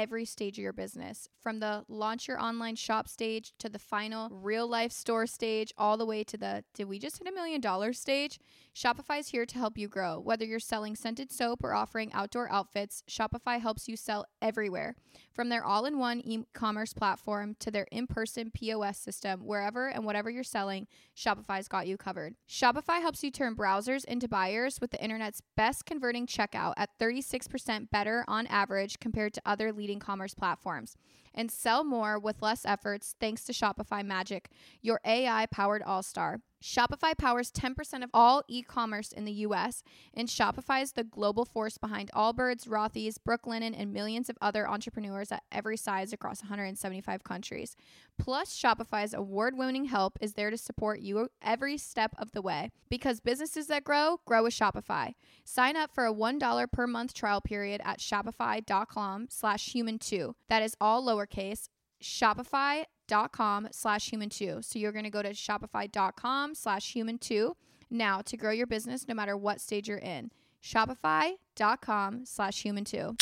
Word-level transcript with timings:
every 0.00 0.24
stage 0.24 0.56
of 0.56 0.62
your 0.62 0.72
business, 0.72 1.28
from 1.42 1.60
the 1.60 1.84
launch 1.86 2.26
your 2.26 2.40
online 2.40 2.74
shop 2.74 3.06
stage 3.06 3.52
to 3.58 3.68
the 3.68 3.78
final 3.78 4.30
real 4.30 4.66
life 4.66 4.92
store 4.92 5.26
stage, 5.26 5.74
all 5.76 5.98
the 5.98 6.06
way 6.06 6.24
to 6.24 6.38
the 6.38 6.64
did 6.72 6.88
we 6.88 6.98
just 6.98 7.18
hit 7.18 7.28
a 7.28 7.32
million 7.32 7.60
dollars 7.60 8.00
stage? 8.00 8.38
Shopify 8.74 9.18
is 9.20 9.28
here 9.28 9.44
to 9.44 9.58
help 9.58 9.76
you 9.76 9.88
grow. 9.88 10.18
Whether 10.18 10.46
you're 10.46 10.58
selling 10.58 10.96
scented 10.96 11.30
soap 11.30 11.62
or 11.62 11.74
offering 11.74 12.12
outdoor 12.14 12.50
outfits, 12.50 13.02
Shopify 13.10 13.60
helps 13.60 13.88
you 13.88 13.96
sell 13.96 14.24
everywhere. 14.40 14.94
From 15.34 15.50
their 15.50 15.64
all 15.64 15.84
in 15.84 15.98
one 15.98 16.20
e 16.24 16.44
commerce 16.54 16.94
platform 16.94 17.56
to 17.60 17.70
their 17.70 17.86
in 17.92 18.06
person 18.06 18.50
POS 18.50 18.96
system, 18.96 19.40
wherever 19.40 19.88
and 19.88 20.06
whatever 20.06 20.30
you're 20.30 20.44
selling, 20.44 20.86
Shopify's 21.14 21.68
got 21.68 21.86
you 21.86 21.98
covered. 21.98 22.36
Shopify 22.48 23.00
helps 23.00 23.22
you 23.22 23.30
turn 23.30 23.54
browsers 23.54 24.04
into 24.06 24.28
buyers 24.28 24.80
with 24.80 24.92
the 24.92 25.02
internet's 25.02 25.42
best 25.56 25.84
converting 25.84 26.26
checkout 26.26 26.72
at 26.76 26.98
36% 26.98 27.90
better 27.90 28.24
on 28.28 28.46
average 28.46 28.98
compared 28.98 29.34
to 29.34 29.42
other 29.44 29.72
leading 29.72 29.89
commerce 29.98 30.34
platforms. 30.34 30.96
And 31.34 31.50
sell 31.50 31.84
more 31.84 32.18
with 32.18 32.42
less 32.42 32.64
efforts 32.66 33.14
thanks 33.20 33.44
to 33.44 33.52
Shopify 33.52 34.04
Magic, 34.04 34.50
your 34.82 35.00
AI 35.04 35.46
powered 35.46 35.82
all 35.82 36.02
star. 36.02 36.40
Shopify 36.62 37.16
powers 37.16 37.50
10% 37.50 38.04
of 38.04 38.10
all 38.12 38.42
e 38.46 38.62
commerce 38.62 39.12
in 39.12 39.24
the 39.24 39.32
US, 39.32 39.82
and 40.12 40.28
Shopify 40.28 40.82
is 40.82 40.92
the 40.92 41.04
global 41.04 41.46
force 41.46 41.78
behind 41.78 42.10
Allbirds, 42.12 42.68
Rothy's, 42.68 43.16
Brooklinen, 43.16 43.74
and 43.74 43.94
millions 43.94 44.28
of 44.28 44.36
other 44.42 44.68
entrepreneurs 44.68 45.32
at 45.32 45.42
every 45.50 45.78
size 45.78 46.12
across 46.12 46.42
175 46.42 47.24
countries. 47.24 47.76
Plus, 48.18 48.54
Shopify's 48.54 49.14
award 49.14 49.56
winning 49.56 49.86
help 49.86 50.18
is 50.20 50.34
there 50.34 50.50
to 50.50 50.58
support 50.58 51.00
you 51.00 51.30
every 51.40 51.78
step 51.78 52.14
of 52.18 52.32
the 52.32 52.42
way 52.42 52.70
because 52.90 53.20
businesses 53.20 53.68
that 53.68 53.84
grow, 53.84 54.20
grow 54.26 54.42
with 54.42 54.52
Shopify. 54.52 55.14
Sign 55.44 55.76
up 55.76 55.90
for 55.94 56.04
a 56.04 56.12
$1 56.12 56.70
per 56.70 56.86
month 56.86 57.14
trial 57.14 57.40
period 57.40 57.80
at 57.84 58.00
shopify.com 58.00 59.28
slash 59.30 59.72
human 59.72 59.98
two. 59.98 60.36
That 60.50 60.62
is 60.62 60.76
all 60.78 61.02
lowercase. 61.20 61.68
Shopify.com 62.02 63.68
slash 63.72 64.10
human 64.10 64.30
two. 64.30 64.58
So 64.62 64.78
you're 64.78 64.92
going 64.92 65.04
to 65.04 65.10
go 65.10 65.22
to 65.22 65.30
shopify.com 65.30 66.54
slash 66.54 66.92
human 66.92 67.18
two 67.18 67.56
now 67.90 68.20
to 68.22 68.36
grow 68.36 68.52
your 68.52 68.66
business 68.66 69.06
no 69.06 69.14
matter 69.14 69.36
what 69.36 69.60
stage 69.60 69.88
you're 69.88 69.98
in. 69.98 70.30
Shopify.com 70.62 72.24
slash 72.24 72.62
human 72.62 72.84
two. 72.84 73.16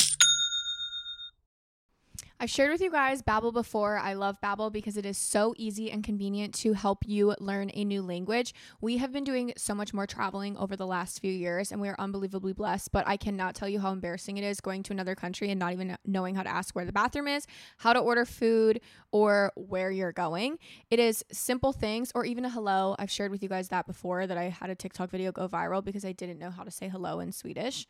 I've 2.40 2.50
shared 2.50 2.70
with 2.70 2.80
you 2.80 2.92
guys 2.92 3.20
Babbel 3.20 3.52
before. 3.52 3.98
I 3.98 4.12
love 4.12 4.40
Babbel 4.40 4.72
because 4.72 4.96
it 4.96 5.04
is 5.04 5.18
so 5.18 5.54
easy 5.56 5.90
and 5.90 6.04
convenient 6.04 6.54
to 6.56 6.72
help 6.72 7.02
you 7.04 7.34
learn 7.40 7.72
a 7.74 7.84
new 7.84 8.00
language. 8.00 8.54
We 8.80 8.98
have 8.98 9.12
been 9.12 9.24
doing 9.24 9.52
so 9.56 9.74
much 9.74 9.92
more 9.92 10.06
traveling 10.06 10.56
over 10.56 10.76
the 10.76 10.86
last 10.86 11.18
few 11.18 11.32
years 11.32 11.72
and 11.72 11.80
we 11.80 11.88
are 11.88 11.96
unbelievably 11.98 12.52
blessed, 12.52 12.92
but 12.92 13.08
I 13.08 13.16
cannot 13.16 13.56
tell 13.56 13.68
you 13.68 13.80
how 13.80 13.90
embarrassing 13.90 14.36
it 14.36 14.44
is 14.44 14.60
going 14.60 14.84
to 14.84 14.92
another 14.92 15.16
country 15.16 15.50
and 15.50 15.58
not 15.58 15.72
even 15.72 15.98
knowing 16.06 16.36
how 16.36 16.44
to 16.44 16.48
ask 16.48 16.76
where 16.76 16.84
the 16.84 16.92
bathroom 16.92 17.26
is, 17.26 17.44
how 17.78 17.92
to 17.92 17.98
order 17.98 18.24
food, 18.24 18.82
or 19.10 19.50
where 19.56 19.90
you're 19.90 20.12
going. 20.12 20.60
It 20.92 21.00
is 21.00 21.24
simple 21.32 21.72
things 21.72 22.12
or 22.14 22.24
even 22.24 22.44
a 22.44 22.50
hello. 22.50 22.94
I've 23.00 23.10
shared 23.10 23.32
with 23.32 23.42
you 23.42 23.48
guys 23.48 23.70
that 23.70 23.84
before 23.84 24.28
that 24.28 24.38
I 24.38 24.44
had 24.44 24.70
a 24.70 24.76
TikTok 24.76 25.10
video 25.10 25.32
go 25.32 25.48
viral 25.48 25.84
because 25.84 26.04
I 26.04 26.12
didn't 26.12 26.38
know 26.38 26.50
how 26.50 26.62
to 26.62 26.70
say 26.70 26.86
hello 26.86 27.18
in 27.18 27.32
Swedish 27.32 27.88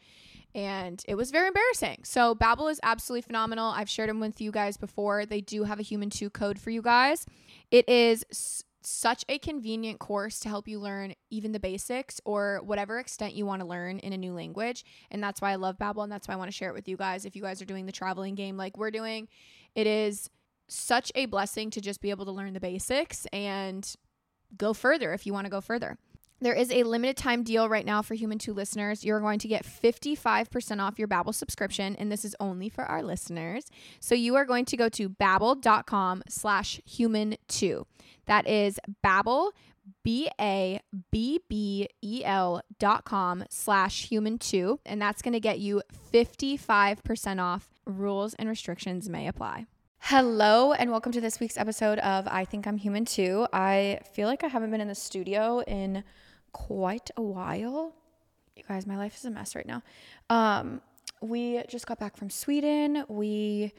and 0.55 1.03
it 1.07 1.15
was 1.15 1.31
very 1.31 1.49
embarrassing. 1.49 2.01
So 2.05 2.35
Babbel 2.35 2.71
is 2.71 2.81
absolutely 2.83 3.23
phenomenal. 3.23 3.67
I've 3.67 3.91
shared 3.91 4.09
them 4.09 4.21
with 4.21 4.38
you 4.41 4.51
guys 4.51 4.77
before. 4.77 5.27
They 5.27 5.41
do 5.41 5.65
have 5.65 5.79
a 5.79 5.83
human 5.83 6.11
2 6.11 6.31
code 6.31 6.59
for 6.59 6.71
you 6.71 6.83
guys. 6.83 7.27
It 7.71 7.89
is 7.89 8.25
s- 8.31 8.65
such 8.83 9.25
a 9.29 9.39
convenient 9.39 9.99
course 9.99 10.39
to 10.41 10.49
help 10.49 10.67
you 10.69 10.79
learn 10.79 11.15
even 11.31 11.53
the 11.53 11.61
basics 11.61 12.21
or 12.25 12.61
whatever 12.65 12.99
extent 12.99 13.35
you 13.35 13.45
want 13.45 13.61
to 13.61 13.67
learn 13.67 13.99
in 13.99 14.13
a 14.13 14.17
new 14.17 14.33
language. 14.33 14.85
And 15.11 15.23
that's 15.23 15.41
why 15.41 15.51
I 15.53 15.57
love 15.57 15.77
Babbel 15.79 16.03
and 16.05 16.13
that's 16.13 16.29
why 16.29 16.35
I 16.35 16.37
want 16.39 16.51
to 16.51 16.57
share 16.57 16.71
it 16.71 16.75
with 16.75 16.89
you 16.89 16.97
guys. 16.97 17.25
If 17.25 17.37
you 17.37 17.43
guys 17.43 17.61
are 17.61 17.67
doing 17.67 17.87
the 17.87 17.93
traveling 17.93 18.35
game 18.35 18.57
like 18.57 18.77
we're 18.79 18.91
doing, 18.91 19.29
it 19.75 19.87
is 19.87 20.31
such 20.69 21.11
a 21.15 21.27
blessing 21.27 21.71
to 21.71 21.81
just 21.81 22.01
be 22.01 22.11
able 22.11 22.25
to 22.27 22.31
learn 22.33 22.53
the 22.53 22.61
basics 22.61 23.27
and 23.33 23.95
go 24.57 24.73
further 24.73 25.13
if 25.13 25.27
you 25.27 25.33
want 25.33 25.45
to 25.47 25.51
go 25.51 25.61
further. 25.61 25.99
There 26.41 26.55
is 26.55 26.71
a 26.71 26.85
limited 26.85 27.17
time 27.17 27.43
deal 27.43 27.69
right 27.69 27.85
now 27.85 28.01
for 28.01 28.15
Human 28.15 28.39
2 28.39 28.55
listeners. 28.55 29.05
You're 29.05 29.19
going 29.19 29.41
to 29.41 29.49
get 29.49 29.67
55% 29.67 30.81
off 30.81 30.97
your 30.97 31.09
Babbel 31.09 31.35
subscription, 31.35 31.97
and 31.97 32.13
this 32.13 32.25
is 32.25 32.37
only 32.39 32.69
for 32.69 32.85
our 32.85 33.03
listeners. 33.03 33.67
So 33.99 34.15
you 34.15 34.37
are 34.37 34.45
going 34.45 34.65
to 34.67 34.77
go 34.77 34.89
to 34.91 35.09
babbel.com 35.09 36.23
slash 36.29 36.81
human 36.85 37.37
2. 37.49 37.85
That 38.27 38.47
is 38.47 38.79
Babbel, 39.05 39.51
B-A-B-B-E-L 40.05 40.81
dot 42.79 43.05
com 43.05 43.45
slash 43.51 44.07
human 44.07 44.39
2. 44.39 44.79
And 44.87 45.03
that's 45.03 45.23
going 45.23 45.33
to 45.33 45.41
get 45.41 45.59
you 45.59 45.83
55% 46.13 47.43
off. 47.43 47.69
Rules 47.85 48.35
and 48.35 48.49
restrictions 48.49 49.09
may 49.09 49.27
apply. 49.27 49.67
Hello, 50.01 50.73
and 50.73 50.93
welcome 50.93 51.11
to 51.13 51.21
this 51.21 51.41
week's 51.41 51.59
episode 51.59 51.99
of 51.99 52.29
I 52.29 52.45
Think 52.45 52.69
I'm 52.69 52.77
Human 52.77 53.05
Too. 53.05 53.49
I 53.53 53.99
feel 54.13 54.29
like 54.29 54.45
I 54.45 54.47
haven't 54.47 54.71
been 54.71 54.81
in 54.81 54.87
the 54.87 54.95
studio 54.95 55.61
in 55.67 56.05
quite 56.67 57.11
a 57.17 57.23
while. 57.23 57.95
You 58.57 58.65
guys, 58.69 58.85
my 58.85 58.97
life 58.97 59.17
is 59.17 59.25
a 59.25 59.31
mess 59.31 59.55
right 59.55 59.67
now. 59.67 59.83
Um, 60.29 60.81
we 61.23 61.63
just 61.69 61.87
got 61.87 62.01
back 62.01 62.17
from 62.17 62.31
Sweden. 62.31 63.05
We 63.09 63.73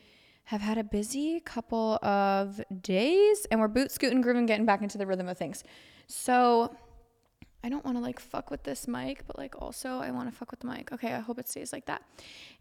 have 0.46 0.62
had 0.62 0.78
a 0.78 0.84
busy 0.84 1.42
couple 1.42 2.00
of 2.02 2.62
days 2.82 3.46
and 3.52 3.60
we're 3.60 3.68
boot 3.68 3.92
scooting, 3.92 4.22
grooving, 4.22 4.46
getting 4.46 4.66
back 4.66 4.82
into 4.82 4.98
the 4.98 5.06
rhythm 5.06 5.28
of 5.28 5.38
things. 5.38 5.64
So 6.08 6.76
I 7.64 7.70
don't 7.70 7.84
want 7.84 7.98
to 7.98 8.02
like 8.02 8.20
fuck 8.20 8.52
with 8.52 8.64
this 8.64 8.88
mic, 8.88 9.28
but 9.28 9.38
like 9.38 9.62
also 9.62 10.00
I 10.00 10.12
want 10.12 10.30
to 10.30 10.36
fuck 10.36 10.52
with 10.52 10.62
the 10.62 10.68
mic. 10.68 10.92
Okay, 10.94 11.14
I 11.14 11.20
hope 11.20 11.40
it 11.40 11.50
stays 11.50 11.74
like 11.74 11.86
that. 11.88 12.04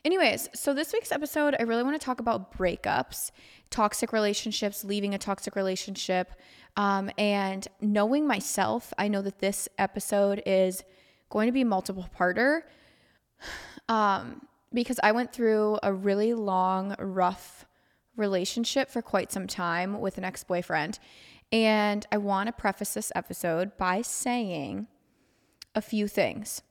Anyways, 0.04 0.48
so 0.54 0.74
this 0.74 0.92
week's 0.92 1.12
episode, 1.12 1.54
I 1.58 1.62
really 1.62 1.84
want 1.84 2.00
to 2.00 2.04
talk 2.04 2.18
about 2.18 2.56
breakups, 2.56 3.30
toxic 3.70 4.12
relationships, 4.12 4.84
leaving 4.84 5.14
a 5.14 5.18
toxic 5.18 5.54
relationship, 5.54 6.32
um, 6.76 7.10
and 7.16 7.68
knowing 7.80 8.26
myself. 8.26 8.92
I 8.98 9.06
know 9.08 9.22
that 9.22 9.38
this 9.38 9.68
episode 9.78 10.42
is 10.44 10.82
going 11.30 11.46
to 11.46 11.52
be 11.52 11.62
multiple 11.62 12.08
parter 12.18 12.62
um, 13.88 14.42
because 14.72 14.98
I 15.02 15.12
went 15.12 15.32
through 15.32 15.78
a 15.82 15.92
really 15.92 16.34
long, 16.34 16.96
rough 16.98 17.66
relationship 18.16 18.90
for 18.90 19.00
quite 19.00 19.30
some 19.30 19.46
time 19.46 20.00
with 20.00 20.18
an 20.18 20.24
ex 20.24 20.42
boyfriend. 20.42 20.98
And 21.50 22.06
I 22.12 22.18
want 22.18 22.48
to 22.48 22.52
preface 22.52 22.94
this 22.94 23.12
episode 23.14 23.76
by 23.78 24.02
saying 24.02 24.86
a 25.74 25.80
few 25.80 26.08
things. 26.08 26.62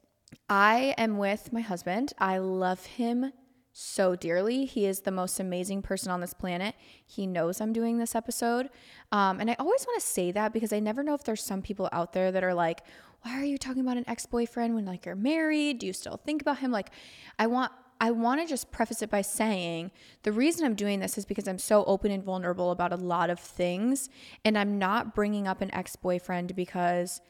I 0.50 0.94
am 0.98 1.18
with 1.18 1.52
my 1.52 1.62
husband. 1.62 2.14
I 2.20 2.38
love 2.38 2.86
him 2.86 3.32
so 3.80 4.16
dearly. 4.16 4.66
He 4.66 4.86
is 4.86 5.02
the 5.02 5.12
most 5.12 5.40
amazing 5.40 5.82
person 5.82 6.12
on 6.12 6.22
this 6.22 6.34
planet. 6.34 6.76
He 7.06 7.28
knows 7.28 7.62
I'm 7.62 7.74
doing 7.74 7.98
this 7.98 8.16
episode. 8.16 8.70
Um, 9.12 9.40
and 9.40 9.52
I 9.52 9.56
always 9.60 9.86
want 9.86 10.02
to 10.02 10.08
say 10.08 10.32
that 10.32 10.52
because 10.52 10.74
I 10.74 10.80
never 10.80 11.04
know 11.04 11.14
if 11.14 11.24
there's 11.24 11.44
some 11.44 11.62
people 11.62 11.88
out 11.92 12.14
there 12.14 12.32
that 12.32 12.44
are 12.44 12.54
like, 12.56 12.82
why 13.22 13.40
are 13.40 13.46
you 13.46 13.58
talking 13.58 13.82
about 13.82 13.98
an 13.98 14.06
ex 14.08 14.26
boyfriend 14.26 14.74
when 14.74 14.86
like 14.86 15.06
you're 15.06 15.16
married? 15.16 15.80
Do 15.80 15.88
you 15.88 15.94
still 15.94 16.18
think 16.18 16.42
about 16.42 16.60
him? 16.60 16.72
Like, 16.72 16.90
I 17.38 17.48
want 17.48 17.72
I 18.00 18.12
want 18.12 18.42
to 18.42 18.48
just 18.48 18.72
preface 18.72 19.02
it 19.02 19.10
by 19.10 19.22
saying 19.22 19.92
the 20.24 20.32
reason 20.32 20.66
I'm 20.66 20.76
doing 20.76 21.00
this 21.00 21.18
is 21.18 21.26
because 21.26 21.48
I'm 21.48 21.60
so 21.60 21.84
open 21.86 22.12
and 22.12 22.24
vulnerable 22.24 22.72
about 22.72 22.94
a 22.94 22.98
lot 22.98 23.30
of 23.30 23.40
things. 23.40 24.10
And 24.46 24.58
I'm 24.58 24.78
not 24.78 25.16
bringing 25.16 25.48
up 25.48 25.62
an 25.62 25.74
ex 25.74 25.96
boyfriend 25.96 26.56
because, 26.56 27.22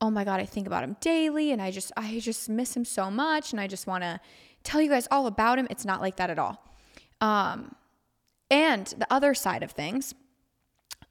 oh 0.00 0.10
my 0.10 0.24
God, 0.24 0.40
I 0.40 0.44
think 0.44 0.66
about 0.66 0.84
him 0.84 0.96
daily 1.00 1.52
and 1.52 1.62
I 1.62 1.70
just, 1.70 1.92
I 1.96 2.18
just 2.18 2.48
miss 2.48 2.76
him 2.76 2.84
so 2.84 3.10
much. 3.10 3.52
And 3.52 3.60
I 3.60 3.66
just 3.66 3.86
want 3.86 4.02
to 4.02 4.20
tell 4.62 4.80
you 4.80 4.90
guys 4.90 5.06
all 5.10 5.26
about 5.26 5.58
him. 5.58 5.66
It's 5.70 5.84
not 5.84 6.00
like 6.00 6.16
that 6.16 6.30
at 6.30 6.38
all. 6.38 6.62
Um, 7.20 7.74
and 8.50 8.86
the 8.86 9.06
other 9.10 9.34
side 9.34 9.62
of 9.62 9.72
things, 9.72 10.14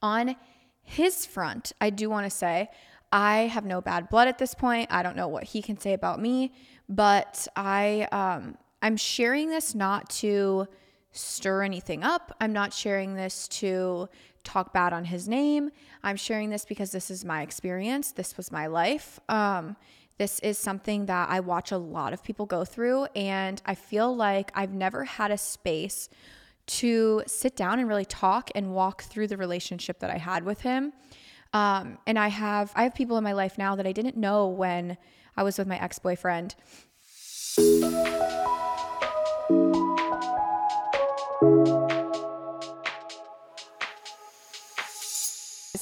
on 0.02 0.36
his 0.84 1.26
front, 1.26 1.74
I 1.82 1.90
do 1.90 2.10
want 2.10 2.26
to 2.26 2.30
say, 2.30 2.70
I 3.12 3.48
have 3.48 3.66
no 3.66 3.82
bad 3.82 4.10
blood 4.10 4.28
at 4.28 4.38
this 4.38 4.54
point. 4.54 4.92
I 4.92 5.04
don't 5.04 5.16
know 5.16 5.28
what 5.28 5.46
he 5.46 5.62
can 5.62 5.80
say 5.80 5.94
about 5.94 6.22
me, 6.22 6.54
but 6.90 7.48
I 7.56 8.08
um, 8.12 8.58
I'm 8.86 8.98
sharing 8.98 9.50
this 9.50 9.74
not 9.74 10.12
to 10.22 10.68
stir 11.12 11.64
anything 11.64 12.04
up. 12.04 12.36
I'm 12.40 12.54
not 12.54 12.72
sharing 12.72 13.16
this 13.16 13.48
to 13.48 14.08
talk 14.44 14.74
bad 14.74 14.94
on 14.94 15.06
his 15.06 15.28
name. 15.28 15.72
I'm 16.04 16.18
sharing 16.18 16.52
this 16.52 16.66
because 16.66 16.92
this 16.92 17.10
is 17.10 17.26
my 17.26 17.42
experience. 17.42 18.12
This 18.12 18.38
was 18.38 18.52
my 18.52 18.68
life. 18.68 19.20
Um, 19.28 19.76
this 20.20 20.38
is 20.42 20.60
something 20.60 21.08
that 21.08 21.30
I 21.30 21.40
watch 21.40 21.72
a 21.72 21.80
lot 21.80 22.14
of 22.14 22.24
people 22.24 22.46
go 22.46 22.64
through, 22.64 23.06
and 23.16 23.60
I 23.66 23.74
feel 23.74 24.16
like 24.16 24.52
I've 24.54 24.72
never 24.72 25.04
had 25.04 25.32
a 25.32 25.38
space 25.40 26.08
to 26.68 27.24
sit 27.26 27.56
down 27.56 27.80
and 27.80 27.90
really 27.90 28.06
talk 28.06 28.52
and 28.54 28.76
walk 28.76 29.02
through 29.02 29.30
the 29.30 29.38
relationship 29.38 29.98
that 30.02 30.12
I 30.12 30.20
had 30.20 30.44
with 30.44 30.62
him. 30.62 30.94
Um, 31.54 31.98
and 32.06 32.20
I 32.20 32.28
have 32.28 32.72
I 32.76 32.84
have 32.84 32.94
people 32.94 33.18
in 33.18 33.24
my 33.24 33.34
life 33.34 33.58
now 33.58 33.76
that 33.78 33.88
I 33.88 33.94
didn't 33.94 34.16
know 34.16 34.48
when 34.48 34.96
I 35.36 35.42
was 35.42 35.58
with 35.58 35.68
my 35.68 35.82
ex 35.82 35.98
boyfriend. 35.98 36.54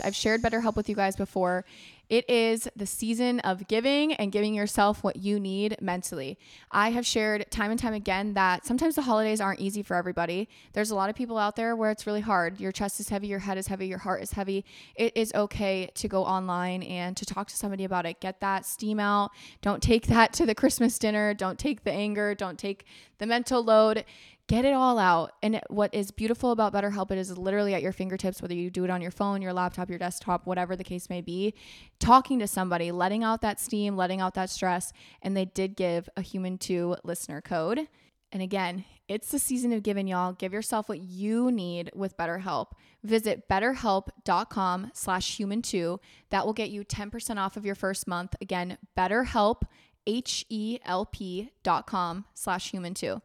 I've 0.03 0.15
shared 0.15 0.41
BetterHelp 0.41 0.75
with 0.75 0.89
you 0.89 0.95
guys 0.95 1.15
before. 1.15 1.65
It 2.09 2.29
is 2.29 2.67
the 2.75 2.85
season 2.85 3.39
of 3.39 3.67
giving 3.67 4.13
and 4.13 4.31
giving 4.31 4.53
yourself 4.53 5.03
what 5.03 5.15
you 5.15 5.39
need 5.39 5.77
mentally. 5.81 6.37
I 6.69 6.91
have 6.91 7.05
shared 7.05 7.49
time 7.49 7.71
and 7.71 7.79
time 7.79 7.93
again 7.93 8.33
that 8.33 8.65
sometimes 8.65 8.95
the 8.95 9.01
holidays 9.03 9.39
aren't 9.39 9.61
easy 9.61 9.81
for 9.81 9.95
everybody. 9.95 10.49
There's 10.73 10.91
a 10.91 10.95
lot 10.95 11.09
of 11.09 11.15
people 11.15 11.37
out 11.37 11.55
there 11.55 11.75
where 11.75 11.89
it's 11.91 12.05
really 12.05 12.21
hard. 12.21 12.59
Your 12.59 12.71
chest 12.71 12.99
is 12.99 13.09
heavy, 13.09 13.27
your 13.27 13.39
head 13.39 13.57
is 13.57 13.67
heavy, 13.67 13.87
your 13.87 13.97
heart 13.99 14.21
is 14.21 14.33
heavy. 14.33 14.65
It 14.95 15.13
is 15.15 15.33
okay 15.33 15.89
to 15.95 16.07
go 16.07 16.23
online 16.23 16.83
and 16.83 17.15
to 17.17 17.25
talk 17.25 17.47
to 17.47 17.55
somebody 17.55 17.85
about 17.85 18.05
it. 18.05 18.19
Get 18.19 18.41
that 18.41 18.65
steam 18.65 18.99
out. 18.99 19.31
Don't 19.61 19.81
take 19.81 20.07
that 20.07 20.33
to 20.33 20.45
the 20.45 20.53
Christmas 20.53 20.99
dinner. 20.99 21.33
Don't 21.33 21.57
take 21.57 21.83
the 21.83 21.91
anger. 21.91 22.35
Don't 22.35 22.59
take 22.59 22.85
the 23.17 23.25
mental 23.25 23.63
load 23.63 24.03
get 24.47 24.65
it 24.65 24.73
all 24.73 24.99
out. 24.99 25.31
And 25.41 25.61
what 25.69 25.93
is 25.93 26.11
beautiful 26.11 26.51
about 26.51 26.73
BetterHelp, 26.73 27.11
it 27.11 27.17
is 27.17 27.37
literally 27.37 27.73
at 27.73 27.81
your 27.81 27.91
fingertips, 27.91 28.41
whether 28.41 28.53
you 28.53 28.69
do 28.69 28.83
it 28.83 28.89
on 28.89 29.01
your 29.01 29.11
phone, 29.11 29.41
your 29.41 29.53
laptop, 29.53 29.89
your 29.89 29.99
desktop, 29.99 30.45
whatever 30.45 30.75
the 30.75 30.83
case 30.83 31.09
may 31.09 31.21
be. 31.21 31.53
Talking 31.99 32.39
to 32.39 32.47
somebody, 32.47 32.91
letting 32.91 33.23
out 33.23 33.41
that 33.41 33.59
steam, 33.59 33.95
letting 33.95 34.21
out 34.21 34.33
that 34.35 34.49
stress. 34.49 34.91
And 35.21 35.35
they 35.35 35.45
did 35.45 35.75
give 35.75 36.09
a 36.17 36.21
human 36.21 36.57
two 36.57 36.97
listener 37.03 37.41
code. 37.41 37.87
And 38.31 38.41
again, 38.41 38.83
it's 39.07 39.29
the 39.29 39.37
season 39.37 39.71
of 39.73 39.83
giving, 39.83 40.07
y'all. 40.07 40.33
Give 40.33 40.53
yourself 40.53 40.89
what 40.89 40.99
you 40.99 41.51
need 41.51 41.91
with 41.93 42.17
BetterHelp. 42.17 42.71
Visit 43.03 43.47
betterhelp.com 43.47 44.91
slash 44.93 45.37
human 45.37 45.61
two. 45.61 45.99
That 46.31 46.45
will 46.45 46.53
get 46.53 46.71
you 46.71 46.83
10% 46.83 47.37
off 47.37 47.57
of 47.57 47.65
your 47.65 47.75
first 47.75 48.07
month. 48.07 48.35
Again, 48.41 48.79
betterhelp, 48.97 49.61
H-E-L-P 50.07 51.51
dot 51.63 51.85
com 51.85 52.25
slash 52.33 52.71
human 52.71 52.93
two. 52.93 53.21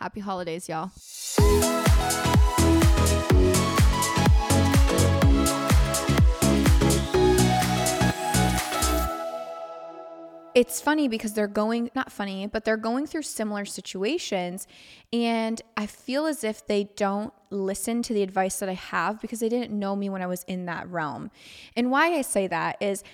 Happy 0.00 0.20
holidays, 0.20 0.66
y'all. 0.66 0.90
it's 10.52 10.80
funny 10.80 11.06
because 11.06 11.32
they're 11.32 11.46
going 11.46 11.88
not 11.94 12.10
funny 12.10 12.44
but 12.44 12.64
they're 12.64 12.76
going 12.76 13.06
through 13.06 13.22
similar 13.22 13.64
situations 13.64 14.66
and 15.12 15.62
i 15.76 15.86
feel 15.86 16.26
as 16.26 16.42
if 16.42 16.66
they 16.66 16.84
don't 16.96 17.32
listen 17.50 18.02
to 18.02 18.12
the 18.12 18.20
advice 18.20 18.58
that 18.58 18.68
i 18.68 18.74
have 18.74 19.20
because 19.20 19.38
they 19.38 19.48
didn't 19.48 19.70
know 19.70 19.94
me 19.94 20.10
when 20.10 20.20
i 20.20 20.26
was 20.26 20.42
in 20.48 20.66
that 20.66 20.88
realm 20.88 21.30
and 21.76 21.88
why 21.88 22.08
i 22.14 22.20
say 22.20 22.48
that 22.48 22.76
is 22.80 23.04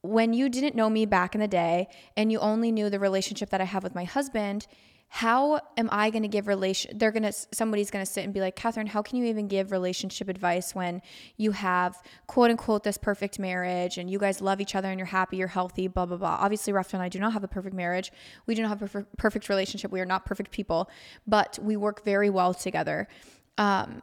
when 0.00 0.32
you 0.32 0.48
didn't 0.48 0.74
know 0.74 0.88
me 0.88 1.04
back 1.04 1.34
in 1.34 1.42
the 1.42 1.48
day 1.48 1.86
and 2.16 2.32
you 2.32 2.38
only 2.38 2.72
knew 2.72 2.88
the 2.88 2.98
relationship 2.98 3.50
that 3.50 3.60
i 3.60 3.64
have 3.64 3.82
with 3.82 3.94
my 3.94 4.04
husband 4.04 4.66
how 5.10 5.60
am 5.78 5.88
I 5.90 6.10
going 6.10 6.22
to 6.22 6.28
give 6.28 6.46
relation? 6.46 6.98
They're 6.98 7.10
going 7.10 7.22
to, 7.22 7.32
somebody's 7.32 7.90
going 7.90 8.04
to 8.04 8.10
sit 8.10 8.24
and 8.24 8.34
be 8.34 8.40
like, 8.40 8.56
Catherine, 8.56 8.86
how 8.86 9.00
can 9.00 9.16
you 9.16 9.24
even 9.24 9.48
give 9.48 9.72
relationship 9.72 10.28
advice 10.28 10.74
when 10.74 11.00
you 11.38 11.52
have 11.52 12.02
quote 12.26 12.50
unquote 12.50 12.84
this 12.84 12.98
perfect 12.98 13.38
marriage 13.38 13.96
and 13.96 14.10
you 14.10 14.18
guys 14.18 14.42
love 14.42 14.60
each 14.60 14.74
other 14.74 14.88
and 14.88 14.98
you're 14.98 15.06
happy, 15.06 15.38
you're 15.38 15.48
healthy, 15.48 15.88
blah, 15.88 16.04
blah, 16.04 16.18
blah. 16.18 16.36
Obviously, 16.40 16.74
Rafa 16.74 16.96
and 16.96 17.02
I 17.02 17.08
do 17.08 17.18
not 17.18 17.32
have 17.32 17.42
a 17.42 17.48
perfect 17.48 17.74
marriage. 17.74 18.12
We 18.46 18.54
do 18.54 18.62
not 18.62 18.78
have 18.78 18.94
a 18.94 19.04
perfect 19.16 19.48
relationship. 19.48 19.90
We 19.90 20.00
are 20.00 20.06
not 20.06 20.26
perfect 20.26 20.50
people, 20.50 20.90
but 21.26 21.58
we 21.62 21.76
work 21.76 22.04
very 22.04 22.28
well 22.28 22.52
together. 22.52 23.08
Um, 23.56 24.02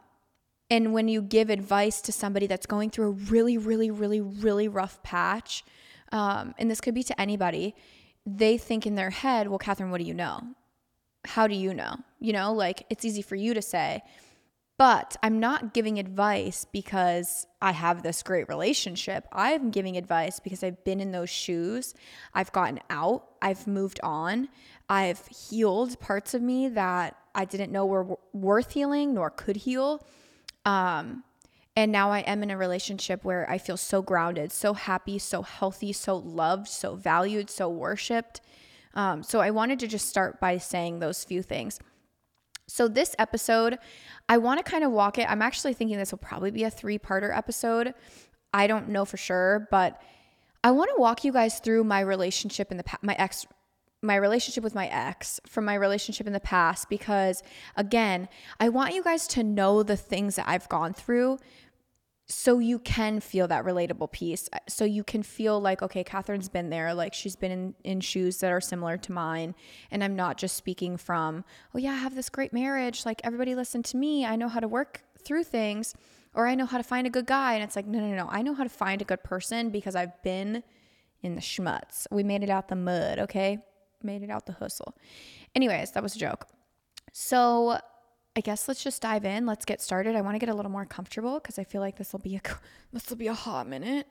and 0.72 0.92
when 0.92 1.08
you 1.08 1.22
give 1.22 1.52
advice 1.52 2.02
to 2.02 2.12
somebody 2.12 2.48
that's 2.48 2.66
going 2.66 2.90
through 2.90 3.08
a 3.08 3.12
really, 3.12 3.60
really, 3.60 3.92
really, 3.92 4.22
really 4.22 4.68
rough 4.68 5.02
patch, 5.04 5.64
um, 6.12 6.56
and 6.58 6.70
this 6.72 6.82
could 6.82 6.96
be 6.96 7.04
to 7.04 7.22
anybody, 7.22 7.76
they 8.26 8.58
think 8.58 8.88
in 8.88 8.96
their 8.96 9.12
head, 9.12 9.48
well, 9.48 9.60
Catherine, 9.60 9.92
what 9.92 10.00
do 10.00 10.04
you 10.04 10.16
know? 10.16 10.42
How 11.26 11.48
do 11.48 11.56
you 11.56 11.74
know? 11.74 11.98
You 12.20 12.34
know, 12.34 12.54
like 12.54 12.86
it's 12.90 13.06
easy 13.06 13.22
for 13.22 13.36
you 13.36 13.54
to 13.54 13.62
say, 13.62 14.02
but 14.78 15.16
I'm 15.24 15.40
not 15.40 15.74
giving 15.74 16.00
advice 16.00 16.66
because 16.72 17.48
I 17.62 17.72
have 17.72 18.04
this 18.04 18.24
great 18.24 18.50
relationship. 18.50 19.26
I'm 19.32 19.72
giving 19.72 19.96
advice 19.96 20.40
because 20.40 20.64
I've 20.64 20.84
been 20.84 21.00
in 21.00 21.12
those 21.12 21.30
shoes. 21.30 21.94
I've 22.34 22.52
gotten 22.52 22.80
out. 22.90 23.26
I've 23.42 23.68
moved 23.68 24.00
on. 24.04 24.50
I've 24.90 25.26
healed 25.28 26.00
parts 26.00 26.34
of 26.34 26.42
me 26.42 26.68
that 26.70 27.16
I 27.34 27.46
didn't 27.46 27.72
know 27.72 27.86
were 27.86 28.18
worth 28.34 28.72
healing 28.72 29.14
nor 29.14 29.30
could 29.30 29.56
heal. 29.56 30.06
Um, 30.66 31.24
and 31.78 31.92
now 31.92 32.12
I 32.12 32.20
am 32.20 32.44
in 32.44 32.52
a 32.52 32.58
relationship 32.58 33.24
where 33.24 33.50
I 33.50 33.58
feel 33.58 33.78
so 33.78 34.02
grounded, 34.02 34.52
so 34.52 34.74
happy, 34.74 35.20
so 35.20 35.42
healthy, 35.42 35.92
so 35.92 36.18
loved, 36.18 36.68
so 36.68 36.96
valued, 36.96 37.50
so 37.50 37.68
worshiped. 37.70 38.42
Um, 38.96 39.24
so 39.24 39.40
I 39.40 39.52
wanted 39.52 39.80
to 39.80 39.88
just 39.88 40.08
start 40.08 40.40
by 40.40 40.58
saying 40.58 41.00
those 41.00 41.24
few 41.24 41.42
things. 41.42 41.80
So, 42.68 42.88
this 42.88 43.16
episode, 43.20 43.78
I 44.28 44.38
want 44.40 44.64
to 44.64 44.70
kind 44.70 44.84
of 44.84 44.92
walk 44.92 45.20
it. 45.20 45.30
I'm 45.30 45.44
actually 45.44 45.74
thinking 45.74 45.98
this 45.98 46.12
will 46.12 46.18
probably 46.18 46.50
be 46.50 46.64
a 46.64 46.72
three 46.72 46.98
parter 46.98 47.36
episode. 47.36 47.94
I 48.54 48.66
don't 48.66 48.90
know 48.90 49.06
for 49.06 49.18
sure, 49.18 49.68
but 49.70 50.02
I 50.64 50.72
want 50.72 50.90
to 50.96 51.00
walk 51.00 51.24
you 51.24 51.32
guys 51.32 51.60
through 51.60 51.84
my 51.84 52.00
relationship 52.00 52.72
in 52.72 52.78
the 52.78 52.84
past, 52.84 53.04
my 53.04 53.16
ex, 53.20 53.46
my 54.02 54.16
relationship 54.16 54.64
with 54.64 54.74
my 54.74 54.88
ex 54.88 55.40
from 55.48 55.66
my 55.66 55.76
relationship 55.76 56.26
in 56.26 56.34
the 56.34 56.40
past, 56.40 56.90
because 56.90 57.44
again, 57.76 58.28
I 58.60 58.70
want 58.70 58.96
you 58.96 59.04
guys 59.04 59.28
to 59.28 59.44
know 59.44 59.84
the 59.84 59.98
things 59.98 60.36
that 60.38 60.48
I've 60.48 60.68
gone 60.68 60.94
through 60.94 61.38
so 62.28 62.58
you 62.60 62.80
can 62.80 63.20
feel 63.20 63.48
that 63.48 63.64
relatable 63.64 64.12
piece. 64.12 64.50
Uh, 64.52 64.58
so 64.68 64.84
you 64.84 65.04
can 65.04 65.22
feel 65.22 65.60
like 65.60 65.82
okay 65.82 66.04
catherine's 66.04 66.50
been 66.50 66.70
there 66.70 66.94
like 66.94 67.14
she's 67.14 67.36
been 67.36 67.52
in, 67.52 67.76
in 67.84 68.02
shoes 68.02 68.38
that 68.40 68.52
are 68.52 68.62
similar 68.62 68.98
to 68.98 69.12
mine 69.12 69.54
and 69.92 70.04
i'm 70.04 70.16
not 70.16 70.38
just 70.38 70.56
speaking 70.56 70.98
from 70.98 71.44
oh 71.74 71.78
yeah 71.78 71.92
i 71.92 71.96
have 71.96 72.16
this 72.16 72.30
great 72.30 72.52
marriage 72.52 73.06
like 73.06 73.22
everybody 73.24 73.54
listen 73.54 73.84
to 73.84 73.98
me 73.98 74.26
i 74.26 74.36
know 74.36 74.48
how 74.48 74.60
to 74.60 74.68
work 74.68 75.04
through 75.24 75.44
things 75.44 75.94
or 76.34 76.48
i 76.48 76.56
know 76.56 76.66
how 76.66 76.78
to 76.78 76.84
find 76.84 77.06
a 77.06 77.10
good 77.10 77.26
guy 77.26 77.54
and 77.54 77.64
it's 77.64 77.76
like 77.76 77.86
no 77.86 78.00
no 78.00 78.08
no 78.16 78.28
i 78.32 78.42
know 78.42 78.54
how 78.54 78.64
to 78.64 78.70
find 78.70 79.02
a 79.02 79.06
good 79.06 79.24
person 79.24 79.70
because 79.70 79.96
i've 79.96 80.22
been 80.24 80.64
in 81.26 81.36
the 81.36 81.42
schmutz. 81.42 82.06
We 82.12 82.24
made 82.24 82.44
it 82.44 82.50
out 82.50 82.68
the 82.68 82.76
mud 82.76 83.20
okay? 83.20 83.58
Made 84.04 84.22
it 84.22 84.30
out 84.30 84.46
the 84.46 84.54
hustle. 84.54 84.96
Anyways 85.56 85.92
that 85.92 86.04
was 86.04 86.16
a 86.16 86.20
joke. 86.20 86.48
So 87.12 87.80
I 88.36 88.42
guess 88.42 88.68
let's 88.68 88.84
just 88.84 89.02
dive 89.02 89.24
in. 89.24 89.46
Let's 89.46 89.64
get 89.64 89.82
started. 89.82 90.16
I 90.16 90.22
want 90.22 90.36
to 90.36 90.40
get 90.40 90.50
a 90.50 90.54
little 90.54 90.72
more 90.72 90.86
comfortable 90.86 91.36
because 91.36 91.58
I 91.58 91.64
feel 91.64 91.82
like 91.82 91.98
this 91.98 92.12
will 92.12 92.20
be 92.20 92.36
a 92.36 92.42
this 92.94 93.10
will 93.10 93.18
be 93.18 93.28
a 93.28 93.34
hot 93.34 93.68
minute. 93.68 94.08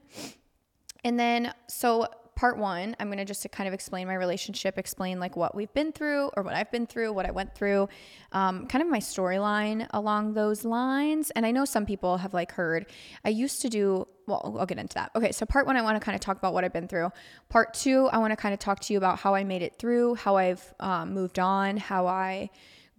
And 1.05 1.21
then 1.21 1.53
so 1.69 2.07
part 2.35 2.59
1, 2.59 2.97
I'm 2.99 3.07
going 3.09 3.19
to 3.19 3.25
just 3.25 3.49
kind 3.53 3.69
of 3.69 3.75
explain 3.75 4.09
my 4.09 4.15
relationship, 4.15 4.79
explain 4.79 5.21
like 5.21 5.37
what 5.37 5.55
we've 5.55 5.73
been 5.73 5.93
through 5.93 6.31
or 6.37 6.43
what 6.43 6.55
I've 6.55 6.71
been 6.73 6.87
through, 6.87 7.13
what 7.13 7.27
I 7.27 7.31
went 7.31 7.55
through, 7.55 7.89
um, 8.33 8.67
kind 8.67 8.83
of 8.83 8.89
my 8.89 8.99
storyline 8.99 9.87
along 9.91 10.35
those 10.35 10.65
lines. 10.65 11.31
And 11.33 11.47
I 11.47 11.53
know 11.53 11.65
some 11.65 11.87
people 11.87 12.17
have 12.17 12.35
like 12.35 12.53
heard 12.53 12.87
I 13.25 13.29
used 13.29 13.63
to 13.63 13.69
do 13.69 14.09
well, 14.27 14.57
I'll 14.59 14.65
get 14.65 14.79
into 14.79 14.95
that. 14.95 15.11
Okay, 15.15 15.33
so 15.33 15.45
part 15.45 15.67
1 15.67 15.77
I 15.77 15.83
want 15.83 16.01
to 16.01 16.05
kind 16.05 16.15
of 16.15 16.21
talk 16.23 16.39
about 16.39 16.55
what 16.55 16.65
I've 16.65 16.73
been 16.73 16.89
through. 16.89 17.11
Part 17.51 17.75
2, 17.75 18.09
I 18.11 18.19
want 18.19 18.33
to 18.33 18.37
kind 18.37 18.55
of 18.55 18.59
talk 18.59 18.81
to 18.81 18.93
you 18.95 18.97
about 18.97 19.19
how 19.19 19.35
I 19.35 19.45
made 19.45 19.61
it 19.61 19.79
through, 19.79 20.15
how 20.15 20.37
I've 20.37 20.73
um, 20.81 21.13
moved 21.13 21.39
on, 21.39 21.77
how 21.77 22.07
I 22.07 22.49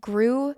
grew 0.01 0.53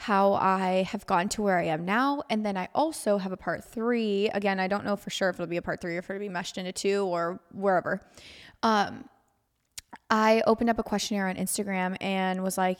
how 0.00 0.34
I 0.34 0.84
have 0.84 1.04
gotten 1.08 1.28
to 1.30 1.42
where 1.42 1.58
I 1.58 1.64
am 1.64 1.84
now. 1.84 2.22
And 2.30 2.46
then 2.46 2.56
I 2.56 2.68
also 2.72 3.18
have 3.18 3.32
a 3.32 3.36
part 3.36 3.64
three. 3.64 4.28
Again, 4.28 4.60
I 4.60 4.68
don't 4.68 4.84
know 4.84 4.94
for 4.94 5.10
sure 5.10 5.28
if 5.28 5.36
it'll 5.36 5.48
be 5.48 5.56
a 5.56 5.62
part 5.62 5.80
three 5.80 5.96
or 5.96 5.98
if 5.98 6.08
it'll 6.08 6.20
be 6.20 6.28
meshed 6.28 6.56
into 6.56 6.70
two 6.70 7.02
or 7.02 7.40
wherever. 7.52 8.00
Um, 8.62 9.08
I 10.08 10.44
opened 10.46 10.70
up 10.70 10.78
a 10.78 10.84
questionnaire 10.84 11.26
on 11.26 11.34
Instagram 11.34 11.96
and 12.00 12.44
was 12.44 12.56
like, 12.56 12.78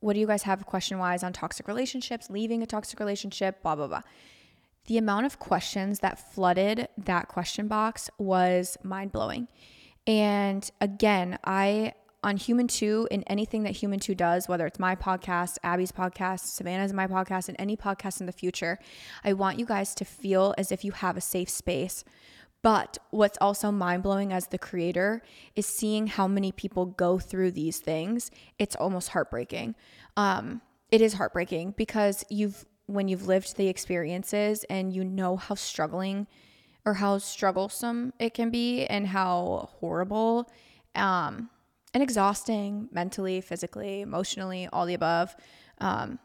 what 0.00 0.12
do 0.12 0.20
you 0.20 0.26
guys 0.26 0.42
have 0.42 0.66
question 0.66 0.98
wise 0.98 1.22
on 1.22 1.32
toxic 1.32 1.66
relationships, 1.68 2.28
leaving 2.28 2.62
a 2.62 2.66
toxic 2.66 3.00
relationship, 3.00 3.62
blah, 3.62 3.74
blah, 3.74 3.86
blah. 3.86 4.02
The 4.88 4.98
amount 4.98 5.24
of 5.24 5.38
questions 5.38 6.00
that 6.00 6.18
flooded 6.18 6.88
that 6.98 7.28
question 7.28 7.66
box 7.66 8.10
was 8.18 8.76
mind 8.82 9.10
blowing. 9.12 9.48
And 10.06 10.70
again, 10.82 11.38
I 11.44 11.94
on 12.22 12.36
Human 12.36 12.66
2 12.66 13.08
in 13.10 13.22
anything 13.24 13.62
that 13.62 13.76
Human 13.76 14.00
2 14.00 14.14
does, 14.14 14.48
whether 14.48 14.66
it's 14.66 14.78
my 14.78 14.96
podcast, 14.96 15.56
Abby's 15.62 15.92
podcast, 15.92 16.40
Savannah's 16.40 16.92
my 16.92 17.06
podcast, 17.06 17.48
and 17.48 17.56
any 17.60 17.76
podcast 17.76 18.20
in 18.20 18.26
the 18.26 18.32
future, 18.32 18.78
I 19.24 19.34
want 19.34 19.58
you 19.58 19.66
guys 19.66 19.94
to 19.96 20.04
feel 20.04 20.54
as 20.58 20.72
if 20.72 20.84
you 20.84 20.92
have 20.92 21.16
a 21.16 21.20
safe 21.20 21.48
space. 21.48 22.04
But 22.60 22.98
what's 23.10 23.38
also 23.40 23.70
mind 23.70 24.02
blowing 24.02 24.32
as 24.32 24.48
the 24.48 24.58
creator 24.58 25.22
is 25.54 25.66
seeing 25.66 26.08
how 26.08 26.26
many 26.26 26.50
people 26.50 26.86
go 26.86 27.18
through 27.20 27.52
these 27.52 27.78
things. 27.78 28.32
It's 28.58 28.74
almost 28.74 29.10
heartbreaking. 29.10 29.76
Um, 30.16 30.60
it 30.90 31.00
is 31.00 31.14
heartbreaking 31.14 31.74
because 31.76 32.24
you've, 32.28 32.66
when 32.86 33.06
you've 33.06 33.28
lived 33.28 33.56
the 33.56 33.68
experiences 33.68 34.64
and 34.68 34.92
you 34.92 35.04
know 35.04 35.36
how 35.36 35.54
struggling 35.54 36.26
or 36.84 36.94
how 36.94 37.18
strugglesome 37.18 38.12
it 38.18 38.34
can 38.34 38.50
be 38.50 38.86
and 38.86 39.06
how 39.06 39.68
horrible 39.78 40.50
um, 40.96 41.48
and 41.94 42.02
exhausting 42.02 42.88
mentally, 42.92 43.40
physically, 43.40 44.00
emotionally, 44.00 44.68
all 44.72 44.86
the 44.86 44.94
above. 44.94 45.34
Um, 45.78 46.18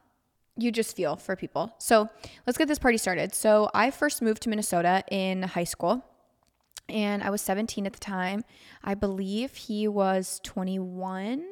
you 0.57 0.71
just 0.71 0.95
feel 0.95 1.15
for 1.15 1.35
people. 1.35 1.73
So 1.79 2.09
let's 2.45 2.57
get 2.57 2.67
this 2.67 2.79
party 2.79 2.97
started. 2.97 3.33
So 3.33 3.69
I 3.73 3.91
first 3.91 4.21
moved 4.21 4.43
to 4.43 4.49
Minnesota 4.49 5.03
in 5.09 5.43
high 5.43 5.63
school 5.63 6.05
and 6.89 7.23
I 7.23 7.29
was 7.29 7.41
17 7.41 7.85
at 7.85 7.93
the 7.93 7.99
time. 7.99 8.43
I 8.83 8.93
believe 8.93 9.55
he 9.55 9.87
was 9.87 10.39
21. 10.43 11.43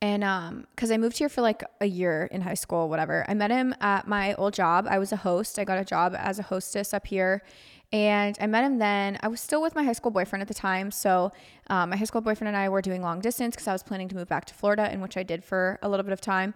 And 0.00 0.22
um 0.22 0.68
cuz 0.76 0.92
I 0.92 0.96
moved 0.96 1.18
here 1.18 1.28
for 1.28 1.40
like 1.40 1.64
a 1.80 1.86
year 1.86 2.28
in 2.30 2.42
high 2.42 2.54
school, 2.54 2.88
whatever. 2.88 3.24
I 3.28 3.34
met 3.34 3.50
him 3.50 3.74
at 3.80 4.06
my 4.06 4.34
old 4.34 4.54
job. 4.54 4.86
I 4.88 4.98
was 4.98 5.10
a 5.10 5.16
host. 5.16 5.58
I 5.58 5.64
got 5.64 5.78
a 5.78 5.84
job 5.84 6.14
as 6.16 6.38
a 6.38 6.44
hostess 6.44 6.94
up 6.94 7.08
here 7.08 7.42
And 7.92 8.36
I 8.40 8.46
met 8.46 8.64
him 8.64 8.78
then. 8.78 9.18
I 9.22 9.28
was 9.28 9.40
still 9.40 9.62
with 9.62 9.74
my 9.74 9.82
high 9.82 9.92
school 9.92 10.10
boyfriend 10.10 10.42
at 10.42 10.48
the 10.48 10.54
time. 10.54 10.90
So 10.90 11.32
um, 11.68 11.90
my 11.90 11.96
high 11.96 12.04
school 12.04 12.20
boyfriend 12.20 12.48
and 12.48 12.56
I 12.56 12.68
were 12.68 12.82
doing 12.82 13.00
long 13.00 13.20
distance 13.20 13.54
because 13.54 13.66
I 13.66 13.72
was 13.72 13.82
planning 13.82 14.08
to 14.08 14.14
move 14.14 14.28
back 14.28 14.44
to 14.46 14.54
Florida, 14.54 14.92
in 14.92 15.00
which 15.00 15.16
I 15.16 15.22
did 15.22 15.42
for 15.42 15.78
a 15.82 15.88
little 15.88 16.04
bit 16.04 16.12
of 16.12 16.20
time. 16.20 16.52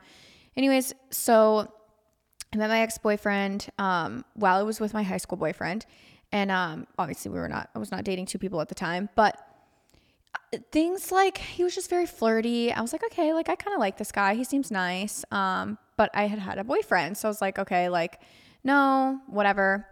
Anyways, 0.56 0.92
so 1.10 1.72
I 2.52 2.58
met 2.58 2.68
my 2.68 2.80
ex 2.80 2.98
boyfriend 2.98 3.68
um, 3.78 4.24
while 4.34 4.58
I 4.58 4.62
was 4.62 4.78
with 4.78 4.92
my 4.92 5.02
high 5.02 5.16
school 5.16 5.38
boyfriend. 5.38 5.86
And 6.32 6.50
um, 6.50 6.86
obviously, 6.98 7.30
we 7.30 7.38
were 7.38 7.48
not, 7.48 7.70
I 7.74 7.78
was 7.78 7.90
not 7.90 8.04
dating 8.04 8.26
two 8.26 8.38
people 8.38 8.60
at 8.60 8.68
the 8.68 8.74
time, 8.74 9.08
but 9.14 9.38
uh, 10.34 10.58
things 10.70 11.10
like 11.10 11.38
he 11.38 11.64
was 11.64 11.74
just 11.74 11.88
very 11.88 12.06
flirty. 12.06 12.72
I 12.72 12.80
was 12.82 12.92
like, 12.92 13.04
okay, 13.04 13.32
like 13.32 13.48
I 13.48 13.54
kind 13.54 13.74
of 13.74 13.80
like 13.80 13.96
this 13.96 14.12
guy. 14.12 14.34
He 14.34 14.44
seems 14.44 14.70
nice. 14.70 15.24
Um, 15.30 15.78
but 15.96 16.10
I 16.14 16.26
had 16.26 16.38
had 16.38 16.58
a 16.58 16.64
boyfriend. 16.64 17.16
So 17.16 17.28
I 17.28 17.30
was 17.30 17.40
like, 17.40 17.58
okay, 17.58 17.88
like, 17.88 18.20
no, 18.64 19.20
whatever. 19.26 19.86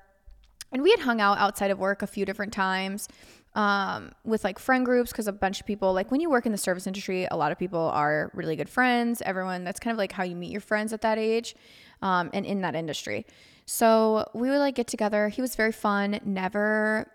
And 0.72 0.82
we 0.82 0.90
had 0.90 1.00
hung 1.00 1.20
out 1.20 1.38
outside 1.38 1.70
of 1.70 1.78
work 1.78 2.02
a 2.02 2.06
few 2.06 2.24
different 2.24 2.52
times 2.52 3.08
um, 3.54 4.12
with 4.24 4.44
like 4.44 4.58
friend 4.58 4.84
groups 4.84 5.10
because 5.10 5.26
a 5.26 5.32
bunch 5.32 5.60
of 5.60 5.66
people, 5.66 5.92
like 5.92 6.10
when 6.10 6.20
you 6.20 6.30
work 6.30 6.46
in 6.46 6.52
the 6.52 6.58
service 6.58 6.86
industry, 6.86 7.26
a 7.30 7.36
lot 7.36 7.50
of 7.50 7.58
people 7.58 7.80
are 7.80 8.30
really 8.34 8.56
good 8.56 8.68
friends. 8.68 9.22
Everyone, 9.22 9.64
that's 9.64 9.80
kind 9.80 9.92
of 9.92 9.98
like 9.98 10.12
how 10.12 10.22
you 10.22 10.36
meet 10.36 10.52
your 10.52 10.60
friends 10.60 10.92
at 10.92 11.00
that 11.02 11.18
age 11.18 11.56
um, 12.02 12.30
and 12.32 12.46
in 12.46 12.60
that 12.60 12.74
industry. 12.74 13.26
So 13.66 14.28
we 14.34 14.50
would 14.50 14.58
like 14.58 14.76
get 14.76 14.86
together. 14.86 15.28
He 15.28 15.40
was 15.40 15.56
very 15.56 15.72
fun. 15.72 16.20
Never 16.24 17.10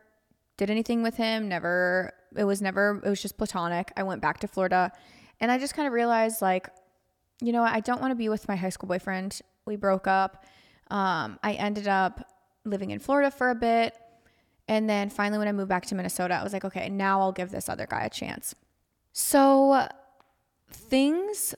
did 0.58 0.70
anything 0.70 1.04
with 1.04 1.16
him. 1.16 1.48
Never, 1.48 2.14
it 2.36 2.44
was 2.44 2.62
never, 2.62 3.02
it 3.04 3.10
was 3.10 3.22
just 3.22 3.38
platonic. 3.38 3.92
I 3.96 4.04
went 4.04 4.22
back 4.22 4.40
to 4.42 4.48
Florida 4.48 4.92
and 5.40 5.52
I 5.52 5.58
just 5.58 5.74
kind 5.74 5.88
of 5.88 5.94
realized 5.94 6.42
like, 6.42 6.70
you 7.42 7.52
know, 7.52 7.64
I 7.64 7.80
don't 7.82 8.02
want 8.02 8.12
to 8.12 8.16
be 8.16 8.30
with 8.30 8.48
my 8.48 8.56
high 8.56 8.70
school 8.70 8.88
boyfriend. 8.88 9.42
We 9.66 9.76
broke 9.76 10.08
up. 10.08 10.46
Um, 10.90 11.40
I 11.44 11.54
ended 11.54 11.88
up 11.88 12.26
living 12.65 12.91
in 12.91 13.00
Florida 13.00 13.31
for 13.31 13.50
a 13.50 13.55
bit. 13.55 13.95
And 14.67 14.89
then 14.89 15.10
finally, 15.10 15.38
when 15.38 15.48
I 15.48 15.51
moved 15.51 15.69
back 15.69 15.86
to 15.88 15.95
Minnesota, 15.95 16.34
I 16.34 16.43
was 16.43 16.51
like, 16.51 16.65
okay, 16.65 16.89
now 16.89 17.22
I'll 17.22 17.31
give 17.31 17.51
this 17.51 17.69
other 17.69 17.86
guy 17.86 18.03
a 18.03 18.10
chance. 18.10 18.55
So 19.13 19.88
things 20.72 21.55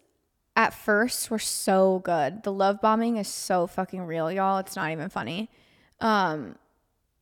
at 0.55 0.73
first 0.73 1.31
were 1.31 1.39
so 1.39 1.99
good. 1.99 2.43
The 2.43 2.51
love 2.51 2.81
bombing 2.81 3.17
is 3.17 3.27
so 3.27 3.67
fucking 3.67 4.01
real, 4.01 4.31
y'all. 4.31 4.57
It's 4.57 4.75
not 4.75 4.91
even 4.91 5.09
funny. 5.09 5.49
Um, 6.01 6.55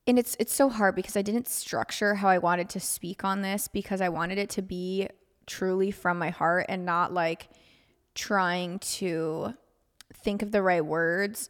and 0.07 0.19
it's 0.19 0.35
it's 0.39 0.53
so 0.53 0.69
hard 0.69 0.95
because 0.95 1.17
I 1.17 1.21
didn't 1.21 1.47
structure 1.47 2.15
how 2.15 2.29
I 2.29 2.37
wanted 2.37 2.69
to 2.69 2.79
speak 2.79 3.23
on 3.23 3.41
this 3.41 3.67
because 3.67 4.01
I 4.01 4.09
wanted 4.09 4.37
it 4.37 4.49
to 4.51 4.61
be 4.61 5.07
truly 5.47 5.91
from 5.91 6.17
my 6.17 6.29
heart 6.29 6.65
and 6.69 6.85
not 6.85 7.13
like 7.13 7.49
trying 8.13 8.79
to 8.79 9.53
think 10.13 10.41
of 10.41 10.51
the 10.51 10.61
right 10.61 10.85
words 10.85 11.49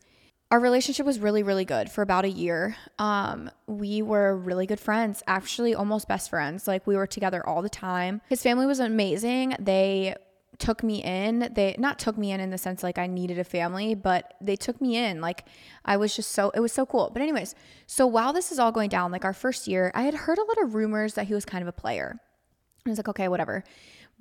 our 0.52 0.60
relationship 0.60 1.06
was 1.06 1.20
really 1.20 1.44
really 1.44 1.66
good 1.66 1.90
for 1.90 2.02
about 2.02 2.26
a 2.26 2.30
year. 2.30 2.76
Um, 3.00 3.50
we 3.68 4.02
were 4.02 4.36
really 4.36 4.66
good 4.66 4.80
friends 4.80 5.24
actually 5.28 5.74
almost 5.74 6.08
best 6.08 6.30
friends. 6.30 6.68
Like 6.68 6.86
we 6.86 6.96
were 6.96 7.08
together 7.08 7.46
all 7.46 7.62
the 7.62 7.70
time. 7.70 8.22
His 8.30 8.42
family 8.44 8.66
was 8.66 8.80
amazing. 8.80 9.56
They 9.60 10.16
took 10.58 10.84
me 10.84 11.04
in. 11.04 11.50
They 11.54 11.76
not 11.78 12.00
took 12.00 12.18
me 12.18 12.32
in 12.32 12.40
in 12.40 12.50
the 12.50 12.58
sense 12.58 12.82
like 12.82 12.98
i 12.98 13.08
needed 13.08 13.38
a 13.40 13.44
family 13.44 13.94
but 13.96 14.36
they 14.40 14.56
took 14.56 14.80
me 14.80 14.98
in. 14.98 15.20
Like 15.20 15.46
i 15.84 15.98
was 15.98 16.16
just 16.16 16.32
so 16.32 16.52
it 16.52 16.60
was 16.60 16.72
so 16.72 16.86
cool. 16.86 17.10
But 17.12 17.22
anyways 17.22 17.56
so 17.88 18.06
while 18.06 18.32
this 18.32 18.52
is 18.52 18.60
all 18.60 18.72
going 18.72 18.90
down 18.90 19.12
like 19.12 19.26
our 19.26 19.34
first 19.34 19.68
year 19.68 19.92
i 19.96 20.04
had 20.04 20.14
heard 20.14 20.38
a 20.38 20.44
lot 20.44 20.62
of 20.62 20.76
rumors 20.76 21.16
that 21.16 21.26
he 21.28 21.34
was 21.34 21.46
kind 21.46 21.62
of 21.62 21.68
a 21.68 21.74
player. 21.74 22.20
I 22.86 22.90
was 22.90 23.00
like 23.00 23.10
okay 23.10 23.28
whatever. 23.28 23.64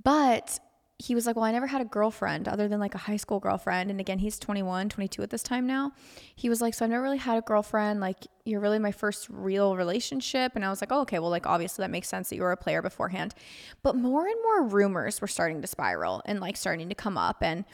But 0.02 0.58
he 0.98 1.14
was 1.14 1.26
like, 1.26 1.34
Well, 1.34 1.44
I 1.44 1.50
never 1.52 1.66
had 1.66 1.80
a 1.80 1.84
girlfriend 1.84 2.46
other 2.46 2.68
than 2.68 2.78
like 2.78 2.94
a 2.94 2.98
high 2.98 3.16
school 3.16 3.40
girlfriend. 3.40 3.90
And 3.90 3.98
again, 3.98 4.20
he's 4.20 4.38
21, 4.38 4.88
22 4.88 5.22
at 5.22 5.30
this 5.30 5.42
time 5.42 5.66
now. 5.66 5.92
He 6.36 6.48
was 6.48 6.60
like, 6.60 6.74
So 6.74 6.84
I've 6.84 6.90
never 6.90 7.02
really 7.02 7.18
had 7.18 7.36
a 7.36 7.42
girlfriend. 7.42 8.00
Like, 8.00 8.26
you're 8.44 8.60
really 8.60 8.78
my 8.78 8.92
first 8.92 9.26
real 9.28 9.76
relationship. 9.76 10.52
And 10.54 10.64
I 10.64 10.70
was 10.70 10.80
like, 10.80 10.92
Oh, 10.92 11.00
okay. 11.00 11.18
Well, 11.18 11.30
like, 11.30 11.46
obviously 11.46 11.82
that 11.82 11.90
makes 11.90 12.08
sense 12.08 12.28
that 12.28 12.36
you 12.36 12.42
were 12.42 12.52
a 12.52 12.56
player 12.56 12.80
beforehand. 12.80 13.34
But 13.82 13.96
more 13.96 14.26
and 14.26 14.36
more 14.42 14.68
rumors 14.68 15.20
were 15.20 15.26
starting 15.26 15.60
to 15.62 15.66
spiral 15.66 16.22
and 16.26 16.40
like 16.40 16.56
starting 16.56 16.88
to 16.88 16.94
come 16.94 17.18
up. 17.18 17.42
And, 17.42 17.64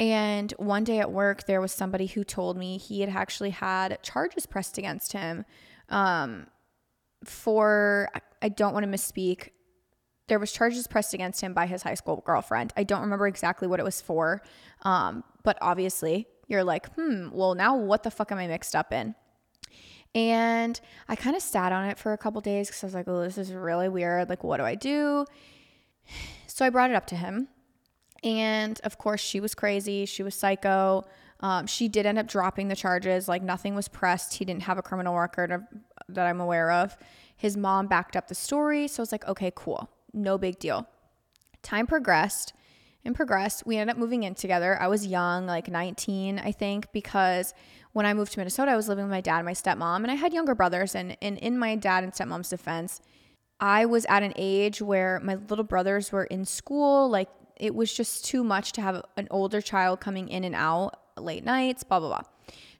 and 0.00 0.50
one 0.52 0.82
day 0.82 0.98
at 0.98 1.12
work, 1.12 1.46
there 1.46 1.60
was 1.60 1.70
somebody 1.70 2.06
who 2.06 2.24
told 2.24 2.56
me 2.56 2.78
he 2.78 3.00
had 3.02 3.10
actually 3.10 3.50
had 3.50 4.02
charges 4.02 4.46
pressed 4.46 4.78
against 4.78 5.12
him 5.12 5.44
um, 5.90 6.48
for, 7.24 8.08
I 8.42 8.48
don't 8.48 8.74
want 8.74 8.84
to 8.84 8.90
misspeak, 8.90 9.50
there 10.26 10.38
was 10.38 10.52
charges 10.52 10.86
pressed 10.86 11.14
against 11.14 11.40
him 11.40 11.52
by 11.52 11.66
his 11.66 11.82
high 11.82 11.94
school 11.94 12.22
girlfriend. 12.24 12.72
I 12.76 12.84
don't 12.84 13.02
remember 13.02 13.26
exactly 13.26 13.68
what 13.68 13.80
it 13.80 13.84
was 13.84 14.00
for, 14.00 14.42
um, 14.82 15.24
but 15.42 15.58
obviously 15.60 16.26
you're 16.48 16.64
like, 16.64 16.92
hmm, 16.94 17.28
well 17.32 17.54
now 17.54 17.76
what 17.76 18.02
the 18.02 18.10
fuck 18.10 18.32
am 18.32 18.38
I 18.38 18.46
mixed 18.46 18.74
up 18.74 18.92
in? 18.92 19.14
And 20.14 20.80
I 21.08 21.16
kind 21.16 21.34
of 21.34 21.42
sat 21.42 21.72
on 21.72 21.88
it 21.88 21.98
for 21.98 22.12
a 22.12 22.18
couple 22.18 22.40
days 22.40 22.68
because 22.68 22.84
I 22.84 22.86
was 22.86 22.94
like, 22.94 23.08
oh, 23.08 23.22
this 23.22 23.36
is 23.36 23.52
really 23.52 23.88
weird. 23.88 24.28
Like, 24.28 24.44
what 24.44 24.58
do 24.58 24.64
I 24.64 24.76
do? 24.76 25.26
So 26.46 26.64
I 26.64 26.70
brought 26.70 26.90
it 26.90 26.94
up 26.94 27.06
to 27.08 27.16
him. 27.16 27.48
And 28.22 28.80
of 28.84 28.96
course, 28.96 29.20
she 29.20 29.40
was 29.40 29.56
crazy. 29.56 30.06
She 30.06 30.22
was 30.22 30.36
psycho. 30.36 31.04
Um, 31.40 31.66
she 31.66 31.88
did 31.88 32.06
end 32.06 32.16
up 32.16 32.28
dropping 32.28 32.68
the 32.68 32.76
charges. 32.76 33.26
Like, 33.26 33.42
nothing 33.42 33.74
was 33.74 33.88
pressed. 33.88 34.34
He 34.34 34.44
didn't 34.44 34.62
have 34.62 34.78
a 34.78 34.82
criminal 34.82 35.18
record 35.18 35.66
that 36.08 36.26
I'm 36.26 36.40
aware 36.40 36.70
of. 36.70 36.96
His 37.36 37.56
mom 37.56 37.88
backed 37.88 38.14
up 38.14 38.28
the 38.28 38.36
story. 38.36 38.86
So 38.86 39.00
I 39.00 39.02
was 39.02 39.10
like, 39.10 39.26
okay, 39.26 39.50
cool 39.56 39.90
no 40.14 40.38
big 40.38 40.58
deal. 40.58 40.86
Time 41.62 41.86
progressed 41.86 42.52
and 43.04 43.14
progressed. 43.14 43.64
We 43.66 43.76
ended 43.76 43.94
up 43.94 44.00
moving 44.00 44.22
in 44.22 44.34
together. 44.34 44.80
I 44.80 44.88
was 44.88 45.06
young, 45.06 45.46
like 45.46 45.68
19, 45.68 46.38
I 46.38 46.52
think, 46.52 46.92
because 46.92 47.54
when 47.92 48.06
I 48.06 48.14
moved 48.14 48.32
to 48.32 48.40
Minnesota, 48.40 48.72
I 48.72 48.76
was 48.76 48.88
living 48.88 49.04
with 49.04 49.10
my 49.10 49.20
dad 49.20 49.38
and 49.38 49.46
my 49.46 49.52
stepmom, 49.52 49.96
and 49.96 50.10
I 50.10 50.14
had 50.14 50.32
younger 50.32 50.54
brothers. 50.54 50.94
And, 50.94 51.16
and 51.20 51.38
in 51.38 51.58
my 51.58 51.76
dad 51.76 52.04
and 52.04 52.12
stepmom's 52.12 52.48
defense, 52.48 53.00
I 53.60 53.86
was 53.86 54.04
at 54.06 54.22
an 54.22 54.32
age 54.36 54.82
where 54.82 55.20
my 55.22 55.36
little 55.48 55.64
brothers 55.64 56.10
were 56.12 56.24
in 56.24 56.44
school. 56.44 57.08
Like 57.08 57.28
it 57.56 57.74
was 57.74 57.92
just 57.92 58.24
too 58.24 58.42
much 58.42 58.72
to 58.72 58.82
have 58.82 59.02
an 59.16 59.28
older 59.30 59.60
child 59.60 60.00
coming 60.00 60.28
in 60.28 60.44
and 60.44 60.54
out 60.54 60.98
late 61.16 61.44
nights, 61.44 61.84
blah, 61.84 62.00
blah, 62.00 62.08
blah. 62.08 62.22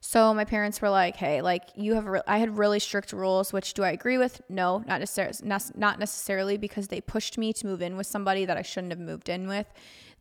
So 0.01 0.33
my 0.33 0.45
parents 0.45 0.81
were 0.81 0.89
like, 0.89 1.15
"Hey, 1.15 1.41
like 1.41 1.63
you 1.75 1.95
have 1.95 2.05
re- 2.05 2.21
I 2.27 2.37
had 2.37 2.57
really 2.57 2.79
strict 2.79 3.11
rules, 3.11 3.51
which 3.51 3.73
do 3.73 3.83
I 3.83 3.89
agree 3.91 4.17
with? 4.17 4.41
No, 4.49 4.83
not 4.87 4.99
necessarily 4.99 5.35
not 5.43 5.99
necessarily 5.99 6.57
because 6.57 6.87
they 6.89 7.01
pushed 7.01 7.37
me 7.37 7.53
to 7.53 7.65
move 7.65 7.81
in 7.81 7.97
with 7.97 8.07
somebody 8.07 8.45
that 8.45 8.57
I 8.57 8.61
shouldn't 8.61 8.91
have 8.91 8.99
moved 8.99 9.29
in 9.29 9.47
with. 9.47 9.67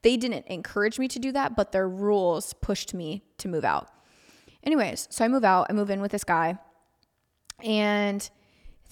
They 0.02 0.16
didn't 0.16 0.46
encourage 0.46 0.98
me 0.98 1.08
to 1.08 1.18
do 1.18 1.32
that, 1.32 1.56
but 1.56 1.72
their 1.72 1.88
rules 1.88 2.52
pushed 2.54 2.94
me 2.94 3.24
to 3.38 3.48
move 3.48 3.64
out. 3.64 3.88
Anyways, 4.62 5.08
so 5.10 5.24
I 5.24 5.28
move 5.28 5.44
out, 5.44 5.66
I 5.68 5.72
move 5.72 5.90
in 5.90 6.00
with 6.00 6.12
this 6.12 6.24
guy. 6.24 6.58
And 7.62 8.28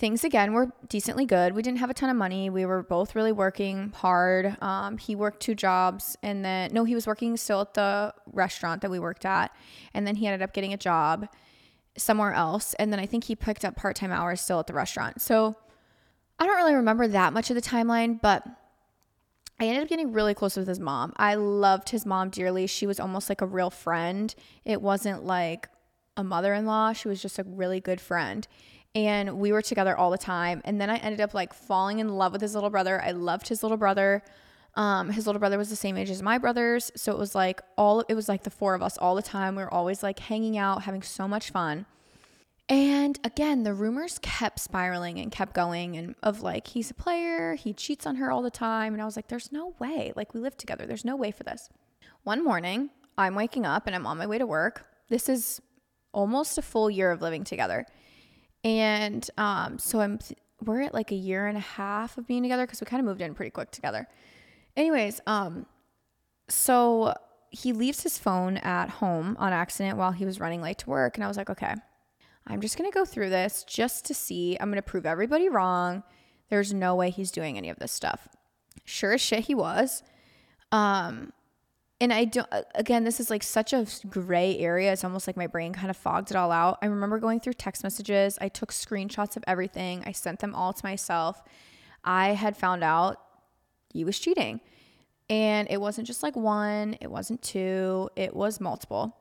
things 0.03 0.25
again 0.25 0.53
were 0.53 0.69
decently 0.89 1.25
good. 1.25 1.55
We 1.55 1.63
didn't 1.63 1.79
have 1.79 1.89
a 1.89 1.95
ton 1.95 2.11
of 2.11 2.17
money. 2.17 2.51
We 2.51 2.67
were 2.67 2.83
both 2.83 3.15
really 3.15 3.31
working 3.31 3.93
hard. 3.95 4.57
Um, 4.61 4.99
he 4.99 5.15
worked 5.15 5.39
two 5.39 5.55
jobs, 5.55 6.17
and 6.25 6.45
then 6.45 6.73
no, 6.73 6.83
he 6.83 6.97
was 6.97 7.07
working 7.07 7.37
still 7.37 7.61
at 7.61 7.75
the 7.75 8.13
restaurant 8.33 8.83
that 8.83 8.91
we 8.91 8.99
worked 8.99 9.25
at, 9.25 9.55
and 9.95 10.05
then 10.05 10.17
he 10.17 10.27
ended 10.27 10.43
up 10.43 10.53
getting 10.55 10.73
a 10.73 10.77
job 10.77 11.29
somewhere 11.97 12.33
else, 12.33 12.75
and 12.81 12.93
then 12.93 12.99
I 12.99 13.07
think 13.07 13.23
he 13.23 13.37
picked 13.37 13.65
up 13.65 13.77
part 13.77 13.95
time 13.95 14.11
hours 14.11 14.41
still 14.41 14.59
at 14.59 14.67
the 14.67 14.73
restaurant. 14.73 15.23
So 15.23 15.55
I 16.37 16.47
don't 16.47 16.57
really 16.57 16.75
remember 16.75 17.07
that 17.07 17.33
much 17.33 17.49
of 17.51 17.55
the 17.55 17.63
timeline, 17.63 18.21
but. 18.21 18.45
I 19.61 19.67
ended 19.67 19.85
up 19.85 19.89
getting 19.89 20.13
really 20.13 20.35
close 20.35 20.57
with 20.57 20.67
his 20.67 20.81
mom. 20.81 21.13
I 21.19 21.37
loved 21.37 21.91
his 21.91 22.05
mom 22.05 22.31
dearly. 22.31 22.67
She 22.67 22.85
was 22.85 22.99
almost 22.99 23.29
like 23.29 23.43
a 23.43 23.47
real 23.47 23.71
friend. 23.71 24.35
It 24.65 24.83
wasn't 24.83 25.25
like 25.25 25.69
a 26.17 26.25
mother 26.25 26.53
in 26.53 26.67
law, 26.67 26.93
she 26.93 27.09
was 27.09 27.23
just 27.23 27.39
a 27.39 27.45
really 27.45 27.79
good 27.81 28.01
friend 28.01 28.49
and 28.95 29.39
we 29.39 29.53
were 29.53 29.63
together 29.63 29.97
all 29.97 30.11
the 30.11 30.19
time. 30.19 30.61
And 30.65 30.81
then 30.81 30.91
I 30.91 30.97
ended 30.97 31.21
up 31.21 31.35
like 31.35 31.53
falling 31.53 31.99
in 31.99 32.09
love 32.09 32.33
with 32.33 32.43
his 32.43 32.55
little 32.55 32.71
brother. 32.71 33.01
I 33.03 33.13
loved 33.13 33.49
his 33.49 33.63
little 33.63 33.79
brother. 33.79 34.23
Um, 34.75 35.11
his 35.11 35.27
little 35.27 35.41
brother 35.41 35.59
was 35.59 35.71
the 35.71 35.77
same 35.77 35.97
age 35.99 36.11
as 36.11 36.23
my 36.23 36.39
brothers, 36.39 36.91
so 36.97 37.13
it 37.13 37.19
was 37.19 37.35
like 37.35 37.61
all 37.77 38.01
it 38.09 38.15
was 38.15 38.29
like 38.29 38.43
the 38.43 38.51
four 38.51 38.75
of 38.75 38.83
us 38.83 38.97
all 38.97 39.15
the 39.15 39.23
time. 39.23 39.55
We 39.55 39.63
were 39.63 39.73
always 39.73 40.03
like 40.03 40.19
hanging 40.19 40.57
out, 40.57 40.83
having 40.83 41.03
so 41.03 41.29
much 41.29 41.51
fun. 41.51 41.85
And 42.71 43.19
again, 43.23 43.65
the 43.65 43.75
rumors 43.75 44.19
kept 44.23 44.61
spiraling 44.61 45.19
and 45.19 45.31
kept 45.31 45.53
going 45.53 45.97
and 45.97 46.15
of 46.23 46.41
like 46.41 46.69
he's 46.69 46.91
a 46.91 46.95
player, 46.95 47.55
he 47.55 47.75
cheats 47.75 48.07
on 48.07 48.17
her 48.17 48.31
all 48.31 48.41
the 48.41 48.51
time, 48.51 48.95
and 48.95 49.03
I 49.03 49.05
was 49.05 49.15
like 49.15 49.29
there's 49.29 49.53
no 49.53 49.75
way. 49.79 50.13
Like 50.17 50.33
we 50.33 50.41
live 50.41 50.57
together. 50.57 50.87
There's 50.87 51.05
no 51.05 51.17
way 51.17 51.33
for 51.33 51.43
this. 51.43 51.69
One 52.23 52.43
morning, 52.43 52.89
I'm 53.19 53.35
waking 53.35 53.67
up 53.67 53.87
and 53.87 53.95
I'm 53.95 54.07
on 54.07 54.17
my 54.17 54.27
way 54.27 54.39
to 54.39 54.47
work. 54.47 54.87
This 55.11 55.29
is 55.29 55.61
almost 56.13 56.57
a 56.57 56.63
full 56.63 56.89
year 56.89 57.11
of 57.11 57.21
living 57.21 57.45
together. 57.45 57.85
And 58.65 59.29
um, 59.37 59.79
so 59.79 60.01
I'm 60.01 60.19
we're 60.65 60.83
at 60.83 60.95
like 60.95 61.11
a 61.11 61.17
year 61.17 61.47
and 61.47 61.57
a 61.57 61.61
half 61.61 62.17
of 62.19 62.27
being 62.27 62.43
together 62.43 62.65
because 62.65 62.81
we 62.81 62.85
kind 62.87 63.01
of 63.01 63.07
moved 63.07 63.21
in 63.21 63.35
pretty 63.35 63.51
quick 63.51 63.71
together. 63.71 64.07
Anyways, 64.77 65.21
um, 65.27 65.67
so 66.49 67.15
he 67.51 67.73
leaves 67.73 68.03
his 68.03 68.19
phone 68.19 68.57
at 68.59 68.89
home 68.89 69.37
on 69.39 69.53
accident 69.53 69.99
while 69.99 70.13
he 70.13 70.25
was 70.25 70.41
running 70.41 70.63
late 70.63 70.79
to 70.79 70.91
work, 70.91 71.17
and 71.17 71.25
I 71.25 71.29
was 71.29 71.37
like, 71.37 71.51
okay, 71.51 71.75
I'm 72.47 72.61
just 72.61 72.79
gonna 72.79 72.91
go 72.91 73.05
through 73.05 73.31
this 73.31 73.65
just 73.65 74.05
to 74.07 74.15
see. 74.15 74.57
I'm 74.61 74.71
gonna 74.71 74.83
prove 74.83 75.07
everybody 75.07 75.49
wrong. 75.49 76.03
There's 76.49 76.73
no 76.73 76.95
way 76.95 77.11
he's 77.11 77.31
doing 77.31 77.57
any 77.57 77.69
of 77.69 77.79
this 77.79 77.93
stuff. 77.93 78.29
Sure 78.85 79.13
as 79.13 79.21
shit, 79.21 79.47
he 79.47 79.55
was. 79.55 80.03
Um, 80.71 81.33
and 82.03 82.13
I 82.13 82.25
don't, 82.25 82.49
again, 82.75 83.05
this 83.05 83.21
is 83.21 83.31
like 83.31 83.45
such 83.45 83.73
a 83.73 83.87
gray 84.09 84.59
area. 84.59 84.93
It's 84.93 85.05
almost 85.05 85.29
like 85.29 85.37
my 85.37 85.47
brain 85.47 85.73
kind 85.73 85.89
of 85.89 85.97
fogged 85.97 86.33
it 86.33 86.37
all 86.37 86.51
out. 86.51 86.79
I 86.83 86.87
remember 86.87 87.21
going 87.21 87.39
through 87.39 87.53
text 87.53 87.85
messages. 87.85 88.37
I 88.41 88.49
took 88.49 88.73
screenshots 88.73 89.37
of 89.37 89.45
everything, 89.47 90.03
I 90.05 90.11
sent 90.11 90.41
them 90.41 90.53
all 90.53 90.73
to 90.73 90.85
myself. 90.85 91.41
I 92.03 92.31
had 92.31 92.57
found 92.57 92.83
out 92.83 93.21
he 93.89 94.05
was 94.05 94.19
cheating. 94.19 94.61
And 95.31 95.71
it 95.71 95.81
wasn't 95.81 96.09
just 96.09 96.25
like 96.25 96.35
one, 96.35 96.97
it 97.01 97.09
wasn't 97.09 97.41
two, 97.41 98.11
it 98.17 98.35
was 98.35 98.61
multiple. 98.61 99.17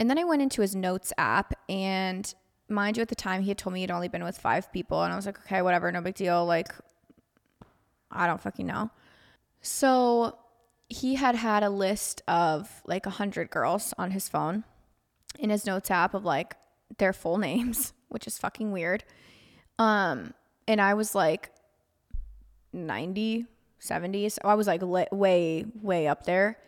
And 0.00 0.10
then 0.10 0.18
I 0.18 0.24
went 0.24 0.42
into 0.42 0.62
his 0.62 0.74
notes 0.74 1.12
app, 1.16 1.54
and 1.68 2.34
mind 2.68 2.96
you, 2.96 3.02
at 3.02 3.08
the 3.08 3.14
time, 3.14 3.42
he 3.42 3.48
had 3.50 3.58
told 3.58 3.72
me 3.72 3.80
he'd 3.80 3.92
only 3.92 4.08
been 4.08 4.24
with 4.24 4.36
five 4.36 4.72
people. 4.72 5.04
And 5.04 5.12
I 5.12 5.16
was 5.16 5.26
like, 5.26 5.38
okay, 5.46 5.62
whatever, 5.62 5.92
no 5.92 6.00
big 6.00 6.16
deal. 6.16 6.44
Like, 6.44 6.74
I 8.10 8.26
don't 8.26 8.42
fucking 8.42 8.66
know. 8.66 8.90
So 9.62 10.36
he 10.88 11.16
had 11.16 11.34
had 11.34 11.62
a 11.62 11.70
list 11.70 12.22
of 12.28 12.82
like 12.86 13.06
a 13.06 13.10
hundred 13.10 13.50
girls 13.50 13.92
on 13.98 14.12
his 14.12 14.28
phone 14.28 14.64
in 15.38 15.50
his 15.50 15.66
notes 15.66 15.90
app 15.90 16.14
of 16.14 16.24
like 16.24 16.54
their 16.98 17.12
full 17.12 17.38
names, 17.48 17.92
which 18.08 18.26
is 18.26 18.38
fucking 18.38 18.72
weird. 18.72 19.04
Um, 19.78 20.32
and 20.68 20.80
I 20.80 20.94
was 20.94 21.14
like 21.14 21.50
90, 22.72 23.46
70. 23.78 24.28
So 24.28 24.40
I 24.44 24.54
was 24.54 24.66
like 24.66 24.80
way, 24.82 25.64
way 25.80 26.06
up 26.06 26.24
there. 26.24 26.58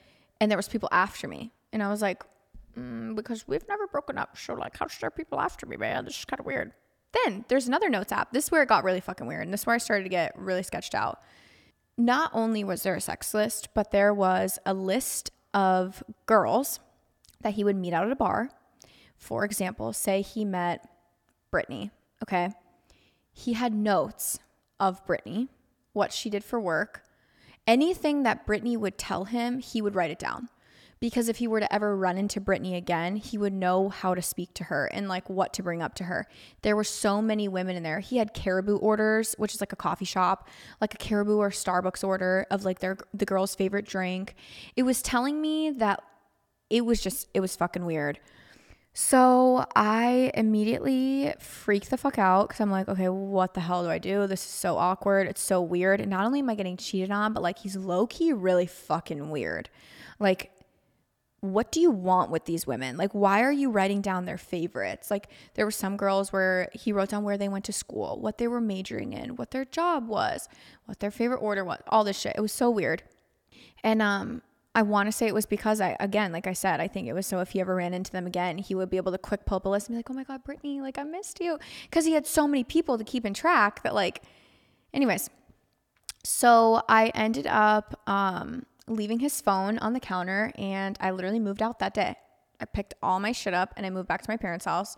And 0.41 0.51
there 0.51 0.59
was 0.59 0.69
people 0.69 0.89
after 0.93 1.27
me. 1.27 1.53
And 1.73 1.83
I 1.83 1.89
was 1.89 2.03
like, 2.03 2.23
mm, 2.79 3.15
because 3.15 3.47
we've 3.47 3.67
never 3.69 3.87
broken 3.87 4.19
up. 4.19 4.37
So 4.37 4.55
like, 4.55 4.77
how 4.77 4.87
should 4.87 5.01
there 5.01 5.11
people 5.11 5.41
after 5.41 5.67
me, 5.67 5.77
man? 5.77 6.05
This 6.05 6.19
is 6.19 6.25
kind 6.25 6.41
of 6.41 6.47
weird. 6.47 6.73
Then 7.25 7.45
there's 7.49 7.67
another 7.67 7.89
notes 7.89 8.13
app. 8.13 8.33
This 8.33 8.45
is 8.45 8.51
where 8.51 8.63
it 8.63 8.69
got 8.69 8.85
really 8.85 9.01
fucking 9.01 9.27
weird. 9.27 9.43
And 9.43 9.53
this 9.53 9.63
is 9.63 9.67
where 9.67 9.75
I 9.75 9.79
started 9.79 10.05
to 10.05 10.11
get 10.11 10.39
really 10.39 10.63
sketched 10.63 10.95
out. 10.95 11.21
Not 11.99 12.31
only 12.33 12.63
was 12.63 12.85
there 12.85 12.95
a 12.95 13.01
sex 13.01 13.35
list, 13.35 13.75
but 13.75 13.91
there 13.91 14.15
was 14.15 14.61
a 14.65 14.73
list 14.73 15.33
of 15.53 16.05
girls 16.27 16.79
that 17.41 17.55
he 17.55 17.65
would 17.65 17.77
meet 17.77 17.93
out 17.93 18.07
at 18.07 18.13
a 18.13 18.17
bar. 18.17 18.51
For 19.17 19.45
example, 19.45 19.93
say 19.93 20.23
he 20.23 20.45
met 20.45 20.89
Brittany, 21.51 21.91
okay? 22.23 22.51
He 23.33 23.55
had 23.55 23.75
notes 23.75 24.39
of 24.79 25.05
Brittany, 25.07 25.49
what 25.93 26.13
she 26.13 26.31
did 26.31 26.45
for 26.45 26.61
work. 26.61 27.03
Anything 27.67 28.23
that 28.23 28.47
Brittany 28.47 28.77
would 28.77 28.97
tell 28.97 29.25
him, 29.25 29.59
he 29.59 29.83
would 29.83 29.97
write 29.97 30.13
it 30.13 30.21
down 30.21 30.49
because 31.01 31.29
if 31.29 31.39
he 31.39 31.47
were 31.47 31.61
to 31.61 31.73
ever 31.73 31.97
run 31.97 32.19
into 32.19 32.41
Brittany 32.41 32.75
again, 32.75 33.17
he 33.17 33.39
would 33.39 33.53
know 33.53 33.89
how 33.89 34.15
to 34.15 34.23
speak 34.23 34.55
to 34.55 34.65
her 34.65 34.87
and 34.87 35.09
like 35.09 35.29
what 35.29 35.53
to 35.55 35.63
bring 35.63 35.83
up 35.83 35.95
to 35.95 36.05
her. 36.05 36.27
There 36.63 36.77
were 36.77 36.85
so 36.85 37.23
many 37.23 37.49
women 37.49 37.77
in 37.77 37.83
there. 37.83 38.01
He 38.01 38.17
had 38.17 38.35
caribou 38.35 38.77
orders, 38.77 39.35
which 39.39 39.55
is 39.55 39.61
like 39.61 39.73
a 39.73 39.77
coffee 39.77 40.05
shop, 40.05 40.49
like 40.81 40.95
a 40.95 40.99
caribou 40.99 41.39
or 41.39 41.51
Starbucks 41.51 42.03
order 42.05 42.47
of 42.51 42.65
like 42.65 42.81
their 42.81 42.97
the 43.15 43.27
girl's 43.27 43.55
favorite 43.55 43.87
drink. 43.87 44.35
It 44.77 44.83
was 44.83 45.03
telling 45.03 45.41
me 45.41 45.71
that 45.71 46.03
it 46.71 46.85
was 46.85 47.01
just 47.01 47.29
it 47.35 47.41
was 47.41 47.57
fucking 47.57 47.85
weird. 47.85 48.19
So 49.01 49.65
I 49.77 50.33
immediately 50.35 51.33
freaked 51.39 51.91
the 51.91 51.97
fuck 51.97 52.19
out 52.19 52.49
because 52.49 52.61
I'm 52.61 52.71
like, 52.71 52.89
okay, 52.89 53.09
what 53.09 53.55
the 53.55 53.61
hell 53.61 53.85
do 53.85 53.91
I 53.91 53.99
do? 53.99 54.27
This 54.27 54.45
is 54.45 54.51
so 54.51 54.77
awkward. 54.77 55.29
It's 55.29 55.41
so 55.41 55.63
weird. 55.63 56.01
And 56.01 56.11
not 56.11 56.27
only 56.27 56.41
am 56.41 56.51
I 56.51 56.57
getting 56.57 56.77
cheated 56.77 57.13
on, 57.13 57.33
but 57.33 57.43
like 57.43 57.59
he's 57.59 57.77
low 57.77 58.09
key 58.09 58.33
really 58.33 58.67
fucking 58.67 59.31
weird. 59.31 59.71
Like 60.19 60.51
what 61.41 61.71
do 61.71 61.81
you 61.81 61.91
want 61.91 62.31
with 62.31 62.47
these 62.47 62.67
women? 62.67 62.97
Like, 62.97 63.13
why 63.13 63.43
are 63.43 63.53
you 63.53 63.71
writing 63.71 64.01
down 64.01 64.25
their 64.25 64.39
favorites? 64.39 65.11
Like, 65.11 65.29
there 65.55 65.65
were 65.65 65.71
some 65.71 65.97
girls 65.97 66.33
where 66.33 66.69
he 66.73 66.93
wrote 66.93 67.11
down 67.11 67.23
where 67.23 67.39
they 67.39 67.49
went 67.49 67.65
to 67.67 67.73
school, 67.73 68.19
what 68.21 68.39
they 68.39 68.49
were 68.49 68.61
majoring 68.61 69.13
in, 69.13 69.37
what 69.37 69.53
their 69.53 69.65
job 69.65 70.09
was, 70.09 70.49
what 70.87 70.99
their 70.99 71.13
favorite 71.13 71.39
order 71.39 71.65
was, 71.65 71.81
all 71.89 72.03
this 72.03 72.19
shit. 72.19 72.35
It 72.37 72.41
was 72.41 72.53
so 72.53 72.71
weird. 72.71 73.05
And 73.85 74.03
um, 74.03 74.43
I 74.75 74.83
want 74.83 75.07
to 75.07 75.13
say 75.13 75.29
it 75.29 75.35
was 75.35 75.47
because 75.47 75.81
I, 75.81 75.97
again, 76.01 76.33
like 76.33 76.49
I 76.49 76.53
said, 76.55 76.81
I 76.81 76.89
think 76.89 77.07
it 77.07 77.13
was 77.13 77.27
so 77.27 77.39
if 77.39 77.51
he 77.51 77.61
ever 77.61 77.77
ran 77.77 77.95
into 77.95 78.11
them 78.11 78.27
again, 78.27 78.59
he 78.59 78.75
would 78.75 78.91
be 78.91 78.97
able 78.97 79.13
to 79.13 79.19
quick 79.19 79.47
pull 79.47 79.57
up 79.57 79.67
a 79.67 79.69
list 79.69 79.89
and 79.89 79.95
be 79.95 79.99
like, 79.99 80.11
oh 80.11 80.15
my 80.15 80.25
God, 80.25 80.43
Brittany, 80.43 80.81
like, 80.81 80.99
I 80.99 81.05
missed 81.05 81.41
you. 81.41 81.59
Because 81.85 82.05
he 82.05 82.15
had 82.15 82.27
so 82.27 82.49
many 82.49 82.65
people 82.65 82.99
to 82.99 83.05
keep 83.05 83.25
in 83.25 83.33
track 83.33 83.85
that, 83.85 83.95
like, 83.95 84.23
anyways. 84.93 85.31
So 86.25 86.83
I 86.89 87.09
ended 87.15 87.47
up, 87.47 88.01
um, 88.09 88.67
leaving 88.89 89.21
his 89.21 89.41
phone 89.41 89.79
on 89.79 89.93
the 89.93 90.01
counter 90.01 90.53
and 90.57 90.97
I 91.01 91.11
literally 91.11 91.41
moved 91.41 91.63
out 91.63 91.79
that 91.79 91.95
day. 91.95 92.17
I 92.61 92.65
picked 92.65 92.95
all 93.03 93.21
my 93.21 93.33
shit 93.33 93.55
up 93.55 93.73
and 93.77 93.87
I 93.87 93.91
moved 93.91 94.09
back 94.09 94.23
to 94.23 94.31
my 94.31 94.37
parents' 94.37 94.65
house 94.65 94.97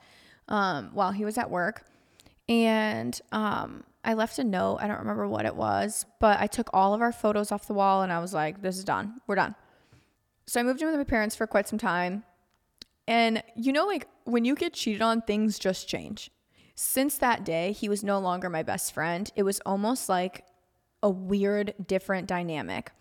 um, 0.48 0.90
while 0.92 1.12
he 1.12 1.24
was 1.24 1.36
at 1.38 1.50
work. 1.50 1.84
And 2.48 3.18
um, 3.32 3.84
I 4.04 4.14
left 4.14 4.38
a 4.38 4.44
note. 4.44 4.78
I 4.80 4.88
don't 4.88 4.98
remember 4.98 5.28
what 5.28 5.44
it 5.44 5.54
was, 5.54 6.06
but 6.20 6.40
I 6.40 6.46
took 6.46 6.70
all 6.72 6.94
of 6.94 7.00
our 7.00 7.12
photos 7.12 7.52
off 7.52 7.66
the 7.66 7.74
wall 7.74 8.02
and 8.02 8.12
I 8.12 8.18
was 8.18 8.32
like, 8.32 8.62
this 8.62 8.78
is 8.78 8.84
done. 8.84 9.20
We're 9.26 9.36
done. 9.36 9.54
So 10.46 10.58
I 10.58 10.62
moved 10.62 10.80
in 10.82 10.88
with 10.88 10.96
my 10.96 11.04
parents 11.04 11.36
for 11.36 11.46
quite 11.46 11.68
some 11.68 11.78
time. 11.78 12.24
And 13.06 13.42
you 13.56 13.72
know, 13.72 13.86
like 13.86 14.08
when 14.24 14.44
you 14.44 14.54
get 14.54 14.72
cheated 14.72 15.02
on, 15.02 15.22
things 15.22 15.58
just 15.58 15.88
change. 15.88 16.30
Since 16.74 17.18
that 17.18 17.44
day, 17.44 17.72
he 17.72 17.88
was 17.88 18.02
no 18.02 18.18
longer 18.18 18.48
my 18.48 18.62
best 18.62 18.94
friend. 18.94 19.30
It 19.36 19.42
was 19.42 19.60
almost 19.66 20.08
like 20.08 20.44
a 21.02 21.10
weird, 21.10 21.74
different 21.86 22.26
dynamic 22.26 22.92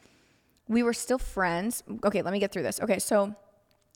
we 0.70 0.84
were 0.84 0.94
still 0.94 1.18
friends. 1.18 1.84
Okay, 2.06 2.22
let 2.22 2.32
me 2.32 2.40
get 2.40 2.54
through 2.54 2.64
this. 2.64 2.80
Okay, 2.80 3.00
so 3.00 3.36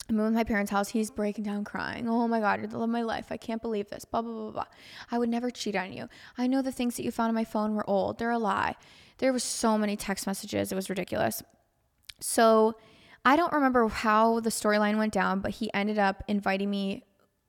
I'm 0.09 0.19
in 0.19 0.33
my 0.33 0.43
parents' 0.43 0.71
house. 0.71 0.89
He's 0.89 1.11
breaking 1.11 1.45
down 1.45 1.63
crying. 1.63 2.09
Oh 2.09 2.27
my 2.27 2.39
God, 2.39 2.59
you're 2.59 2.67
the 2.67 2.77
love 2.77 2.89
of 2.89 2.93
my 2.93 3.03
life. 3.03 3.27
I 3.29 3.37
can't 3.37 3.61
believe 3.61 3.89
this. 3.89 4.03
Blah, 4.03 4.23
blah, 4.23 4.33
blah, 4.33 4.51
blah. 4.51 4.65
I 5.11 5.19
would 5.19 5.29
never 5.29 5.49
cheat 5.49 5.75
on 5.75 5.93
you. 5.93 6.09
I 6.37 6.47
know 6.47 6.61
the 6.61 6.71
things 6.71 6.97
that 6.97 7.03
you 7.03 7.11
found 7.11 7.29
on 7.29 7.35
my 7.35 7.45
phone 7.45 7.75
were 7.75 7.89
old. 7.89 8.17
They're 8.17 8.31
a 8.31 8.39
lie. 8.39 8.75
There 9.19 9.31
was 9.31 9.43
so 9.43 9.77
many 9.77 9.95
text 9.95 10.27
messages. 10.27 10.71
It 10.71 10.75
was 10.75 10.89
ridiculous. 10.89 11.43
So 12.19 12.75
I 13.23 13.35
don't 13.35 13.53
remember 13.53 13.87
how 13.87 14.39
the 14.39 14.49
storyline 14.49 14.97
went 14.97 15.13
down, 15.13 15.39
but 15.39 15.51
he 15.51 15.71
ended 15.73 15.99
up 15.99 16.23
inviting 16.27 16.69
me, 16.69 17.03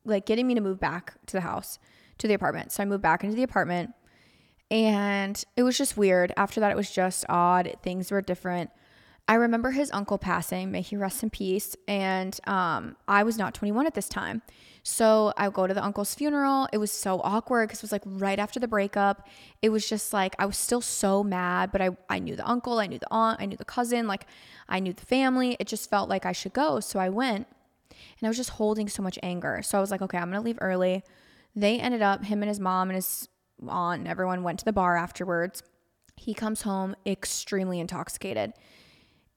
like 0.05 0.27
getting 0.27 0.47
me 0.47 0.55
to 0.55 0.61
move 0.61 0.79
back 0.79 1.15
to 1.27 1.33
the 1.33 1.41
house, 1.41 1.79
to 2.19 2.29
the 2.29 2.35
apartment. 2.35 2.73
So 2.73 2.83
I 2.83 2.87
moved 2.87 3.03
back 3.03 3.25
into 3.25 3.35
the 3.35 3.43
apartment 3.43 3.91
and 4.71 5.43
it 5.57 5.63
was 5.63 5.79
just 5.79 5.97
weird. 5.97 6.33
After 6.37 6.61
that, 6.61 6.71
it 6.71 6.77
was 6.77 6.91
just 6.91 7.25
odd. 7.29 7.75
Things 7.83 8.11
were 8.11 8.21
different. 8.21 8.71
I 9.27 9.35
remember 9.35 9.71
his 9.71 9.91
uncle 9.93 10.19
passing, 10.19 10.71
may 10.71 10.83
he 10.83 10.97
rest 10.97 11.23
in 11.23 11.31
peace. 11.31 11.75
And 11.89 12.39
um, 12.47 12.97
I 13.09 13.23
was 13.23 13.39
not 13.39 13.55
21 13.55 13.87
at 13.87 13.95
this 13.95 14.09
time. 14.09 14.43
So 14.83 15.33
I 15.39 15.49
go 15.49 15.67
to 15.67 15.73
the 15.73 15.83
uncle's 15.83 16.15
funeral. 16.15 16.69
It 16.71 16.77
was 16.77 16.93
so 16.93 17.23
awkward 17.25 17.69
because 17.69 17.79
it 17.79 17.85
was 17.85 17.93
like 17.93 18.03
right 18.05 18.39
after 18.39 18.61
the 18.61 18.69
breakup. 18.69 19.27
It 19.63 19.71
was 19.71 19.89
just 19.89 20.13
like 20.13 20.37
I 20.39 20.45
was 20.45 20.59
still 20.59 20.83
so 20.83 21.25
mad, 21.25 21.73
but 21.73 21.81
I, 21.81 21.97
I 22.11 22.19
knew 22.19 22.37
the 22.37 22.47
uncle, 22.47 22.79
I 22.79 22.87
knew 22.87 22.99
the 22.99 23.11
aunt, 23.11 23.41
I 23.41 23.47
knew 23.47 23.57
the 23.57 23.65
cousin, 23.65 24.07
like 24.07 24.27
I 24.69 24.79
knew 24.79 24.93
the 24.93 25.07
family. 25.07 25.57
It 25.59 25.69
just 25.69 25.89
felt 25.89 26.11
like 26.11 26.27
I 26.27 26.33
should 26.33 26.53
go. 26.53 26.81
So 26.81 26.99
I 26.99 27.09
went 27.09 27.47
and 27.91 28.27
I 28.27 28.29
was 28.29 28.37
just 28.37 28.51
holding 28.51 28.91
so 28.91 29.03
much 29.03 29.19
anger. 29.23 29.63
So 29.63 29.79
I 29.79 29.81
was 29.81 29.91
like, 29.91 30.03
okay, 30.03 30.19
I'm 30.19 30.31
going 30.31 30.41
to 30.41 30.45
leave 30.45 30.59
early. 30.61 31.03
They 31.57 31.81
ended 31.81 32.03
up, 32.03 32.25
him 32.25 32.43
and 32.43 32.49
his 32.51 32.61
mom 32.61 32.91
and 32.91 32.97
his 32.97 33.29
aunt 33.67 34.01
and 34.01 34.09
everyone 34.09 34.43
went 34.43 34.59
to 34.59 34.65
the 34.67 34.73
bar 34.73 34.99
afterwards. 34.99 35.63
He 36.17 36.35
comes 36.35 36.63
home 36.63 36.95
extremely 37.07 37.81
intoxicated. 37.81 38.53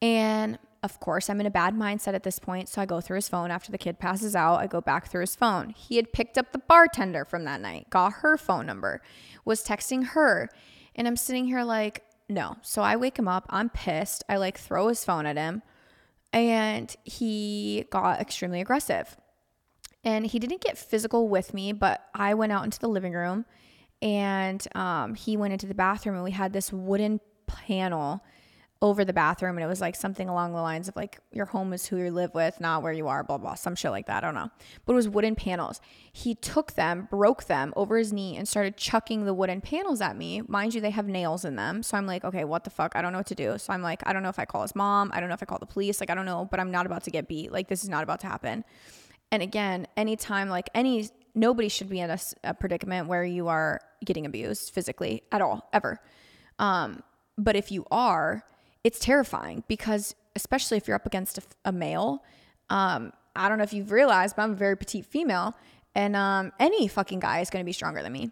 And 0.02 0.60
of 0.84 1.00
course, 1.00 1.30
I'm 1.30 1.40
in 1.40 1.46
a 1.46 1.52
bad 1.52 1.76
mindset 1.76 2.14
at 2.14 2.24
this 2.24 2.40
point. 2.40 2.70
So 2.70 2.82
I 2.82 2.86
go 2.86 3.02
through 3.02 3.16
his 3.16 3.30
phone 3.30 3.52
after 3.52 3.72
the 3.72 3.78
kid 3.78 4.00
passes 4.00 4.36
out. 4.36 4.60
I 4.60 4.68
go 4.68 4.80
back 4.80 5.10
through 5.10 5.22
his 5.22 5.36
phone. 5.36 5.72
He 5.72 5.96
had 5.96 6.14
picked 6.14 6.38
up 6.38 6.52
the 6.52 6.60
bartender 6.60 7.26
from 7.26 7.46
that 7.46 7.62
night, 7.62 7.90
got 7.90 8.14
her 8.14 8.38
phone 8.38 8.66
number, 8.66 9.02
was 9.44 9.66
texting 9.66 10.10
her. 10.10 10.50
And 10.96 11.08
I'm 11.08 11.18
sitting 11.18 11.46
here 11.46 11.64
like, 11.64 12.04
no. 12.30 12.58
So 12.62 12.82
I 12.82 12.96
wake 12.96 13.18
him 13.18 13.28
up. 13.28 13.46
I'm 13.50 13.70
pissed. 13.70 14.24
I 14.30 14.38
like 14.38 14.58
throw 14.58 14.88
his 14.88 15.04
phone 15.04 15.26
at 15.26 15.38
him. 15.38 15.62
And 16.32 16.96
he 17.04 17.86
got 17.90 18.20
extremely 18.20 18.62
aggressive. 18.62 19.18
And 20.04 20.26
he 20.26 20.40
didn't 20.40 20.62
get 20.62 20.78
physical 20.78 21.28
with 21.28 21.54
me, 21.54 21.74
but 21.74 22.06
I 22.14 22.34
went 22.34 22.52
out 22.52 22.64
into 22.64 22.80
the 22.80 22.88
living 22.88 23.14
room 23.14 23.46
and 24.02 24.66
um, 24.76 25.16
he 25.16 25.36
went 25.36 25.54
into 25.54 25.66
the 25.66 25.74
bathroom 25.74 26.16
and 26.16 26.24
we 26.24 26.32
had 26.32 26.54
this 26.54 26.72
wooden 26.72 27.20
panel 27.48 28.24
over 28.82 29.04
the 29.04 29.14
bathroom 29.14 29.58
and 29.58 29.64
it 29.64 29.68
was 29.68 29.82
like 29.82 29.96
something 29.96 30.30
along 30.30 30.54
the 30.54 30.62
lines 30.62 30.88
of 30.88 30.96
like 30.96 31.20
your 31.32 31.48
home 31.48 31.74
is 31.74 31.88
who 31.88 31.98
you 31.98 32.12
live 32.12 32.34
with 32.36 32.60
not 32.62 32.84
where 32.84 32.94
you 32.94 33.08
are 33.08 33.24
blah 33.24 33.38
blah 33.38 33.56
some 33.56 33.76
shit 33.76 33.90
like 33.90 34.06
that 34.06 34.24
i 34.24 34.28
don't 34.28 34.36
know. 34.36 34.50
But 34.86 34.94
it 34.94 34.96
was 34.96 35.10
wooden 35.10 35.36
panels. 35.36 35.82
He 36.14 36.36
took 36.36 36.74
them 36.74 37.08
broke 37.10 37.46
them 37.46 37.74
over 37.76 37.98
his 37.98 38.14
knee 38.14 38.38
and 38.38 38.48
started 38.48 38.78
chucking 38.78 39.26
the 39.26 39.34
wooden 39.34 39.62
panels 39.62 40.02
at 40.02 40.16
me. 40.16 40.42
Mind 40.48 40.76
you 40.76 40.82
they 40.82 40.92
have 40.92 41.08
nails 41.08 41.44
in 41.44 41.56
them. 41.56 41.82
So 41.82 41.98
i'm 41.98 42.06
like 42.06 42.24
okay 42.24 42.44
what 42.44 42.64
the 42.64 42.70
fuck? 42.70 42.96
I 42.96 43.02
don't 43.02 43.14
know 43.14 43.20
what 43.20 43.28
to 43.28 43.36
do. 43.36 43.58
So 43.58 43.74
i'm 43.74 43.82
like 43.82 44.04
i 44.06 44.14
don't 44.14 44.24
know 44.24 44.30
if 44.30 44.40
i 44.40 44.46
call 44.46 44.62
his 44.62 44.76
mom. 44.76 45.12
I 45.14 45.20
don't 45.20 45.30
know 45.30 45.36
if 45.36 45.42
i 45.42 45.46
call 45.46 45.60
the 45.60 45.66
police. 45.66 46.00
Like 46.00 46.10
i 46.10 46.16
don't 46.16 46.26
know 46.26 46.48
but 46.50 46.60
i'm 46.60 46.72
not 46.72 46.86
about 46.86 47.04
to 47.06 47.12
get 47.12 47.28
beat. 47.28 47.52
Like 47.52 47.68
this 47.68 47.84
is 47.84 47.90
not 47.90 48.04
about 48.04 48.20
to 48.22 48.28
happen. 48.28 48.64
And 49.32 49.42
again 49.42 49.88
anytime 49.98 50.50
like 50.50 50.70
any 50.76 51.10
nobody 51.34 51.70
should 51.70 51.90
be 51.90 52.00
in 52.00 52.12
a, 52.12 52.20
a 52.44 52.54
predicament 52.54 53.08
where 53.08 53.24
you 53.24 53.48
are 53.48 53.82
getting 54.06 54.26
abused 54.26 54.74
physically 54.74 55.24
at 55.32 55.42
all 55.42 55.68
ever. 55.74 56.00
Um 56.60 57.02
but 57.40 57.56
if 57.56 57.72
you 57.72 57.86
are 57.92 58.44
it's 58.84 59.00
terrifying 59.00 59.64
because 59.68 60.16
especially 60.36 60.78
if 60.78 60.88
you're 60.88 60.96
up 60.96 61.06
against 61.06 61.38
a, 61.38 61.42
a 61.66 61.72
male, 61.72 62.24
um, 62.70 63.12
I 63.36 63.50
don't 63.50 63.58
know 63.58 63.64
if 63.64 63.74
you've 63.74 63.92
realized, 63.92 64.36
but 64.36 64.44
I'm 64.44 64.52
a 64.52 64.56
very 64.56 64.76
petite 64.76 65.06
female, 65.06 65.56
and 65.96 66.16
um, 66.16 66.52
any 66.60 66.88
fucking 66.88 67.20
guy 67.20 67.40
is 67.40 67.50
going 67.50 67.64
to 67.64 67.66
be 67.66 67.74
stronger 67.74 68.02
than 68.02 68.12
me. 68.12 68.32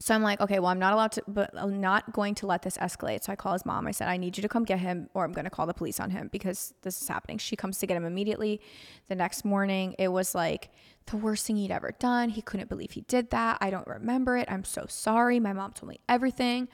So 0.00 0.14
I'm 0.14 0.22
like, 0.22 0.40
okay, 0.40 0.60
well, 0.60 0.68
I'm 0.68 0.78
not 0.78 0.92
allowed 0.92 1.12
to, 1.12 1.22
but 1.26 1.50
I'm 1.56 1.80
not 1.80 2.12
going 2.12 2.36
to 2.36 2.46
let 2.46 2.62
this 2.62 2.78
escalate. 2.78 3.24
So 3.24 3.32
I 3.32 3.36
call 3.36 3.52
his 3.52 3.66
mom. 3.66 3.88
I 3.88 3.90
said, 3.90 4.06
I 4.06 4.16
need 4.16 4.36
you 4.36 4.42
to 4.42 4.48
come 4.48 4.64
get 4.64 4.78
him, 4.78 5.10
or 5.12 5.24
I'm 5.24 5.32
going 5.32 5.44
to 5.44 5.50
call 5.50 5.66
the 5.66 5.74
police 5.74 5.98
on 5.98 6.10
him 6.10 6.28
because 6.30 6.72
this 6.82 7.02
is 7.02 7.08
happening. 7.08 7.38
She 7.38 7.56
comes 7.56 7.78
to 7.78 7.86
get 7.86 7.96
him 7.96 8.04
immediately. 8.04 8.60
The 9.08 9.16
next 9.16 9.44
morning, 9.44 9.96
it 9.98 10.08
was 10.08 10.36
like 10.36 10.70
the 11.06 11.16
worst 11.16 11.46
thing 11.46 11.56
he'd 11.56 11.72
ever 11.72 11.92
done. 11.98 12.28
He 12.28 12.42
couldn't 12.42 12.68
believe 12.68 12.92
he 12.92 13.00
did 13.02 13.30
that. 13.30 13.58
I 13.60 13.70
don't 13.70 13.88
remember 13.88 14.36
it. 14.36 14.48
I'm 14.48 14.62
so 14.62 14.86
sorry. 14.88 15.40
My 15.40 15.52
mom 15.52 15.72
told 15.72 15.90
me 15.90 15.98
everything. 16.08 16.68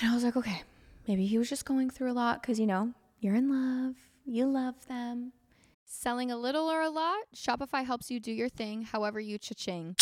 And 0.00 0.10
I 0.10 0.14
was 0.14 0.22
like, 0.22 0.36
okay, 0.36 0.62
maybe 1.06 1.26
he 1.26 1.38
was 1.38 1.48
just 1.48 1.64
going 1.64 1.90
through 1.90 2.10
a 2.10 2.14
lot 2.14 2.40
because, 2.40 2.58
you 2.58 2.66
know, 2.66 2.92
you're 3.20 3.34
in 3.34 3.48
love, 3.48 3.94
you 4.24 4.46
love 4.46 4.86
them. 4.88 5.32
Selling 5.84 6.30
a 6.30 6.36
little 6.36 6.70
or 6.70 6.80
a 6.80 6.90
lot, 6.90 7.18
Shopify 7.34 7.84
helps 7.84 8.10
you 8.10 8.18
do 8.18 8.32
your 8.32 8.48
thing 8.48 8.82
however 8.82 9.20
you 9.20 9.38
cha-ching. 9.38 9.96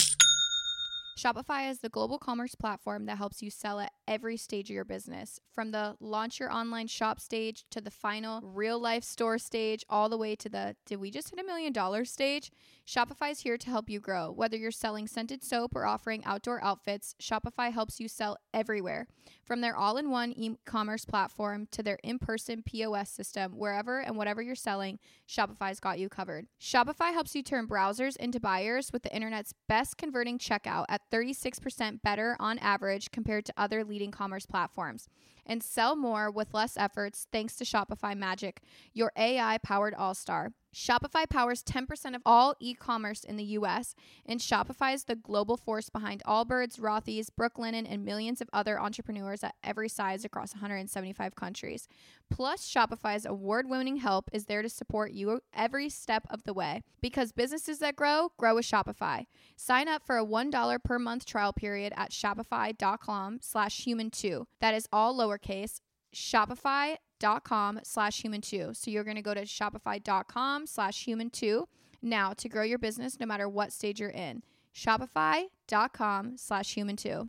Shopify 1.17 1.71
is 1.71 1.81
the 1.81 1.91
global 1.91 2.19
commerce 2.19 2.55
platform 2.55 3.05
that 3.07 3.19
helps 3.19 3.43
you 3.43 3.51
sell 3.51 3.81
at 3.81 3.93
every 4.09 4.37
stage 4.37 4.71
of 4.71 4.75
your 4.75 4.85
business, 4.85 5.41
from 5.53 5.71
the 5.71 5.95
launch 6.01 6.41
your 6.41 6.51
online 6.51 6.87
shop 6.87 7.21
stage 7.21 7.65
to 7.71 7.81
the 7.81 7.91
final 7.91 8.41
real 8.43 8.81
life 8.81 9.05
store 9.05 9.39
stage, 9.39 9.85
all 9.91 10.09
the 10.09 10.17
way 10.17 10.35
to 10.35 10.49
the 10.49 10.75
did 10.87 10.97
we 10.97 11.11
just 11.11 11.31
hit 11.31 11.39
a 11.39 11.45
million 11.45 11.73
dollars 11.73 12.11
stage? 12.11 12.51
Shopify 12.87 13.31
is 13.31 13.41
here 13.41 13.59
to 13.59 13.71
help 13.71 13.91
you 13.91 14.01
grow. 14.01 14.31
Whether 14.31 14.57
you're 14.57 14.71
selling 14.71 15.07
scented 15.07 15.45
soap 15.45 15.77
or 15.77 15.87
offering 15.87 16.25
outdoor 16.25 16.65
outfits, 16.65 17.15
Shopify 17.21 17.71
helps 17.71 18.01
you 18.01 18.09
sell 18.09 18.39
everywhere. 18.55 19.07
From 19.45 19.61
their 19.61 19.77
all 19.77 19.99
in 19.99 20.11
one 20.11 20.33
e 20.33 20.57
commerce 20.65 21.05
platform 21.05 21.69
to 21.73 21.83
their 21.83 21.99
in 22.03 22.19
person 22.19 22.63
POS 22.63 23.11
system, 23.11 23.53
wherever 23.53 24.01
and 24.01 24.17
whatever 24.17 24.41
you're 24.41 24.55
selling, 24.55 24.99
Shopify's 25.29 25.79
got 25.79 25.99
you 25.99 26.09
covered. 26.09 26.47
Shopify 26.61 27.13
helps 27.13 27.35
you 27.35 27.43
turn 27.43 27.69
browsers 27.69 28.17
into 28.17 28.41
buyers 28.41 28.93
with 28.93 29.03
the 29.03 29.15
internet's 29.15 29.55
best 29.69 29.99
converting 29.99 30.39
checkout 30.39 30.87
at 30.89 31.02
36% 31.11 32.03
better 32.03 32.37
on 32.39 32.59
average 32.59 33.11
compared 33.11 33.45
to 33.47 33.55
other 33.57 33.85
leading 33.85 34.11
commerce 34.11 34.47
platforms. 34.47 35.09
And 35.47 35.63
sell 35.63 35.97
more 35.97 36.31
with 36.31 36.55
less 36.55 36.77
efforts 36.77 37.27
thanks 37.33 37.57
to 37.57 37.65
Shopify 37.65 38.17
Magic, 38.17 38.63
your 38.93 39.13
AI 39.17 39.59
powered 39.59 39.95
all 39.95 40.15
star. 40.15 40.53
Shopify 40.75 41.29
powers 41.29 41.63
10% 41.63 42.15
of 42.17 42.23
all 42.25 42.55
e 42.59 42.75
commerce 42.75 43.25
in 43.25 43.37
the 43.37 43.45
US, 43.45 43.95
and 44.25 44.41
Shopify 44.41 44.95
is 44.95 45.05
the 45.05 45.15
global 45.15 45.59
force 45.59 45.91
behind 45.91 46.23
Allbirds, 46.25 46.81
Rothy's, 46.81 47.29
Brooklinen, 47.29 47.87
and 47.87 48.07
millions 48.07 48.41
of 48.41 48.49
other 48.55 48.81
entrepreneurs 48.81 49.45
at 49.45 49.55
every 49.63 49.91
size 49.91 50.25
across 50.25 50.55
175 50.55 51.35
countries. 51.35 51.89
Plus, 52.31 52.67
Shopify's 52.67 53.27
award 53.27 53.69
winning 53.69 53.99
help 53.99 54.31
is 54.33 54.47
there 54.47 54.63
to 54.63 54.69
support 54.71 55.13
you 55.13 55.41
every 55.55 55.91
step 55.91 56.27
of 56.31 56.45
the 56.45 56.55
way 56.55 56.83
because 57.03 57.33
businesses 57.33 57.79
that 57.81 57.97
grow, 57.97 58.33
grow 58.39 58.55
with 58.55 58.65
Shopify. 58.65 59.27
Sign 59.57 59.89
up 59.89 60.03
for 60.07 60.17
a 60.17 60.25
$1 60.25 60.83
per 60.83 60.99
month 60.99 61.27
trial 61.27 61.53
period 61.53 61.93
at 61.97 62.13
shopify.com 62.13 63.41
slash 63.43 63.85
human2. 63.85 64.47
That 64.61 64.73
is 64.73 64.89
all 64.91 65.15
lowercase. 65.39 65.81
Shopify.com 66.15 67.81
slash 67.83 68.23
human 68.23 68.41
two. 68.41 68.71
So 68.75 68.91
you're 68.91 69.05
going 69.05 69.17
to 69.17 69.23
go 69.23 69.35
to 69.35 69.43
shopify.com 69.43 70.67
slash 70.67 71.05
human 71.05 71.31
two 71.31 71.69
now 72.03 72.33
to 72.35 72.49
grow 72.49 72.65
your 72.65 72.79
business 72.79 73.19
no 73.19 73.27
matter 73.27 73.49
what 73.49 73.73
stage 73.73 74.01
you're 74.01 74.11
in. 74.11 74.43
Shopify.com 74.75 76.37
slash 76.37 76.75
human 76.75 76.97
two. 76.97 77.29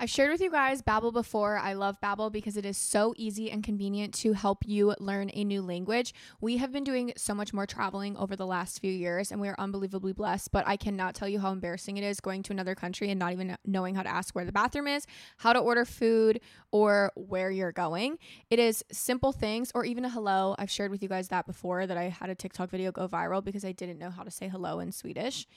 I've 0.00 0.08
shared 0.08 0.30
with 0.30 0.40
you 0.40 0.48
guys 0.48 0.80
Babbel 0.80 1.12
before. 1.12 1.58
I 1.58 1.72
love 1.72 2.00
Babbel 2.00 2.30
because 2.30 2.56
it 2.56 2.64
is 2.64 2.76
so 2.76 3.14
easy 3.16 3.50
and 3.50 3.64
convenient 3.64 4.14
to 4.14 4.32
help 4.32 4.62
you 4.64 4.94
learn 5.00 5.28
a 5.34 5.42
new 5.42 5.60
language. 5.60 6.14
We 6.40 6.58
have 6.58 6.70
been 6.70 6.84
doing 6.84 7.12
so 7.16 7.34
much 7.34 7.52
more 7.52 7.66
traveling 7.66 8.16
over 8.16 8.36
the 8.36 8.46
last 8.46 8.78
few 8.78 8.92
years 8.92 9.32
and 9.32 9.40
we 9.40 9.48
are 9.48 9.56
unbelievably 9.58 10.12
blessed, 10.12 10.52
but 10.52 10.62
I 10.68 10.76
cannot 10.76 11.16
tell 11.16 11.28
you 11.28 11.40
how 11.40 11.50
embarrassing 11.50 11.96
it 11.96 12.04
is 12.04 12.20
going 12.20 12.44
to 12.44 12.52
another 12.52 12.76
country 12.76 13.10
and 13.10 13.18
not 13.18 13.32
even 13.32 13.56
knowing 13.66 13.96
how 13.96 14.04
to 14.04 14.08
ask 14.08 14.36
where 14.36 14.44
the 14.44 14.52
bathroom 14.52 14.86
is, 14.86 15.04
how 15.38 15.52
to 15.52 15.58
order 15.58 15.84
food, 15.84 16.42
or 16.70 17.10
where 17.16 17.50
you're 17.50 17.72
going. 17.72 18.18
It 18.50 18.60
is 18.60 18.84
simple 18.92 19.32
things 19.32 19.72
or 19.74 19.84
even 19.84 20.04
a 20.04 20.08
hello. 20.08 20.54
I've 20.60 20.70
shared 20.70 20.92
with 20.92 21.02
you 21.02 21.08
guys 21.08 21.26
that 21.28 21.44
before 21.44 21.88
that 21.88 21.96
I 21.96 22.04
had 22.04 22.30
a 22.30 22.36
TikTok 22.36 22.70
video 22.70 22.92
go 22.92 23.08
viral 23.08 23.42
because 23.42 23.64
I 23.64 23.72
didn't 23.72 23.98
know 23.98 24.10
how 24.10 24.22
to 24.22 24.30
say 24.30 24.46
hello 24.46 24.78
in 24.78 24.92
Swedish 24.92 25.48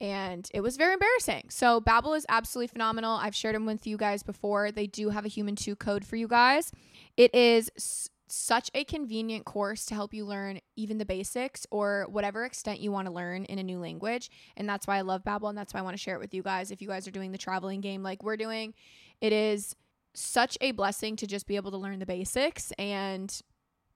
and 0.00 0.48
it 0.52 0.60
was 0.60 0.76
very 0.76 0.94
embarrassing. 0.94 1.46
So 1.50 1.80
Babbel 1.80 2.16
is 2.16 2.26
absolutely 2.28 2.68
phenomenal. 2.68 3.16
I've 3.16 3.34
shared 3.34 3.54
them 3.54 3.66
with 3.66 3.83
you 3.86 3.96
guys 3.96 4.22
before. 4.22 4.70
They 4.72 4.86
do 4.86 5.10
have 5.10 5.24
a 5.24 5.28
human 5.28 5.56
2 5.56 5.76
code 5.76 6.04
for 6.04 6.16
you 6.16 6.28
guys. 6.28 6.72
It 7.16 7.34
is 7.34 7.70
s- 7.76 8.08
such 8.26 8.70
a 8.74 8.84
convenient 8.84 9.44
course 9.44 9.84
to 9.86 9.94
help 9.94 10.12
you 10.14 10.24
learn 10.24 10.60
even 10.76 10.98
the 10.98 11.04
basics 11.04 11.66
or 11.70 12.06
whatever 12.08 12.44
extent 12.44 12.80
you 12.80 12.90
want 12.90 13.06
to 13.06 13.12
learn 13.12 13.44
in 13.44 13.58
a 13.58 13.62
new 13.62 13.78
language. 13.78 14.30
And 14.56 14.68
that's 14.68 14.86
why 14.86 14.96
I 14.96 15.02
love 15.02 15.22
Babbel 15.24 15.48
and 15.48 15.58
that's 15.58 15.72
why 15.74 15.80
I 15.80 15.82
want 15.82 15.96
to 15.96 16.02
share 16.02 16.16
it 16.16 16.20
with 16.20 16.34
you 16.34 16.42
guys. 16.42 16.70
If 16.70 16.80
you 16.82 16.88
guys 16.88 17.06
are 17.06 17.12
doing 17.12 17.32
the 17.32 17.38
traveling 17.38 17.80
game 17.80 18.02
like 18.02 18.22
we're 18.22 18.36
doing, 18.36 18.74
it 19.20 19.32
is 19.32 19.76
such 20.14 20.56
a 20.60 20.70
blessing 20.72 21.16
to 21.16 21.26
just 21.26 21.46
be 21.46 21.56
able 21.56 21.70
to 21.72 21.76
learn 21.76 21.98
the 21.98 22.06
basics 22.06 22.72
and 22.78 23.40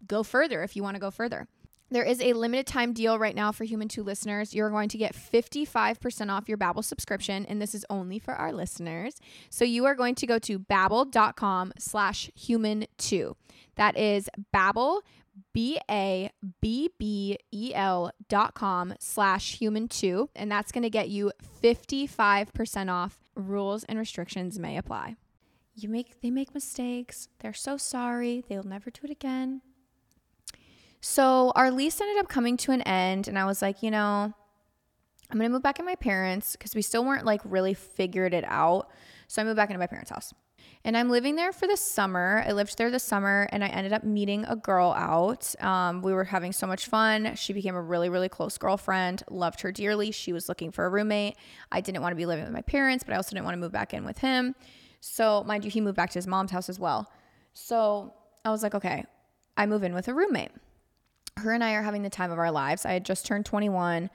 go 0.06 0.22
further 0.22 0.62
if 0.62 0.76
you 0.76 0.82
want 0.82 0.94
to 0.94 1.00
go 1.00 1.10
further. 1.10 1.48
There 1.90 2.04
is 2.04 2.20
a 2.20 2.34
limited 2.34 2.66
time 2.66 2.92
deal 2.92 3.18
right 3.18 3.34
now 3.34 3.50
for 3.50 3.64
Human 3.64 3.88
2 3.88 4.02
listeners. 4.02 4.52
You're 4.54 4.68
going 4.68 4.90
to 4.90 4.98
get 4.98 5.14
55% 5.14 6.30
off 6.30 6.46
your 6.48 6.58
Babbel 6.58 6.84
subscription, 6.84 7.46
and 7.46 7.62
this 7.62 7.74
is 7.74 7.86
only 7.88 8.18
for 8.18 8.34
our 8.34 8.52
listeners. 8.52 9.16
So 9.48 9.64
you 9.64 9.86
are 9.86 9.94
going 9.94 10.14
to 10.16 10.26
go 10.26 10.38
to 10.40 10.58
babbel.com 10.58 11.72
slash 11.78 12.30
human 12.34 12.86
2. 12.98 13.34
That 13.76 13.96
is 13.96 14.28
Babbel, 14.54 15.00
B-A-B-B-E-L 15.54 16.30
dot 18.28 18.54
com 18.54 18.94
slash 18.98 19.56
human 19.56 19.88
2. 19.88 20.30
And 20.36 20.52
that's 20.52 20.72
going 20.72 20.82
to 20.82 20.90
get 20.90 21.08
you 21.08 21.32
55% 21.62 22.92
off. 22.92 23.18
Rules 23.34 23.84
and 23.84 23.98
restrictions 23.98 24.58
may 24.58 24.76
apply. 24.76 25.16
You 25.74 25.88
make 25.88 26.20
they 26.20 26.30
make 26.30 26.52
mistakes. 26.54 27.28
They're 27.38 27.54
so 27.54 27.76
sorry. 27.76 28.44
They'll 28.48 28.64
never 28.64 28.90
do 28.90 29.02
it 29.04 29.10
again 29.10 29.62
so 31.00 31.52
our 31.54 31.70
lease 31.70 32.00
ended 32.00 32.18
up 32.18 32.28
coming 32.28 32.56
to 32.58 32.72
an 32.72 32.82
end, 32.82 33.28
and 33.28 33.38
I 33.38 33.44
was 33.44 33.62
like, 33.62 33.82
you 33.82 33.90
know, 33.90 34.32
I'm 35.30 35.38
gonna 35.38 35.50
move 35.50 35.62
back 35.62 35.78
in 35.78 35.84
my 35.84 35.94
parents 35.94 36.52
because 36.52 36.74
we 36.74 36.82
still 36.82 37.04
weren't 37.04 37.24
like 37.24 37.40
really 37.44 37.74
figured 37.74 38.32
it 38.32 38.44
out. 38.46 38.90
So 39.28 39.42
I 39.42 39.44
moved 39.44 39.56
back 39.56 39.68
into 39.68 39.78
my 39.78 39.86
parents' 39.86 40.10
house. 40.10 40.32
And 40.84 40.96
I'm 40.96 41.10
living 41.10 41.36
there 41.36 41.52
for 41.52 41.66
the 41.66 41.76
summer. 41.76 42.42
I 42.46 42.52
lived 42.52 42.78
there 42.78 42.90
this 42.90 43.02
summer 43.02 43.48
and 43.52 43.64
I 43.64 43.68
ended 43.68 43.92
up 43.92 44.04
meeting 44.04 44.44
a 44.46 44.56
girl 44.56 44.92
out. 44.92 45.54
Um, 45.62 46.02
we 46.02 46.12
were 46.12 46.24
having 46.24 46.52
so 46.52 46.66
much 46.66 46.86
fun. 46.86 47.34
She 47.34 47.52
became 47.52 47.74
a 47.74 47.82
really, 47.82 48.08
really 48.08 48.28
close 48.28 48.56
girlfriend. 48.56 49.22
Loved 49.28 49.60
her 49.62 49.72
dearly. 49.72 50.12
She 50.12 50.32
was 50.32 50.48
looking 50.48 50.70
for 50.70 50.86
a 50.86 50.88
roommate. 50.88 51.36
I 51.72 51.80
didn't 51.80 52.00
want 52.00 52.12
to 52.12 52.16
be 52.16 52.26
living 52.26 52.44
with 52.44 52.54
my 52.54 52.62
parents, 52.62 53.04
but 53.04 53.12
I 53.12 53.16
also 53.16 53.30
didn't 53.30 53.44
want 53.44 53.54
to 53.54 53.60
move 53.60 53.72
back 53.72 53.92
in 53.92 54.04
with 54.04 54.18
him. 54.18 54.54
So, 55.00 55.44
mind 55.44 55.64
you, 55.64 55.70
he 55.70 55.80
moved 55.80 55.96
back 55.96 56.10
to 56.10 56.18
his 56.18 56.26
mom's 56.26 56.50
house 56.52 56.68
as 56.68 56.78
well. 56.78 57.10
So 57.52 58.14
I 58.44 58.50
was 58.50 58.62
like, 58.62 58.74
okay, 58.74 59.04
I 59.56 59.66
move 59.66 59.82
in 59.82 59.94
with 59.94 60.08
a 60.08 60.14
roommate 60.14 60.52
her 61.38 61.52
and 61.52 61.62
I 61.62 61.74
are 61.74 61.82
having 61.82 62.02
the 62.02 62.10
time 62.10 62.30
of 62.30 62.38
our 62.38 62.50
lives. 62.50 62.84
I 62.84 62.92
had 62.92 63.04
just 63.04 63.26
turned 63.26 63.46
21. 63.46 64.10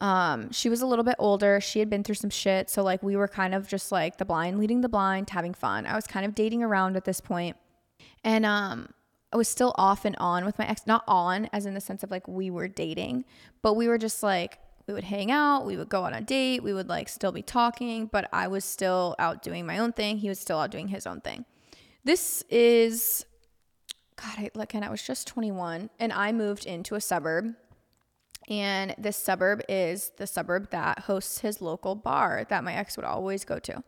Um, 0.00 0.50
she 0.50 0.68
was 0.68 0.82
a 0.82 0.86
little 0.86 1.04
bit 1.04 1.14
older. 1.18 1.60
She 1.60 1.78
had 1.78 1.88
been 1.88 2.02
through 2.02 2.16
some 2.16 2.30
shit. 2.30 2.68
So, 2.68 2.82
like, 2.82 3.02
we 3.02 3.16
were 3.16 3.28
kind 3.28 3.54
of 3.54 3.68
just 3.68 3.92
like 3.92 4.18
the 4.18 4.24
blind 4.24 4.58
leading 4.58 4.80
the 4.80 4.88
blind, 4.88 5.30
having 5.30 5.54
fun. 5.54 5.86
I 5.86 5.94
was 5.94 6.06
kind 6.06 6.26
of 6.26 6.34
dating 6.34 6.62
around 6.62 6.96
at 6.96 7.04
this 7.04 7.20
point. 7.20 7.56
And 8.24 8.44
um, 8.44 8.88
I 9.32 9.36
was 9.36 9.48
still 9.48 9.74
off 9.76 10.04
and 10.04 10.16
on 10.18 10.44
with 10.44 10.58
my 10.58 10.66
ex, 10.68 10.86
not 10.86 11.04
on 11.08 11.48
as 11.52 11.66
in 11.66 11.74
the 11.74 11.80
sense 11.80 12.02
of 12.02 12.10
like 12.10 12.28
we 12.28 12.50
were 12.50 12.68
dating, 12.68 13.24
but 13.62 13.74
we 13.74 13.88
were 13.88 13.98
just 13.98 14.22
like, 14.22 14.58
we 14.86 14.94
would 14.94 15.04
hang 15.04 15.30
out, 15.30 15.64
we 15.64 15.76
would 15.76 15.88
go 15.88 16.02
on 16.02 16.12
a 16.12 16.20
date, 16.20 16.62
we 16.62 16.72
would 16.72 16.88
like 16.88 17.08
still 17.08 17.32
be 17.32 17.42
talking, 17.42 18.06
but 18.06 18.28
I 18.32 18.48
was 18.48 18.64
still 18.64 19.14
out 19.18 19.42
doing 19.42 19.64
my 19.64 19.78
own 19.78 19.92
thing. 19.92 20.18
He 20.18 20.28
was 20.28 20.38
still 20.38 20.58
out 20.58 20.70
doing 20.70 20.88
his 20.88 21.06
own 21.06 21.20
thing. 21.20 21.44
This 22.04 22.42
is 22.50 23.24
God, 24.16 24.34
I 24.38 24.50
look 24.54 24.74
and 24.74 24.84
I 24.84 24.90
was 24.90 25.02
just 25.02 25.26
21 25.26 25.90
and 25.98 26.12
I 26.12 26.32
moved 26.32 26.66
into 26.66 26.94
a 26.94 27.00
suburb. 27.00 27.54
And 28.48 28.94
this 28.98 29.16
suburb 29.16 29.62
is 29.68 30.12
the 30.16 30.26
suburb 30.26 30.70
that 30.70 31.00
hosts 31.00 31.40
his 31.40 31.62
local 31.62 31.94
bar 31.94 32.44
that 32.48 32.64
my 32.64 32.74
ex 32.74 32.96
would 32.96 33.06
always 33.06 33.44
go 33.44 33.58
to. 33.60 33.82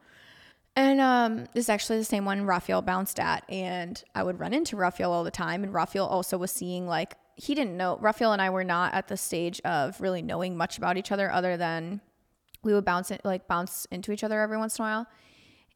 And 0.77 1.01
um, 1.01 1.37
this 1.55 1.67
is 1.67 1.69
actually 1.69 1.99
the 1.99 2.05
same 2.05 2.25
one 2.25 2.47
Raphael 2.47 2.83
bounced 2.83 3.21
at. 3.21 3.45
And 3.49 4.03
I 4.15 4.23
would 4.23 4.41
run 4.41 4.55
into 4.55 4.77
Raphael 4.77 5.13
all 5.13 5.25
the 5.25 5.31
time. 5.31 5.65
And 5.65 5.73
Raphael 5.73 6.07
also 6.07 6.39
was 6.39 6.51
seeing 6.51 6.87
like, 6.87 7.15
he 7.37 7.55
didn't 7.55 7.77
know, 7.77 7.99
Raphael 8.01 8.33
and 8.33 8.41
I 8.41 8.51
were 8.51 8.65
not 8.65 8.95
at 8.95 9.09
the 9.09 9.17
stage 9.17 9.61
of 9.65 10.01
really 10.01 10.23
knowing 10.23 10.57
much 10.57 10.79
about 10.79 10.97
each 10.97 11.11
other 11.11 11.31
other 11.31 11.57
than 11.57 12.01
we 12.63 12.73
would 12.73 12.85
bounce 12.85 13.11
it, 13.11 13.21
like 13.25 13.47
bounce 13.47 13.87
into 13.91 14.13
each 14.13 14.25
other 14.25 14.41
every 14.41 14.57
once 14.57 14.79
in 14.79 14.85
a 14.85 14.89
while. 14.89 15.07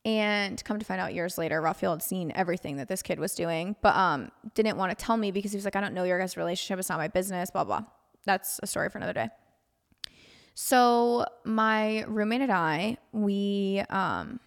And 0.05 0.63
come 0.65 0.79
to 0.79 0.87
find 0.87 1.01
out 1.01 1.13
years 1.13 1.37
later, 1.37 1.61
Raphael 1.61 1.93
had 1.93 2.03
seen 2.03 2.33
everything 2.35 2.77
that 2.77 2.89
this 2.89 3.03
kid 3.03 3.19
was 3.19 3.35
doing, 3.35 3.77
but 3.83 3.95
um, 3.95 4.31
didn't 4.55 4.77
want 4.77 4.97
to 4.97 5.05
tell 5.05 5.17
me 5.17 5.31
because 5.31 5.53
he 5.53 5.57
was 5.57 5.65
like, 5.65 5.77
I 5.77 5.81
don't 5.81 5.93
know 5.93 6.05
your 6.05 6.19
guys' 6.19 6.37
relationship. 6.37 6.79
It's 6.79 6.89
not 6.89 6.99
my 6.99 7.09
business, 7.09 7.51
blah, 7.51 7.65
blah. 7.65 7.83
That's 8.25 8.61
a 8.63 8.67
story 8.67 8.89
for 8.89 8.99
another 8.99 9.13
day. 9.13 9.29
So 10.55 11.25
my 11.45 12.05
roommate 12.09 12.41
and 12.41 12.53
I, 12.53 12.97
we 13.13 13.83
um, 13.91 14.41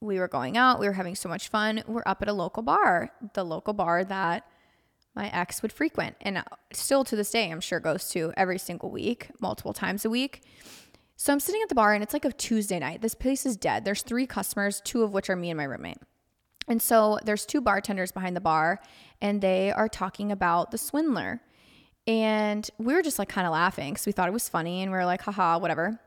we 0.00 0.18
were 0.18 0.28
going 0.28 0.56
out. 0.56 0.78
We 0.78 0.86
were 0.86 0.92
having 0.92 1.14
so 1.14 1.28
much 1.28 1.48
fun. 1.48 1.82
We're 1.86 2.02
up 2.04 2.20
at 2.20 2.28
a 2.28 2.32
local 2.32 2.62
bar, 2.62 3.10
the 3.32 3.44
local 3.44 3.72
bar 3.72 4.04
that 4.04 4.46
my 5.14 5.28
ex 5.30 5.62
would 5.62 5.72
frequent, 5.72 6.16
and 6.20 6.42
still 6.72 7.04
to 7.04 7.16
this 7.16 7.30
day, 7.30 7.50
I'm 7.50 7.60
sure 7.60 7.80
goes 7.80 8.10
to 8.10 8.32
every 8.36 8.58
single 8.58 8.90
week, 8.90 9.30
multiple 9.40 9.72
times 9.72 10.04
a 10.04 10.10
week. 10.10 10.42
So 11.16 11.32
I'm 11.32 11.40
sitting 11.40 11.62
at 11.62 11.68
the 11.68 11.74
bar 11.74 11.94
and 11.94 12.02
it's 12.02 12.12
like 12.12 12.24
a 12.24 12.32
Tuesday 12.32 12.78
night. 12.78 13.00
This 13.00 13.14
place 13.14 13.46
is 13.46 13.56
dead. 13.56 13.84
There's 13.84 14.02
three 14.02 14.26
customers, 14.26 14.80
two 14.84 15.02
of 15.02 15.12
which 15.12 15.30
are 15.30 15.36
me 15.36 15.50
and 15.50 15.56
my 15.56 15.64
roommate. 15.64 15.98
And 16.66 16.80
so 16.80 17.18
there's 17.24 17.46
two 17.46 17.60
bartenders 17.60 18.10
behind 18.10 18.34
the 18.34 18.40
bar 18.40 18.80
and 19.20 19.40
they 19.40 19.70
are 19.70 19.88
talking 19.88 20.32
about 20.32 20.70
the 20.70 20.78
swindler. 20.78 21.40
And 22.06 22.68
we 22.78 22.94
were 22.94 23.02
just 23.02 23.18
like 23.18 23.28
kind 23.28 23.46
of 23.46 23.52
laughing 23.52 23.92
because 23.92 24.06
we 24.06 24.12
thought 24.12 24.28
it 24.28 24.32
was 24.32 24.48
funny 24.48 24.82
and 24.82 24.90
we 24.90 24.98
were 24.98 25.04
like, 25.04 25.22
haha, 25.22 25.58
whatever. 25.58 26.00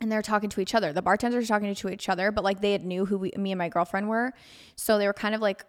And 0.00 0.10
they're 0.10 0.22
talking 0.22 0.50
to 0.50 0.60
each 0.60 0.74
other. 0.74 0.92
The 0.92 1.02
bartenders 1.02 1.44
are 1.44 1.54
talking 1.54 1.74
to 1.74 1.88
each 1.90 2.08
other, 2.08 2.32
but 2.32 2.42
like 2.42 2.60
they 2.60 2.72
had 2.72 2.84
knew 2.84 3.06
who 3.06 3.18
we, 3.18 3.32
me 3.36 3.52
and 3.52 3.58
my 3.58 3.68
girlfriend 3.68 4.08
were. 4.08 4.32
So 4.74 4.98
they 4.98 5.06
were 5.06 5.12
kind 5.12 5.34
of 5.34 5.40
like, 5.40 5.64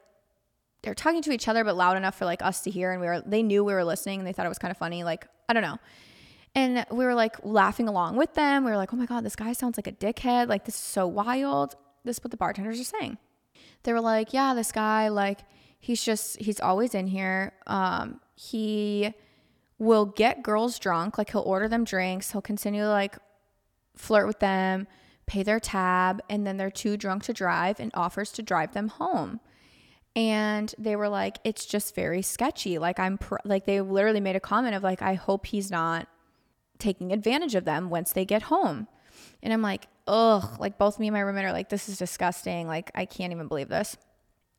they're 0.81 0.95
talking 0.95 1.21
to 1.23 1.31
each 1.31 1.47
other, 1.47 1.63
but 1.63 1.75
loud 1.75 1.97
enough 1.97 2.17
for 2.17 2.25
like 2.25 2.41
us 2.41 2.61
to 2.61 2.71
hear. 2.71 2.91
And 2.91 2.99
we 2.99 3.07
were, 3.07 3.21
they 3.25 3.43
knew 3.43 3.63
we 3.63 3.73
were 3.73 3.83
listening 3.83 4.19
and 4.19 4.27
they 4.27 4.33
thought 4.33 4.45
it 4.45 4.49
was 4.49 4.57
kind 4.57 4.71
of 4.71 4.77
funny. 4.77 5.03
Like, 5.03 5.27
I 5.47 5.53
don't 5.53 5.63
know. 5.63 5.77
And 6.55 6.85
we 6.91 7.05
were 7.05 7.15
like 7.15 7.37
laughing 7.43 7.87
along 7.87 8.15
with 8.15 8.35
them. 8.35 8.63
We 8.63 8.71
were 8.71 8.77
like, 8.77 8.93
oh 8.93 8.97
my 8.97 9.07
God, 9.07 9.25
this 9.25 9.35
guy 9.35 9.53
sounds 9.53 9.77
like 9.77 9.87
a 9.87 9.91
dickhead. 9.91 10.49
Like, 10.49 10.65
this 10.65 10.75
is 10.75 10.81
so 10.81 11.07
wild. 11.07 11.75
This 12.05 12.17
is 12.17 12.23
what 12.23 12.31
the 12.31 12.37
bartenders 12.37 12.79
are 12.79 12.83
saying. 12.83 13.17
They 13.83 13.93
were 13.93 14.01
like, 14.01 14.33
yeah, 14.33 14.53
this 14.53 14.71
guy, 14.71 15.07
like, 15.07 15.39
he's 15.79 16.03
just, 16.03 16.39
he's 16.39 16.59
always 16.59 16.93
in 16.93 17.07
here. 17.07 17.53
Um, 17.65 18.21
he 18.35 19.13
will 19.79 20.05
get 20.05 20.43
girls 20.43 20.77
drunk. 20.77 21.17
Like, 21.17 21.31
he'll 21.31 21.41
order 21.41 21.67
them 21.67 21.85
drinks. 21.85 22.31
He'll 22.31 22.41
continue 22.41 22.83
to 22.83 22.89
like 22.89 23.17
flirt 23.95 24.27
with 24.27 24.39
them, 24.39 24.87
pay 25.25 25.41
their 25.41 25.59
tab, 25.59 26.21
and 26.29 26.45
then 26.45 26.57
they're 26.57 26.71
too 26.71 26.97
drunk 26.97 27.23
to 27.23 27.33
drive 27.33 27.79
and 27.79 27.91
offers 27.95 28.31
to 28.33 28.43
drive 28.43 28.73
them 28.73 28.89
home. 28.89 29.39
And 30.15 30.73
they 30.77 30.95
were 30.95 31.09
like, 31.09 31.39
it's 31.43 31.65
just 31.65 31.95
very 31.95 32.21
sketchy. 32.21 32.77
Like, 32.77 32.99
I'm 32.99 33.17
pr- 33.17 33.37
like, 33.43 33.65
they 33.65 33.81
literally 33.81 34.19
made 34.19 34.35
a 34.35 34.39
comment 34.39 34.75
of 34.75 34.83
like, 34.83 35.01
I 35.01 35.15
hope 35.15 35.47
he's 35.47 35.71
not 35.71 36.07
taking 36.79 37.11
advantage 37.11 37.55
of 37.55 37.65
them 37.65 37.89
once 37.89 38.11
they 38.11 38.25
get 38.25 38.43
home. 38.43 38.87
And 39.41 39.53
I'm 39.53 39.61
like, 39.61 39.87
ugh, 40.07 40.59
like 40.59 40.77
both 40.77 40.99
me 40.99 41.07
and 41.07 41.13
my 41.13 41.19
roommate 41.19 41.45
are 41.45 41.51
like, 41.51 41.69
this 41.69 41.89
is 41.89 41.97
disgusting. 41.97 42.67
Like, 42.67 42.91
I 42.95 43.05
can't 43.05 43.31
even 43.31 43.47
believe 43.47 43.69
this. 43.69 43.97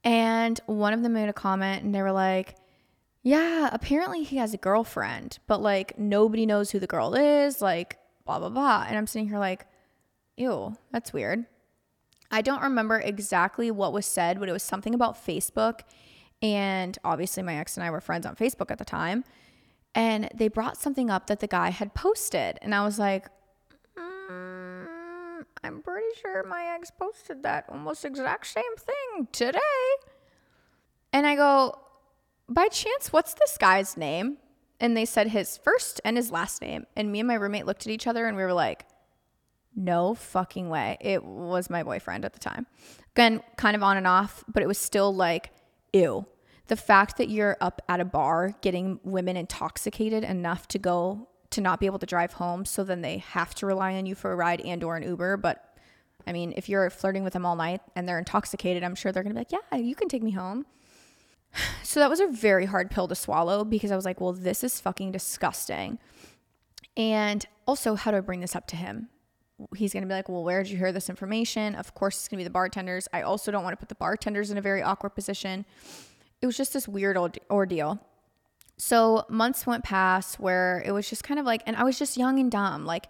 And 0.04 0.60
one 0.66 0.92
of 0.92 1.02
them 1.02 1.14
made 1.14 1.28
a 1.28 1.34
comment 1.34 1.82
and 1.82 1.94
they 1.94 2.02
were 2.02 2.12
like, 2.12 2.56
yeah, 3.22 3.70
apparently 3.72 4.22
he 4.22 4.36
has 4.36 4.52
a 4.52 4.58
girlfriend, 4.58 5.38
but 5.46 5.62
like 5.62 5.98
nobody 5.98 6.44
knows 6.44 6.70
who 6.70 6.78
the 6.78 6.86
girl 6.86 7.14
is, 7.14 7.62
like 7.62 7.98
blah, 8.26 8.38
blah, 8.38 8.50
blah. 8.50 8.84
And 8.86 8.98
I'm 8.98 9.06
sitting 9.06 9.28
here 9.28 9.38
like, 9.38 9.66
ew, 10.36 10.76
that's 10.92 11.12
weird. 11.12 11.46
I 12.30 12.42
don't 12.42 12.62
remember 12.62 12.98
exactly 12.98 13.70
what 13.70 13.92
was 13.92 14.06
said, 14.06 14.38
but 14.40 14.48
it 14.48 14.52
was 14.52 14.62
something 14.62 14.94
about 14.94 15.16
Facebook. 15.16 15.80
And 16.42 16.98
obviously, 17.04 17.42
my 17.42 17.56
ex 17.56 17.76
and 17.76 17.84
I 17.84 17.90
were 17.90 18.00
friends 18.00 18.26
on 18.26 18.36
Facebook 18.36 18.70
at 18.70 18.78
the 18.78 18.84
time 18.84 19.24
and 19.94 20.28
they 20.34 20.48
brought 20.48 20.76
something 20.76 21.10
up 21.10 21.28
that 21.28 21.40
the 21.40 21.46
guy 21.46 21.70
had 21.70 21.94
posted. 21.94 22.58
And 22.62 22.74
I 22.74 22.84
was 22.84 22.98
like, 22.98 23.26
mm, 23.96 25.44
I'm 25.62 25.82
pretty 25.82 26.06
sure 26.20 26.42
my 26.44 26.74
ex 26.74 26.90
posted 26.90 27.42
that 27.44 27.66
almost 27.68 28.04
exact 28.04 28.46
same 28.46 28.64
thing 28.76 29.28
today. 29.30 29.60
And 31.12 31.26
I 31.26 31.36
go, 31.36 31.78
by 32.48 32.68
chance, 32.68 33.12
what's 33.12 33.34
this 33.34 33.56
guy's 33.56 33.96
name? 33.96 34.38
And 34.80 34.96
they 34.96 35.04
said 35.04 35.28
his 35.28 35.56
first 35.56 36.00
and 36.04 36.16
his 36.16 36.32
last 36.32 36.60
name. 36.60 36.86
And 36.96 37.12
me 37.12 37.20
and 37.20 37.28
my 37.28 37.34
roommate 37.34 37.66
looked 37.66 37.86
at 37.86 37.92
each 37.92 38.08
other 38.08 38.26
and 38.26 38.36
we 38.36 38.42
were 38.42 38.52
like, 38.52 38.84
no 39.76 40.14
fucking 40.14 40.68
way. 40.68 40.98
It 41.00 41.24
was 41.24 41.70
my 41.70 41.82
boyfriend 41.84 42.24
at 42.24 42.32
the 42.32 42.40
time. 42.40 42.66
Again, 43.14 43.42
kind 43.56 43.76
of 43.76 43.82
on 43.82 43.96
and 43.96 44.06
off, 44.06 44.44
but 44.48 44.62
it 44.62 44.66
was 44.66 44.78
still 44.78 45.14
like, 45.14 45.50
ew 45.92 46.26
the 46.66 46.76
fact 46.76 47.18
that 47.18 47.28
you're 47.28 47.56
up 47.60 47.82
at 47.88 48.00
a 48.00 48.04
bar 48.04 48.54
getting 48.60 48.98
women 49.04 49.36
intoxicated 49.36 50.24
enough 50.24 50.66
to 50.68 50.78
go 50.78 51.28
to 51.50 51.60
not 51.60 51.78
be 51.78 51.86
able 51.86 51.98
to 51.98 52.06
drive 52.06 52.34
home 52.34 52.64
so 52.64 52.82
then 52.82 53.00
they 53.02 53.18
have 53.18 53.54
to 53.54 53.66
rely 53.66 53.94
on 53.94 54.06
you 54.06 54.14
for 54.14 54.32
a 54.32 54.36
ride 54.36 54.60
and 54.62 54.82
or 54.82 54.96
an 54.96 55.02
uber. 55.02 55.36
But 55.36 55.78
i 56.26 56.32
mean 56.32 56.54
if 56.56 56.68
you're 56.68 56.88
flirting 56.90 57.22
with 57.22 57.34
them 57.34 57.44
all 57.44 57.56
night 57.56 57.80
and 57.94 58.08
they're 58.08 58.18
intoxicated 58.18 58.82
i'm 58.82 58.94
sure 58.94 59.12
they're 59.12 59.22
going 59.22 59.34
to 59.34 59.38
be 59.38 59.40
like 59.40 59.52
yeah 59.52 59.78
you 59.78 59.94
can 59.94 60.08
take 60.08 60.22
me 60.22 60.32
home. 60.32 60.66
So 61.84 62.00
that 62.00 62.10
was 62.10 62.18
a 62.18 62.26
very 62.26 62.66
hard 62.66 62.90
pill 62.90 63.06
to 63.06 63.14
swallow 63.14 63.62
because 63.62 63.92
i 63.92 63.96
was 63.96 64.04
like 64.04 64.20
well 64.20 64.32
this 64.32 64.64
is 64.64 64.80
fucking 64.80 65.12
disgusting. 65.12 65.98
And 66.96 67.44
also 67.66 67.94
how 67.94 68.10
do 68.10 68.16
i 68.16 68.20
bring 68.20 68.40
this 68.40 68.56
up 68.56 68.66
to 68.68 68.76
him? 68.76 69.08
He's 69.76 69.92
going 69.92 70.02
to 70.02 70.08
be 70.08 70.14
like, 70.14 70.28
Well, 70.28 70.42
where 70.42 70.62
did 70.62 70.72
you 70.72 70.78
hear 70.78 70.90
this 70.90 71.08
information? 71.08 71.76
Of 71.76 71.94
course, 71.94 72.16
it's 72.16 72.28
going 72.28 72.38
to 72.38 72.40
be 72.40 72.44
the 72.44 72.50
bartenders. 72.50 73.06
I 73.12 73.22
also 73.22 73.52
don't 73.52 73.62
want 73.62 73.74
to 73.74 73.76
put 73.76 73.88
the 73.88 73.94
bartenders 73.94 74.50
in 74.50 74.58
a 74.58 74.60
very 74.60 74.82
awkward 74.82 75.10
position 75.10 75.64
it 76.44 76.46
was 76.46 76.58
just 76.58 76.74
this 76.74 76.86
weird 76.86 77.16
old 77.16 77.38
ordeal. 77.50 77.98
So 78.76 79.24
months 79.30 79.66
went 79.66 79.82
past 79.82 80.38
where 80.38 80.82
it 80.84 80.92
was 80.92 81.08
just 81.08 81.24
kind 81.24 81.40
of 81.40 81.46
like, 81.46 81.62
and 81.64 81.74
I 81.74 81.84
was 81.84 81.98
just 81.98 82.18
young 82.18 82.38
and 82.38 82.50
dumb. 82.50 82.84
Like, 82.84 83.06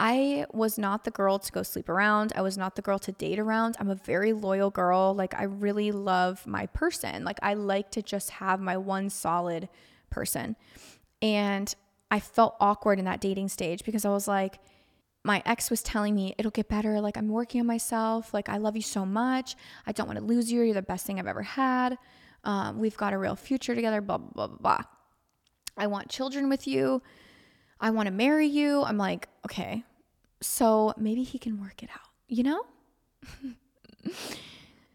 I 0.00 0.46
was 0.52 0.78
not 0.78 1.04
the 1.04 1.12
girl 1.12 1.38
to 1.38 1.52
go 1.52 1.62
sleep 1.62 1.88
around. 1.88 2.32
I 2.34 2.42
was 2.42 2.58
not 2.58 2.74
the 2.74 2.82
girl 2.82 2.98
to 2.98 3.12
date 3.12 3.38
around. 3.38 3.76
I'm 3.78 3.88
a 3.88 3.94
very 3.94 4.32
loyal 4.32 4.68
girl. 4.70 5.14
Like, 5.14 5.32
I 5.32 5.44
really 5.44 5.92
love 5.92 6.44
my 6.44 6.66
person. 6.66 7.22
Like, 7.22 7.38
I 7.40 7.54
like 7.54 7.92
to 7.92 8.02
just 8.02 8.30
have 8.30 8.60
my 8.60 8.76
one 8.76 9.10
solid 9.10 9.68
person. 10.10 10.56
And 11.20 11.72
I 12.10 12.18
felt 12.18 12.56
awkward 12.58 12.98
in 12.98 13.04
that 13.04 13.20
dating 13.20 13.50
stage 13.50 13.84
because 13.84 14.04
I 14.04 14.10
was 14.10 14.26
like, 14.26 14.58
my 15.22 15.40
ex 15.46 15.70
was 15.70 15.84
telling 15.84 16.16
me 16.16 16.34
it'll 16.36 16.50
get 16.50 16.68
better. 16.68 17.00
Like, 17.00 17.16
I'm 17.16 17.28
working 17.28 17.60
on 17.60 17.66
myself. 17.68 18.34
Like, 18.34 18.48
I 18.48 18.56
love 18.56 18.74
you 18.74 18.82
so 18.82 19.06
much. 19.06 19.54
I 19.86 19.92
don't 19.92 20.08
want 20.08 20.18
to 20.18 20.24
lose 20.24 20.50
you. 20.50 20.62
You're 20.62 20.74
the 20.74 20.82
best 20.82 21.06
thing 21.06 21.20
I've 21.20 21.28
ever 21.28 21.42
had. 21.42 21.96
Um, 22.44 22.78
we've 22.78 22.96
got 22.96 23.12
a 23.12 23.18
real 23.18 23.36
future 23.36 23.74
together, 23.74 24.00
blah, 24.00 24.18
blah, 24.18 24.48
blah, 24.48 24.56
blah. 24.56 24.80
I 25.76 25.86
want 25.86 26.08
children 26.08 26.48
with 26.48 26.66
you. 26.66 27.02
I 27.80 27.90
want 27.90 28.06
to 28.06 28.12
marry 28.12 28.46
you. 28.46 28.82
I'm 28.82 28.98
like, 28.98 29.28
okay, 29.46 29.84
so 30.40 30.92
maybe 30.96 31.22
he 31.22 31.38
can 31.38 31.60
work 31.60 31.82
it 31.82 31.90
out, 31.90 32.10
you 32.28 32.42
know? 32.42 32.62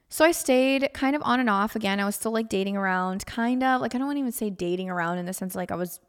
so 0.09 0.25
I 0.25 0.31
stayed 0.31 0.89
kind 0.93 1.15
of 1.15 1.21
on 1.23 1.39
and 1.39 1.49
off. 1.49 1.75
Again, 1.75 1.99
I 1.99 2.05
was 2.05 2.15
still 2.15 2.31
like 2.31 2.49
dating 2.49 2.77
around, 2.77 3.25
kind 3.25 3.63
of 3.63 3.81
like, 3.81 3.95
I 3.95 3.97
don't 3.97 4.07
want 4.07 4.17
to 4.17 4.21
even 4.21 4.31
say 4.31 4.49
dating 4.49 4.89
around 4.89 5.17
in 5.17 5.25
the 5.25 5.33
sense 5.33 5.55
like 5.55 5.71
I 5.71 5.75
was 5.75 5.99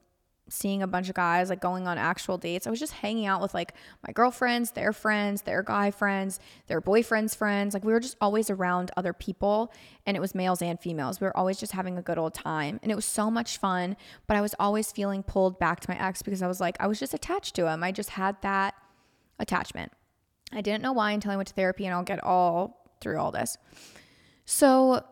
seeing 0.48 0.82
a 0.82 0.86
bunch 0.86 1.08
of 1.08 1.14
guys, 1.14 1.50
like 1.50 1.60
going 1.60 1.86
on 1.86 1.98
actual 1.98 2.38
dates. 2.38 2.66
I 2.66 2.70
was 2.70 2.80
just 2.80 2.92
hanging 2.92 3.26
out 3.26 3.40
with 3.40 3.54
like 3.54 3.74
my 4.06 4.12
girlfriends, 4.12 4.72
their 4.72 4.92
friends, 4.92 5.42
their 5.42 5.62
guy 5.62 5.90
friends, 5.90 6.40
their 6.66 6.80
boyfriends' 6.80 7.36
friends. 7.36 7.74
Like 7.74 7.84
we 7.84 7.92
were 7.92 8.00
just 8.00 8.16
always 8.20 8.50
around 8.50 8.90
other 8.96 9.12
people, 9.12 9.72
and 10.06 10.16
it 10.16 10.20
was 10.20 10.34
males 10.34 10.62
and 10.62 10.80
females. 10.80 11.20
We 11.20 11.26
were 11.26 11.36
always 11.36 11.58
just 11.58 11.72
having 11.72 11.98
a 11.98 12.02
good 12.02 12.18
old 12.18 12.34
time, 12.34 12.80
and 12.82 12.90
it 12.90 12.94
was 12.94 13.04
so 13.04 13.30
much 13.30 13.58
fun. 13.58 13.96
But 14.26 14.36
I 14.36 14.40
was 14.40 14.54
always 14.58 14.92
feeling 14.92 15.22
pulled 15.22 15.58
back 15.58 15.80
to 15.80 15.90
my 15.90 16.02
ex 16.02 16.22
because 16.22 16.42
I 16.42 16.48
was 16.48 16.60
like, 16.60 16.76
I 16.80 16.86
was 16.86 16.98
just 16.98 17.14
attached 17.14 17.54
to 17.56 17.68
him. 17.68 17.84
I 17.84 17.92
just 17.92 18.10
had 18.10 18.36
that 18.42 18.74
attachment. 19.38 19.92
I 20.52 20.60
didn't 20.62 20.82
know 20.82 20.92
why 20.92 21.12
until 21.12 21.32
I 21.32 21.36
went 21.36 21.48
to 21.48 21.54
therapy, 21.54 21.86
and 21.86 21.94
I'll 21.94 22.02
get 22.02 22.22
all 22.24 22.90
through 23.00 23.18
all 23.18 23.30
this. 23.30 23.58
So 24.44 25.04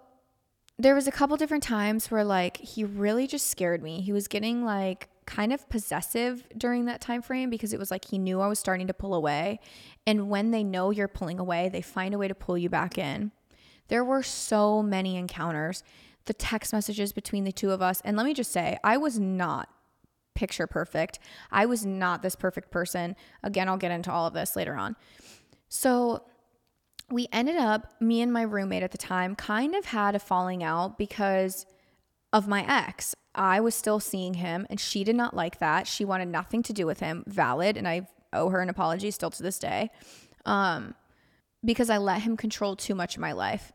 there 0.79 0.95
was 0.95 1.07
a 1.07 1.13
couple 1.13 1.37
different 1.37 1.63
times 1.63 2.11
where 2.11 2.25
like 2.25 2.59
he 2.59 2.85
really 2.85 3.27
just 3.27 3.47
scared 3.49 3.83
me. 3.83 4.01
He 4.01 4.13
was 4.13 4.29
getting 4.29 4.65
like 4.65 5.09
kind 5.27 5.53
of 5.53 5.69
possessive 5.69 6.47
during 6.57 6.87
that 6.87 7.01
time 7.01 7.23
frame 7.23 7.51
because 7.51 7.73
it 7.73 7.79
was 7.79 7.91
like 7.91 8.07
he 8.07 8.19
knew 8.19 8.41
I 8.41 8.47
was 8.47 8.59
starting 8.59 8.87
to 8.87 8.95
pull 8.95 9.15
away. 9.15 9.61
And 10.07 10.31
when 10.31 10.51
they 10.51 10.65
know 10.65 10.91
you're 10.91 11.09
pulling 11.09 11.39
away, 11.39 11.69
they 11.69 11.83
find 11.83 12.15
a 12.15 12.19
way 12.19 12.29
to 12.29 12.35
pull 12.35 12.57
you 12.57 12.69
back 12.69 12.97
in. 12.97 13.33
There 13.89 14.05
were 14.05 14.23
so 14.23 14.83
many 14.83 15.17
encounters, 15.17 15.83
the 16.25 16.35
text 16.35 16.73
messages 16.73 17.13
between 17.13 17.45
the 17.45 17.53
two 17.53 17.71
of 17.71 17.83
us. 17.83 18.01
And 18.05 18.17
let 18.17 18.27
me 18.27 18.35
just 18.35 18.53
say, 18.53 18.79
I 18.83 18.97
was 18.97 19.19
not 19.19 19.69
picture 20.35 20.67
perfect. 20.67 21.19
I 21.51 21.67
was 21.67 21.85
not 21.85 22.23
this 22.23 22.37
perfect 22.37 22.71
person. 22.71 23.17
Again, 23.43 23.69
I'll 23.69 23.77
get 23.77 23.91
into 23.91 24.13
all 24.13 24.27
of 24.27 24.35
this 24.35 24.55
later 24.55 24.77
on. 24.77 24.97
So, 25.69 26.23
we 27.09 27.29
ended 27.33 27.57
up, 27.57 27.95
me 28.01 28.21
and 28.21 28.33
my 28.33 28.43
roommate 28.43 28.83
at 28.83 28.91
the 28.91 28.99
time, 28.99 29.37
kind 29.37 29.77
of 29.77 29.87
had 29.87 30.17
a 30.17 30.19
falling 30.19 30.65
out 30.65 30.99
because 30.99 31.65
of 32.33 32.49
my 32.49 32.65
ex. 32.69 33.15
I 33.37 33.61
was 33.61 33.75
still 33.75 34.01
seeing 34.01 34.35
him 34.35 34.67
and 34.69 34.81
she 34.81 35.05
did 35.05 35.17
not 35.17 35.35
like 35.35 35.59
that. 35.61 35.87
She 35.87 36.05
wanted 36.05 36.29
nothing 36.29 36.63
to 36.65 36.73
do 36.73 36.87
with 36.87 37.01
him. 37.01 37.23
Valid. 37.27 37.77
And 37.77 37.87
I 37.87 38.09
owe 38.33 38.49
her 38.49 38.61
an 38.61 38.69
apology 38.69 39.11
still 39.11 39.31
to 39.31 39.43
this 39.43 39.59
day. 39.59 39.91
Um, 40.45 40.95
because 41.65 41.91
I 41.91 41.99
let 41.99 42.23
him 42.23 42.37
control 42.37 42.77
too 42.77 42.95
much 42.95 43.17
of 43.17 43.21
my 43.21 43.33
life. 43.33 43.73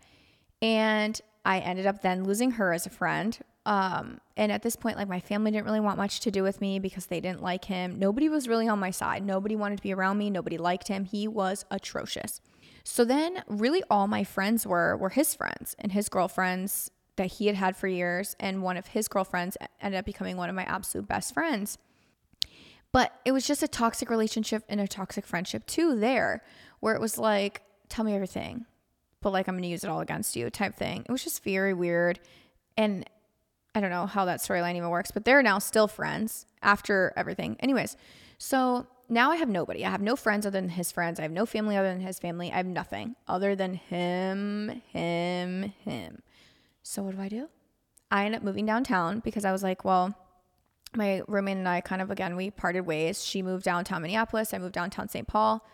And 0.61 1.19
I 1.43 1.59
ended 1.59 1.85
up 1.85 2.01
then 2.01 2.23
losing 2.23 2.51
her 2.51 2.73
as 2.73 2.85
a 2.85 2.89
friend. 2.89 3.37
Um, 3.65 4.19
and 4.37 4.51
at 4.51 4.63
this 4.63 4.75
point, 4.75 4.97
like 4.97 5.07
my 5.07 5.19
family 5.19 5.51
didn't 5.51 5.65
really 5.65 5.79
want 5.79 5.97
much 5.97 6.19
to 6.21 6.31
do 6.31 6.43
with 6.43 6.61
me 6.61 6.79
because 6.79 7.07
they 7.07 7.19
didn't 7.19 7.43
like 7.43 7.65
him. 7.65 7.99
Nobody 7.99 8.29
was 8.29 8.47
really 8.47 8.67
on 8.67 8.79
my 8.79 8.91
side. 8.91 9.25
Nobody 9.25 9.55
wanted 9.55 9.77
to 9.77 9.83
be 9.83 9.93
around 9.93 10.17
me. 10.17 10.29
Nobody 10.29 10.57
liked 10.57 10.87
him. 10.87 11.05
He 11.05 11.27
was 11.27 11.65
atrocious. 11.69 12.41
So 12.83 13.05
then, 13.05 13.43
really, 13.47 13.83
all 13.89 14.07
my 14.07 14.23
friends 14.23 14.65
were 14.65 14.97
were 14.97 15.09
his 15.09 15.35
friends 15.35 15.75
and 15.77 15.91
his 15.91 16.09
girlfriends 16.09 16.89
that 17.17 17.33
he 17.33 17.47
had 17.47 17.55
had 17.55 17.75
for 17.75 17.87
years. 17.87 18.35
And 18.39 18.63
one 18.63 18.77
of 18.77 18.87
his 18.87 19.07
girlfriends 19.07 19.57
ended 19.81 19.99
up 19.99 20.05
becoming 20.05 20.37
one 20.37 20.49
of 20.49 20.55
my 20.55 20.63
absolute 20.63 21.07
best 21.07 21.33
friends. 21.33 21.77
But 22.91 23.13
it 23.23 23.31
was 23.31 23.47
just 23.47 23.63
a 23.63 23.67
toxic 23.67 24.09
relationship 24.09 24.63
and 24.67 24.81
a 24.81 24.87
toxic 24.87 25.25
friendship 25.25 25.65
too, 25.65 25.97
there, 25.97 26.43
where 26.79 26.93
it 26.93 27.01
was 27.01 27.17
like, 27.17 27.61
tell 27.87 28.03
me 28.03 28.13
everything, 28.13 28.65
but 29.21 29.31
like 29.31 29.47
I'm 29.47 29.55
gonna 29.55 29.67
use 29.67 29.83
it 29.83 29.89
all 29.89 30.01
against 30.01 30.35
you 30.35 30.49
type 30.49 30.75
thing. 30.75 31.05
It 31.07 31.11
was 31.11 31.23
just 31.23 31.43
very 31.43 31.73
weird. 31.73 32.19
And 32.75 33.05
I 33.73 33.79
don't 33.79 33.91
know 33.91 34.05
how 34.05 34.25
that 34.25 34.39
storyline 34.39 34.75
even 34.75 34.89
works, 34.89 35.11
but 35.11 35.23
they're 35.23 35.43
now 35.43 35.59
still 35.59 35.87
friends 35.87 36.45
after 36.61 37.13
everything. 37.15 37.55
Anyways, 37.61 37.95
so 38.37 38.87
now 39.07 39.31
I 39.31 39.37
have 39.37 39.49
nobody. 39.49 39.85
I 39.85 39.89
have 39.89 40.01
no 40.01 40.15
friends 40.15 40.45
other 40.45 40.59
than 40.59 40.69
his 40.69 40.91
friends. 40.91 41.19
I 41.19 41.23
have 41.23 41.31
no 41.31 41.45
family 41.45 41.77
other 41.77 41.89
than 41.89 42.01
his 42.01 42.19
family. 42.19 42.51
I 42.51 42.57
have 42.57 42.65
nothing 42.65 43.15
other 43.27 43.55
than 43.55 43.75
him, 43.75 44.81
him, 44.91 45.73
him. 45.83 46.21
So 46.83 47.03
what 47.03 47.15
do 47.15 47.21
I 47.21 47.29
do? 47.29 47.49
I 48.09 48.25
end 48.25 48.35
up 48.35 48.43
moving 48.43 48.65
downtown 48.65 49.19
because 49.19 49.45
I 49.45 49.51
was 49.51 49.63
like, 49.63 49.85
well, 49.85 50.15
my 50.93 51.21
roommate 51.27 51.57
and 51.57 51.67
I 51.69 51.81
kind 51.81 52.01
of 52.01 52.11
again 52.11 52.35
we 52.35 52.51
parted 52.51 52.81
ways. 52.81 53.23
She 53.23 53.41
moved 53.41 53.63
downtown 53.63 54.01
Minneapolis. 54.01 54.53
I 54.53 54.57
moved 54.57 54.73
downtown 54.73 55.07
St. 55.07 55.27
Paul. 55.27 55.65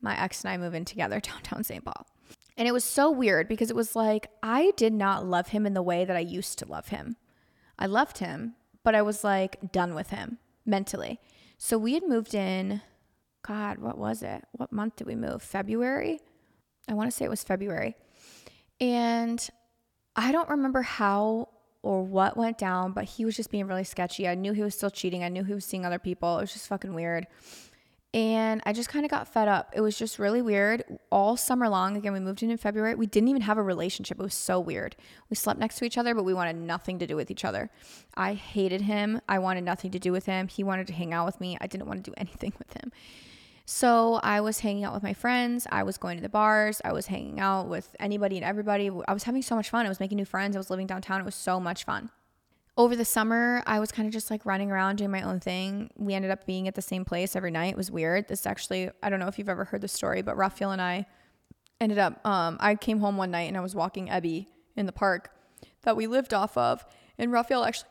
My 0.00 0.20
ex 0.20 0.44
and 0.44 0.52
I 0.52 0.56
moved 0.56 0.76
in 0.76 0.84
together 0.84 1.20
downtown 1.20 1.64
St. 1.64 1.84
Paul. 1.84 2.06
And 2.56 2.68
it 2.68 2.72
was 2.72 2.84
so 2.84 3.10
weird 3.10 3.48
because 3.48 3.70
it 3.70 3.76
was 3.76 3.96
like 3.96 4.28
I 4.42 4.72
did 4.76 4.92
not 4.92 5.26
love 5.26 5.48
him 5.48 5.66
in 5.66 5.74
the 5.74 5.82
way 5.82 6.04
that 6.04 6.16
I 6.16 6.20
used 6.20 6.58
to 6.60 6.66
love 6.66 6.88
him. 6.88 7.16
I 7.78 7.86
loved 7.86 8.18
him, 8.18 8.54
but 8.84 8.94
I 8.94 9.02
was 9.02 9.24
like 9.24 9.72
done 9.72 9.94
with 9.94 10.10
him 10.10 10.38
mentally. 10.64 11.18
So 11.58 11.78
we 11.78 11.94
had 11.94 12.06
moved 12.06 12.34
in, 12.34 12.82
God, 13.42 13.78
what 13.78 13.98
was 13.98 14.22
it? 14.22 14.44
What 14.52 14.72
month 14.72 14.96
did 14.96 15.06
we 15.06 15.16
move? 15.16 15.42
February? 15.42 16.20
I 16.88 16.94
want 16.94 17.10
to 17.10 17.16
say 17.16 17.24
it 17.24 17.30
was 17.30 17.42
February. 17.42 17.96
And 18.80 19.48
I 20.16 20.32
don't 20.32 20.48
remember 20.48 20.82
how 20.82 21.48
or 21.82 22.02
what 22.02 22.36
went 22.36 22.56
down, 22.56 22.92
but 22.92 23.04
he 23.04 23.24
was 23.24 23.36
just 23.36 23.50
being 23.50 23.66
really 23.66 23.84
sketchy. 23.84 24.26
I 24.26 24.34
knew 24.34 24.52
he 24.52 24.62
was 24.62 24.74
still 24.74 24.90
cheating. 24.90 25.22
I 25.22 25.28
knew 25.28 25.44
he 25.44 25.54
was 25.54 25.64
seeing 25.64 25.84
other 25.84 25.98
people. 25.98 26.38
It 26.38 26.42
was 26.42 26.52
just 26.52 26.68
fucking 26.68 26.94
weird. 26.94 27.26
And 28.14 28.62
I 28.64 28.72
just 28.72 28.88
kind 28.88 29.04
of 29.04 29.10
got 29.10 29.26
fed 29.26 29.48
up. 29.48 29.72
It 29.74 29.80
was 29.80 29.98
just 29.98 30.20
really 30.20 30.40
weird. 30.40 30.84
All 31.10 31.36
summer 31.36 31.68
long, 31.68 31.96
again, 31.96 32.12
we 32.12 32.20
moved 32.20 32.44
in 32.44 32.50
in 32.50 32.56
February. 32.56 32.94
We 32.94 33.06
didn't 33.06 33.28
even 33.28 33.42
have 33.42 33.58
a 33.58 33.62
relationship. 33.62 34.20
It 34.20 34.22
was 34.22 34.34
so 34.34 34.60
weird. 34.60 34.94
We 35.28 35.34
slept 35.34 35.58
next 35.58 35.78
to 35.78 35.84
each 35.84 35.98
other, 35.98 36.14
but 36.14 36.24
we 36.24 36.32
wanted 36.32 36.54
nothing 36.56 37.00
to 37.00 37.08
do 37.08 37.16
with 37.16 37.28
each 37.28 37.44
other. 37.44 37.70
I 38.14 38.34
hated 38.34 38.82
him. 38.82 39.20
I 39.28 39.40
wanted 39.40 39.64
nothing 39.64 39.90
to 39.90 39.98
do 39.98 40.12
with 40.12 40.26
him. 40.26 40.46
He 40.46 40.62
wanted 40.62 40.86
to 40.86 40.92
hang 40.92 41.12
out 41.12 41.26
with 41.26 41.40
me. 41.40 41.58
I 41.60 41.66
didn't 41.66 41.88
want 41.88 42.04
to 42.04 42.10
do 42.10 42.14
anything 42.18 42.52
with 42.56 42.72
him. 42.72 42.92
So 43.66 44.14
I 44.22 44.40
was 44.42 44.60
hanging 44.60 44.84
out 44.84 44.92
with 44.92 45.02
my 45.02 45.14
friends. 45.14 45.66
I 45.70 45.84
was 45.84 45.96
going 45.96 46.16
to 46.18 46.22
the 46.22 46.28
bars. 46.28 46.82
I 46.84 46.92
was 46.92 47.06
hanging 47.06 47.40
out 47.40 47.68
with 47.68 47.96
anybody 47.98 48.36
and 48.36 48.44
everybody. 48.44 48.90
I 49.08 49.14
was 49.14 49.22
having 49.22 49.42
so 49.42 49.56
much 49.56 49.70
fun. 49.70 49.86
I 49.86 49.88
was 49.88 50.00
making 50.00 50.16
new 50.16 50.26
friends. 50.26 50.54
I 50.54 50.58
was 50.58 50.68
living 50.68 50.86
downtown. 50.86 51.20
It 51.20 51.24
was 51.24 51.34
so 51.34 51.58
much 51.58 51.84
fun. 51.84 52.10
Over 52.76 52.94
the 52.96 53.04
summer, 53.04 53.62
I 53.66 53.80
was 53.80 53.90
kind 53.92 54.06
of 54.06 54.12
just 54.12 54.30
like 54.30 54.44
running 54.44 54.70
around 54.70 54.96
doing 54.96 55.10
my 55.10 55.22
own 55.22 55.40
thing. 55.40 55.90
We 55.96 56.12
ended 56.12 56.30
up 56.30 56.44
being 56.44 56.68
at 56.68 56.74
the 56.74 56.82
same 56.82 57.04
place 57.04 57.36
every 57.36 57.52
night. 57.52 57.72
It 57.72 57.76
was 57.76 57.90
weird. 57.90 58.28
This 58.28 58.46
actually, 58.46 58.90
I 59.02 59.08
don't 59.08 59.20
know 59.20 59.28
if 59.28 59.38
you've 59.38 59.48
ever 59.48 59.64
heard 59.64 59.80
the 59.80 59.88
story, 59.88 60.22
but 60.22 60.36
Raphael 60.36 60.72
and 60.72 60.82
I 60.82 61.06
ended 61.80 61.98
up, 61.98 62.26
um, 62.26 62.58
I 62.60 62.74
came 62.74 63.00
home 63.00 63.16
one 63.16 63.30
night 63.30 63.48
and 63.48 63.56
I 63.56 63.60
was 63.60 63.74
walking 63.74 64.08
Ebby 64.08 64.48
in 64.76 64.86
the 64.86 64.92
park 64.92 65.30
that 65.82 65.96
we 65.96 66.06
lived 66.06 66.34
off 66.34 66.56
of. 66.58 66.84
And 67.16 67.32
Raphael 67.32 67.64
actually, 67.64 67.90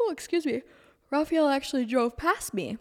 oh, 0.00 0.10
excuse 0.12 0.44
me, 0.44 0.62
Raphael 1.10 1.48
actually 1.48 1.86
drove 1.86 2.16
past 2.16 2.52
me. 2.52 2.76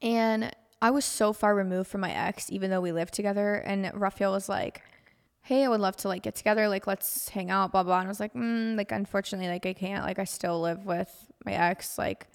And 0.00 0.54
I 0.80 0.90
was 0.90 1.04
so 1.04 1.32
far 1.32 1.54
removed 1.54 1.88
from 1.88 2.00
my 2.00 2.12
ex, 2.12 2.50
even 2.50 2.70
though 2.70 2.80
we 2.80 2.92
lived 2.92 3.14
together. 3.14 3.54
And 3.54 3.90
Raphael 3.94 4.32
was 4.32 4.48
like, 4.48 4.82
Hey, 5.42 5.64
I 5.64 5.68
would 5.68 5.80
love 5.80 5.96
to 5.98 6.08
like 6.08 6.22
get 6.22 6.34
together. 6.34 6.68
Like, 6.68 6.86
let's 6.86 7.30
hang 7.30 7.50
out, 7.50 7.72
blah, 7.72 7.82
blah. 7.82 7.98
And 8.00 8.06
I 8.06 8.10
was 8.10 8.20
like, 8.20 8.34
mm, 8.34 8.76
like, 8.76 8.92
unfortunately, 8.92 9.48
like, 9.48 9.64
I 9.64 9.72
can't. 9.72 10.04
Like, 10.04 10.18
I 10.18 10.24
still 10.24 10.60
live 10.60 10.84
with 10.84 11.10
my 11.46 11.52
ex. 11.52 11.96
Like, 11.96 12.26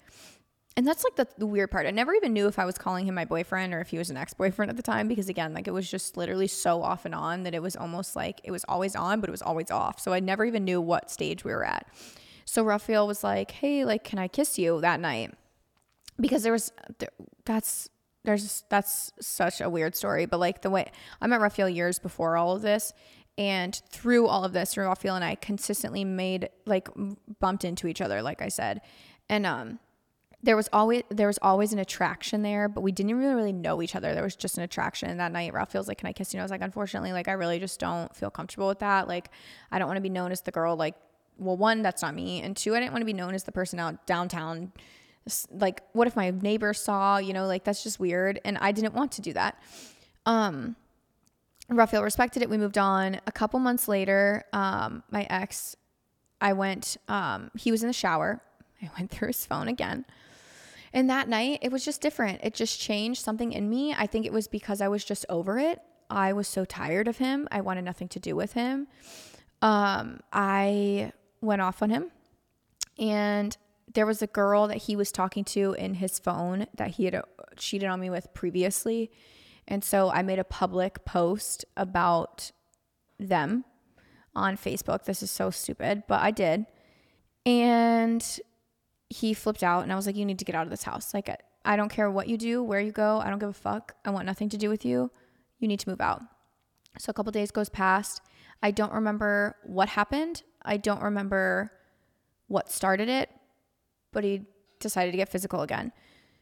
and 0.76 0.84
that's 0.84 1.04
like 1.04 1.14
the, 1.14 1.28
the 1.38 1.46
weird 1.46 1.70
part. 1.70 1.86
I 1.86 1.92
never 1.92 2.12
even 2.12 2.32
knew 2.32 2.48
if 2.48 2.58
I 2.58 2.64
was 2.64 2.76
calling 2.76 3.06
him 3.06 3.14
my 3.14 3.24
boyfriend 3.24 3.72
or 3.72 3.80
if 3.80 3.90
he 3.90 3.98
was 3.98 4.10
an 4.10 4.16
ex 4.16 4.34
boyfriend 4.34 4.70
at 4.70 4.76
the 4.76 4.82
time 4.82 5.06
because, 5.06 5.28
again, 5.28 5.54
like, 5.54 5.68
it 5.68 5.70
was 5.70 5.88
just 5.88 6.16
literally 6.16 6.48
so 6.48 6.82
off 6.82 7.04
and 7.04 7.14
on 7.14 7.44
that 7.44 7.54
it 7.54 7.62
was 7.62 7.76
almost 7.76 8.16
like 8.16 8.40
it 8.42 8.50
was 8.50 8.64
always 8.68 8.96
on, 8.96 9.20
but 9.20 9.30
it 9.30 9.32
was 9.32 9.42
always 9.42 9.70
off. 9.70 10.00
So 10.00 10.12
I 10.12 10.18
never 10.18 10.44
even 10.44 10.64
knew 10.64 10.80
what 10.80 11.10
stage 11.10 11.44
we 11.44 11.52
were 11.52 11.64
at. 11.64 11.86
So 12.44 12.64
Raphael 12.64 13.06
was 13.06 13.22
like, 13.22 13.52
Hey, 13.52 13.84
like, 13.84 14.02
can 14.02 14.18
I 14.18 14.26
kiss 14.26 14.58
you 14.58 14.80
that 14.80 14.98
night? 14.98 15.34
Because 16.20 16.42
there 16.42 16.52
was, 16.52 16.72
that's, 17.44 17.88
there's 18.24 18.64
that's 18.68 19.12
such 19.20 19.60
a 19.60 19.68
weird 19.68 19.94
story, 19.94 20.26
but 20.26 20.40
like 20.40 20.62
the 20.62 20.70
way 20.70 20.90
I 21.20 21.26
met 21.26 21.40
Raphael 21.40 21.68
years 21.68 21.98
before 21.98 22.36
all 22.36 22.56
of 22.56 22.62
this, 22.62 22.92
and 23.36 23.80
through 23.90 24.26
all 24.26 24.44
of 24.44 24.52
this, 24.52 24.76
Raphael 24.76 25.16
and 25.16 25.24
I 25.24 25.34
consistently 25.34 26.04
made 26.04 26.48
like 26.66 26.88
bumped 27.38 27.64
into 27.64 27.86
each 27.86 28.00
other, 28.00 28.22
like 28.22 28.40
I 28.40 28.48
said, 28.48 28.80
and 29.28 29.44
um, 29.44 29.78
there 30.42 30.56
was 30.56 30.68
always 30.72 31.02
there 31.10 31.26
was 31.26 31.38
always 31.42 31.72
an 31.72 31.78
attraction 31.78 32.42
there, 32.42 32.68
but 32.68 32.80
we 32.80 32.92
didn't 32.92 33.16
really 33.16 33.34
really 33.34 33.52
know 33.52 33.82
each 33.82 33.94
other. 33.94 34.14
There 34.14 34.22
was 34.22 34.36
just 34.36 34.56
an 34.56 34.64
attraction. 34.64 35.16
That 35.18 35.32
night, 35.32 35.52
Raphael's 35.52 35.88
like, 35.88 35.98
"Can 35.98 36.08
I 36.08 36.12
kiss 36.12 36.32
you?" 36.32 36.38
And 36.38 36.42
I 36.42 36.44
was 36.44 36.50
like, 36.50 36.62
"Unfortunately, 36.62 37.12
like 37.12 37.28
I 37.28 37.32
really 37.32 37.58
just 37.58 37.78
don't 37.78 38.14
feel 38.16 38.30
comfortable 38.30 38.68
with 38.68 38.78
that. 38.78 39.06
Like 39.06 39.30
I 39.70 39.78
don't 39.78 39.88
want 39.88 39.98
to 39.98 40.02
be 40.02 40.08
known 40.10 40.32
as 40.32 40.40
the 40.42 40.50
girl. 40.50 40.76
Like, 40.76 40.94
well, 41.38 41.56
one, 41.56 41.82
that's 41.82 42.00
not 42.00 42.14
me, 42.14 42.40
and 42.40 42.56
two, 42.56 42.74
I 42.74 42.80
didn't 42.80 42.92
want 42.92 43.02
to 43.02 43.06
be 43.06 43.12
known 43.12 43.34
as 43.34 43.44
the 43.44 43.52
person 43.52 43.78
out 43.78 44.06
downtown." 44.06 44.72
Like 45.50 45.82
what 45.92 46.06
if 46.06 46.16
my 46.16 46.30
neighbor 46.30 46.74
saw 46.74 47.16
you 47.16 47.32
know 47.32 47.46
like 47.46 47.64
that's 47.64 47.82
just 47.82 47.98
weird 47.98 48.40
and 48.44 48.58
i 48.58 48.72
didn't 48.72 48.94
want 48.94 49.12
to 49.12 49.22
do 49.22 49.32
that. 49.32 49.60
Um 50.26 50.76
raphael 51.68 52.02
respected 52.02 52.42
it. 52.42 52.50
We 52.50 52.58
moved 52.58 52.76
on. 52.76 53.20
A 53.26 53.32
couple 53.32 53.58
months 53.60 53.88
later 53.88 54.44
um 54.52 55.02
my 55.10 55.26
ex 55.30 55.76
i 56.40 56.52
went 56.52 56.96
um 57.08 57.50
he 57.56 57.70
was 57.70 57.82
in 57.82 57.86
the 57.88 57.94
shower. 57.94 58.42
I 58.82 58.90
went 58.98 59.10
through 59.10 59.28
his 59.28 59.46
phone 59.46 59.68
again. 59.68 60.04
And 60.92 61.08
that 61.10 61.28
night 61.28 61.60
it 61.62 61.72
was 61.72 61.84
just 61.84 62.00
different. 62.00 62.40
It 62.42 62.54
just 62.54 62.78
changed 62.78 63.22
something 63.22 63.52
in 63.52 63.68
me. 63.68 63.94
I 63.94 64.06
think 64.06 64.26
it 64.26 64.32
was 64.32 64.46
because 64.46 64.80
i 64.80 64.88
was 64.88 65.04
just 65.04 65.24
over 65.28 65.58
it. 65.58 65.80
I 66.10 66.34
was 66.34 66.46
so 66.46 66.66
tired 66.66 67.08
of 67.08 67.16
him. 67.16 67.48
I 67.50 67.62
wanted 67.62 67.84
nothing 67.84 68.08
to 68.08 68.20
do 68.20 68.36
with 68.36 68.52
him. 68.52 68.88
Um 69.62 70.20
i 70.32 71.12
went 71.40 71.62
off 71.62 71.82
on 71.82 71.88
him. 71.88 72.10
And 72.98 73.56
there 73.92 74.06
was 74.06 74.22
a 74.22 74.26
girl 74.26 74.66
that 74.68 74.78
he 74.78 74.96
was 74.96 75.12
talking 75.12 75.44
to 75.44 75.74
in 75.78 75.94
his 75.94 76.18
phone 76.18 76.66
that 76.76 76.92
he 76.92 77.04
had 77.04 77.14
uh, 77.14 77.22
cheated 77.56 77.88
on 77.88 78.00
me 78.00 78.10
with 78.10 78.32
previously. 78.34 79.10
And 79.68 79.84
so 79.84 80.10
I 80.10 80.22
made 80.22 80.38
a 80.38 80.44
public 80.44 81.04
post 81.04 81.64
about 81.76 82.50
them 83.18 83.64
on 84.34 84.56
Facebook. 84.56 85.04
This 85.04 85.22
is 85.22 85.30
so 85.30 85.50
stupid, 85.50 86.04
but 86.08 86.20
I 86.20 86.30
did. 86.30 86.66
And 87.46 88.40
he 89.08 89.34
flipped 89.34 89.62
out 89.62 89.82
and 89.82 89.92
I 89.92 89.96
was 89.96 90.06
like, 90.06 90.16
You 90.16 90.24
need 90.24 90.38
to 90.38 90.44
get 90.44 90.54
out 90.54 90.64
of 90.64 90.70
this 90.70 90.82
house. 90.82 91.14
Like, 91.14 91.30
I 91.64 91.76
don't 91.76 91.88
care 91.88 92.10
what 92.10 92.28
you 92.28 92.36
do, 92.36 92.62
where 92.62 92.80
you 92.80 92.92
go. 92.92 93.20
I 93.20 93.30
don't 93.30 93.38
give 93.38 93.48
a 93.48 93.52
fuck. 93.52 93.94
I 94.04 94.10
want 94.10 94.26
nothing 94.26 94.48
to 94.50 94.56
do 94.56 94.68
with 94.68 94.84
you. 94.84 95.10
You 95.58 95.68
need 95.68 95.80
to 95.80 95.88
move 95.88 96.00
out. 96.00 96.22
So 96.98 97.10
a 97.10 97.14
couple 97.14 97.32
days 97.32 97.50
goes 97.50 97.68
past. 97.68 98.20
I 98.62 98.70
don't 98.70 98.92
remember 98.92 99.56
what 99.64 99.88
happened. 99.90 100.42
I 100.62 100.76
don't 100.76 101.02
remember 101.02 101.72
what 102.46 102.70
started 102.70 103.08
it, 103.08 103.30
but 104.14 104.24
he 104.24 104.46
decided 104.80 105.10
to 105.10 105.16
get 105.18 105.28
physical 105.28 105.60
again. 105.60 105.92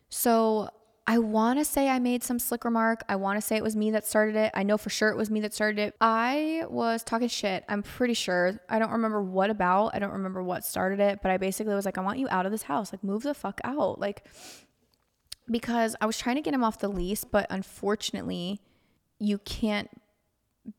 So 0.09 0.69
I 1.07 1.19
want 1.19 1.59
to 1.59 1.65
say 1.65 1.89
I 1.89 1.99
made 1.99 2.23
some 2.23 2.39
slick 2.39 2.65
remark. 2.65 3.03
I 3.09 3.17
want 3.17 3.41
to 3.41 3.45
say 3.45 3.57
it 3.57 3.63
was 3.63 3.75
me 3.75 3.91
that 3.91 4.07
started 4.07 4.37
it. 4.37 4.53
I 4.55 4.63
know 4.63 4.79
for 4.79 4.89
sure 4.89 5.09
it 5.09 5.17
was 5.17 5.31
me 5.31 5.41
that 5.41 5.53
started 5.53 5.81
it. 5.81 5.97
I 6.01 6.65
was 6.69 7.03
talking 7.03 7.27
shit. 7.27 7.65
I'm 7.69 7.83
pretty 7.83 8.15
sure. 8.15 8.61
I 8.69 8.79
don't 8.79 8.93
remember 8.93 9.21
what 9.21 9.51
about. 9.51 9.95
I 9.95 9.99
don't 9.99 10.13
remember 10.13 10.43
what 10.45 10.65
started 10.65 11.01
it, 11.01 11.19
but 11.21 11.33
I 11.33 11.39
basically 11.39 11.75
was 11.75 11.85
like, 11.85 11.99
I 11.99 12.03
want 12.03 12.21
you 12.21 12.29
out 12.31 12.47
of 12.47 12.53
this 12.53 12.63
house. 12.63 12.93
Like, 12.93 13.03
move 13.03 13.25
the 13.25 13.35
fuck 13.35 13.61
out. 13.65 13.99
Like, 13.99 14.25
because 15.51 15.97
I 16.01 16.07
was 16.07 16.17
trying 16.19 16.37
to 16.37 16.43
get 16.43 16.55
him 16.55 16.63
off 16.63 16.79
the 16.79 16.89
lease, 16.89 17.25
but 17.25 17.49
unfortunately, 17.51 18.61
you 19.19 19.39
can't 19.39 19.91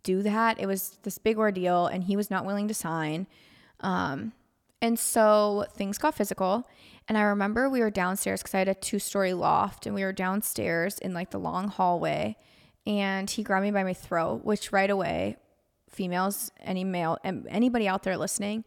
do 0.03 0.21
that. 0.21 0.57
It 0.57 0.67
was 0.67 0.97
this 1.03 1.17
big 1.17 1.37
ordeal, 1.37 1.87
and 1.87 2.03
he 2.03 2.15
was 2.15 2.31
not 2.31 2.45
willing 2.45 2.69
to 2.69 2.73
sign. 2.73 3.27
Um, 3.81 4.31
and 4.83 4.99
so 4.99 5.65
things 5.73 5.97
got 5.97 6.13
physical. 6.13 6.67
And 7.07 7.17
I 7.17 7.21
remember 7.21 7.69
we 7.69 7.79
were 7.79 7.89
downstairs 7.89 8.41
because 8.41 8.53
I 8.53 8.59
had 8.59 8.67
a 8.67 8.75
two 8.75 8.99
story 8.99 9.33
loft 9.33 9.85
and 9.85 9.95
we 9.95 10.03
were 10.03 10.11
downstairs 10.11 10.99
in 10.99 11.13
like 11.13 11.31
the 11.31 11.39
long 11.39 11.69
hallway. 11.69 12.35
And 12.85 13.29
he 13.29 13.43
grabbed 13.43 13.63
me 13.63 13.71
by 13.71 13.85
my 13.85 13.93
throat, 13.93 14.43
which 14.43 14.73
right 14.73 14.89
away, 14.89 15.37
females, 15.89 16.51
any 16.59 16.83
male, 16.83 17.17
and 17.23 17.47
anybody 17.47 17.87
out 17.87 18.03
there 18.03 18.17
listening, 18.17 18.65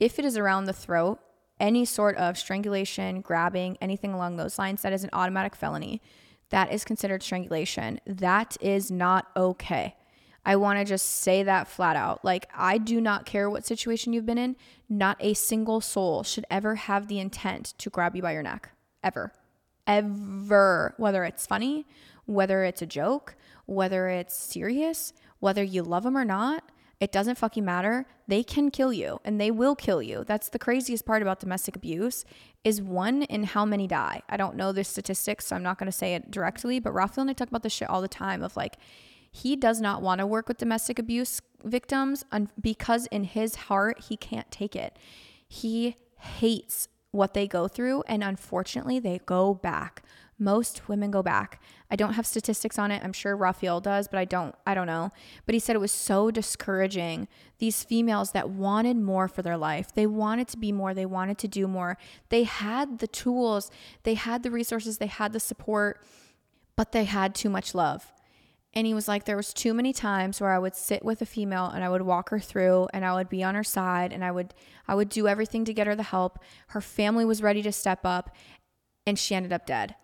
if 0.00 0.18
it 0.18 0.24
is 0.24 0.38
around 0.38 0.64
the 0.64 0.72
throat, 0.72 1.18
any 1.60 1.84
sort 1.84 2.16
of 2.16 2.38
strangulation, 2.38 3.20
grabbing, 3.20 3.76
anything 3.82 4.14
along 4.14 4.36
those 4.36 4.58
lines, 4.58 4.80
that 4.80 4.94
is 4.94 5.04
an 5.04 5.10
automatic 5.12 5.54
felony. 5.54 6.00
That 6.48 6.72
is 6.72 6.82
considered 6.82 7.22
strangulation. 7.22 8.00
That 8.06 8.56
is 8.62 8.90
not 8.90 9.26
okay. 9.36 9.96
I 10.44 10.56
want 10.56 10.78
to 10.78 10.84
just 10.84 11.06
say 11.06 11.42
that 11.42 11.68
flat 11.68 11.96
out. 11.96 12.24
Like, 12.24 12.48
I 12.54 12.78
do 12.78 13.00
not 13.00 13.26
care 13.26 13.50
what 13.50 13.66
situation 13.66 14.12
you've 14.12 14.26
been 14.26 14.38
in. 14.38 14.56
Not 14.88 15.16
a 15.20 15.34
single 15.34 15.80
soul 15.80 16.22
should 16.22 16.46
ever 16.50 16.76
have 16.76 17.08
the 17.08 17.18
intent 17.18 17.74
to 17.78 17.90
grab 17.90 18.16
you 18.16 18.22
by 18.22 18.32
your 18.32 18.42
neck. 18.42 18.70
Ever. 19.02 19.32
Ever. 19.86 20.94
Whether 20.96 21.24
it's 21.24 21.46
funny, 21.46 21.86
whether 22.26 22.64
it's 22.64 22.82
a 22.82 22.86
joke, 22.86 23.36
whether 23.66 24.08
it's 24.08 24.34
serious, 24.34 25.12
whether 25.40 25.62
you 25.62 25.82
love 25.82 26.04
them 26.04 26.16
or 26.16 26.24
not, 26.24 26.64
it 27.00 27.12
doesn't 27.12 27.38
fucking 27.38 27.64
matter. 27.64 28.06
They 28.26 28.42
can 28.42 28.70
kill 28.70 28.92
you 28.92 29.20
and 29.24 29.40
they 29.40 29.50
will 29.50 29.76
kill 29.76 30.02
you. 30.02 30.24
That's 30.26 30.48
the 30.48 30.58
craziest 30.58 31.04
part 31.04 31.22
about 31.22 31.38
domestic 31.38 31.76
abuse 31.76 32.24
is 32.64 32.82
one 32.82 33.22
in 33.24 33.44
how 33.44 33.64
many 33.64 33.86
die. 33.86 34.22
I 34.28 34.36
don't 34.36 34.56
know 34.56 34.72
the 34.72 34.82
statistics, 34.82 35.46
so 35.46 35.56
I'm 35.56 35.62
not 35.62 35.78
going 35.78 35.90
to 35.90 35.96
say 35.96 36.14
it 36.14 36.30
directly, 36.30 36.80
but 36.80 36.92
Raphael 36.92 37.22
and 37.22 37.30
I 37.30 37.34
talk 37.34 37.48
about 37.48 37.62
this 37.62 37.72
shit 37.72 37.88
all 37.88 38.02
the 38.02 38.08
time 38.08 38.42
of 38.42 38.56
like 38.56 38.78
he 39.30 39.56
does 39.56 39.80
not 39.80 40.02
want 40.02 40.20
to 40.20 40.26
work 40.26 40.48
with 40.48 40.58
domestic 40.58 40.98
abuse 40.98 41.40
victims 41.64 42.24
because 42.60 43.06
in 43.06 43.24
his 43.24 43.54
heart, 43.54 44.04
he 44.08 44.16
can't 44.16 44.50
take 44.50 44.74
it. 44.76 44.96
He 45.46 45.96
hates 46.18 46.88
what 47.10 47.34
they 47.34 47.46
go 47.46 47.68
through, 47.68 48.02
and 48.06 48.22
unfortunately, 48.22 48.98
they 48.98 49.20
go 49.24 49.54
back. 49.54 50.02
most 50.38 50.88
women 50.88 51.10
go 51.10 51.22
back. 51.22 51.60
I 51.90 51.96
don't 51.96 52.14
have 52.14 52.26
statistics 52.26 52.78
on 52.78 52.90
it. 52.90 53.02
I'm 53.02 53.12
sure 53.12 53.36
Rafael 53.36 53.80
does, 53.80 54.06
but 54.08 54.18
I 54.18 54.24
don't 54.24 54.54
I 54.66 54.74
don't 54.74 54.86
know. 54.86 55.10
But 55.46 55.54
he 55.54 55.58
said 55.58 55.74
it 55.74 55.80
was 55.80 55.92
so 55.92 56.30
discouraging. 56.30 57.28
These 57.58 57.82
females 57.82 58.32
that 58.32 58.50
wanted 58.50 58.96
more 58.96 59.26
for 59.26 59.42
their 59.42 59.56
life. 59.56 59.92
They 59.92 60.06
wanted 60.06 60.48
to 60.48 60.56
be 60.56 60.70
more, 60.70 60.94
they 60.94 61.06
wanted 61.06 61.38
to 61.38 61.48
do 61.48 61.66
more. 61.66 61.98
They 62.28 62.44
had 62.44 63.00
the 63.00 63.08
tools, 63.08 63.70
they 64.04 64.14
had 64.14 64.42
the 64.42 64.50
resources, 64.50 64.98
they 64.98 65.06
had 65.06 65.32
the 65.32 65.40
support, 65.40 66.02
but 66.76 66.92
they 66.92 67.04
had 67.04 67.34
too 67.34 67.50
much 67.50 67.74
love. 67.74 68.12
And 68.74 68.86
he 68.86 68.94
was 68.94 69.08
like, 69.08 69.24
there 69.24 69.36
was 69.36 69.54
too 69.54 69.72
many 69.72 69.92
times 69.92 70.40
where 70.40 70.50
I 70.50 70.58
would 70.58 70.74
sit 70.74 71.04
with 71.04 71.22
a 71.22 71.26
female 71.26 71.66
and 71.66 71.82
I 71.82 71.88
would 71.88 72.02
walk 72.02 72.28
her 72.30 72.38
through 72.38 72.88
and 72.92 73.04
I 73.04 73.14
would 73.14 73.28
be 73.28 73.42
on 73.42 73.54
her 73.54 73.64
side 73.64 74.12
and 74.12 74.24
I 74.24 74.30
would 74.30 74.54
I 74.86 74.94
would 74.94 75.08
do 75.08 75.26
everything 75.26 75.64
to 75.64 75.74
get 75.74 75.86
her 75.86 75.96
the 75.96 76.02
help. 76.02 76.38
Her 76.68 76.80
family 76.80 77.24
was 77.24 77.42
ready 77.42 77.62
to 77.62 77.72
step 77.72 78.00
up 78.04 78.34
and 79.06 79.18
she 79.18 79.34
ended 79.34 79.52
up 79.52 79.66
dead. 79.66 79.96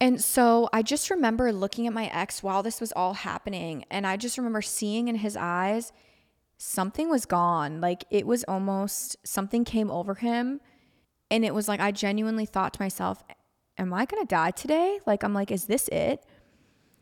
And 0.00 0.20
so 0.20 0.68
I 0.72 0.82
just 0.82 1.08
remember 1.08 1.50
looking 1.52 1.86
at 1.86 1.92
my 1.92 2.06
ex 2.06 2.42
while 2.42 2.62
this 2.62 2.80
was 2.80 2.92
all 2.92 3.14
happening. 3.14 3.84
And 3.90 4.06
I 4.06 4.16
just 4.16 4.36
remember 4.36 4.60
seeing 4.60 5.08
in 5.08 5.16
his 5.16 5.36
eyes 5.36 5.92
something 6.58 7.08
was 7.08 7.24
gone. 7.24 7.80
Like 7.80 8.04
it 8.10 8.26
was 8.26 8.44
almost 8.44 9.16
something 9.24 9.64
came 9.64 9.90
over 9.90 10.14
him. 10.14 10.60
And 11.30 11.44
it 11.44 11.54
was 11.54 11.68
like, 11.68 11.80
I 11.80 11.90
genuinely 11.90 12.46
thought 12.46 12.74
to 12.74 12.82
myself, 12.82 13.24
Am 13.76 13.92
I 13.92 14.04
going 14.04 14.22
to 14.22 14.28
die 14.28 14.52
today? 14.52 15.00
Like, 15.04 15.24
I'm 15.24 15.34
like, 15.34 15.50
Is 15.50 15.66
this 15.66 15.88
it? 15.88 16.24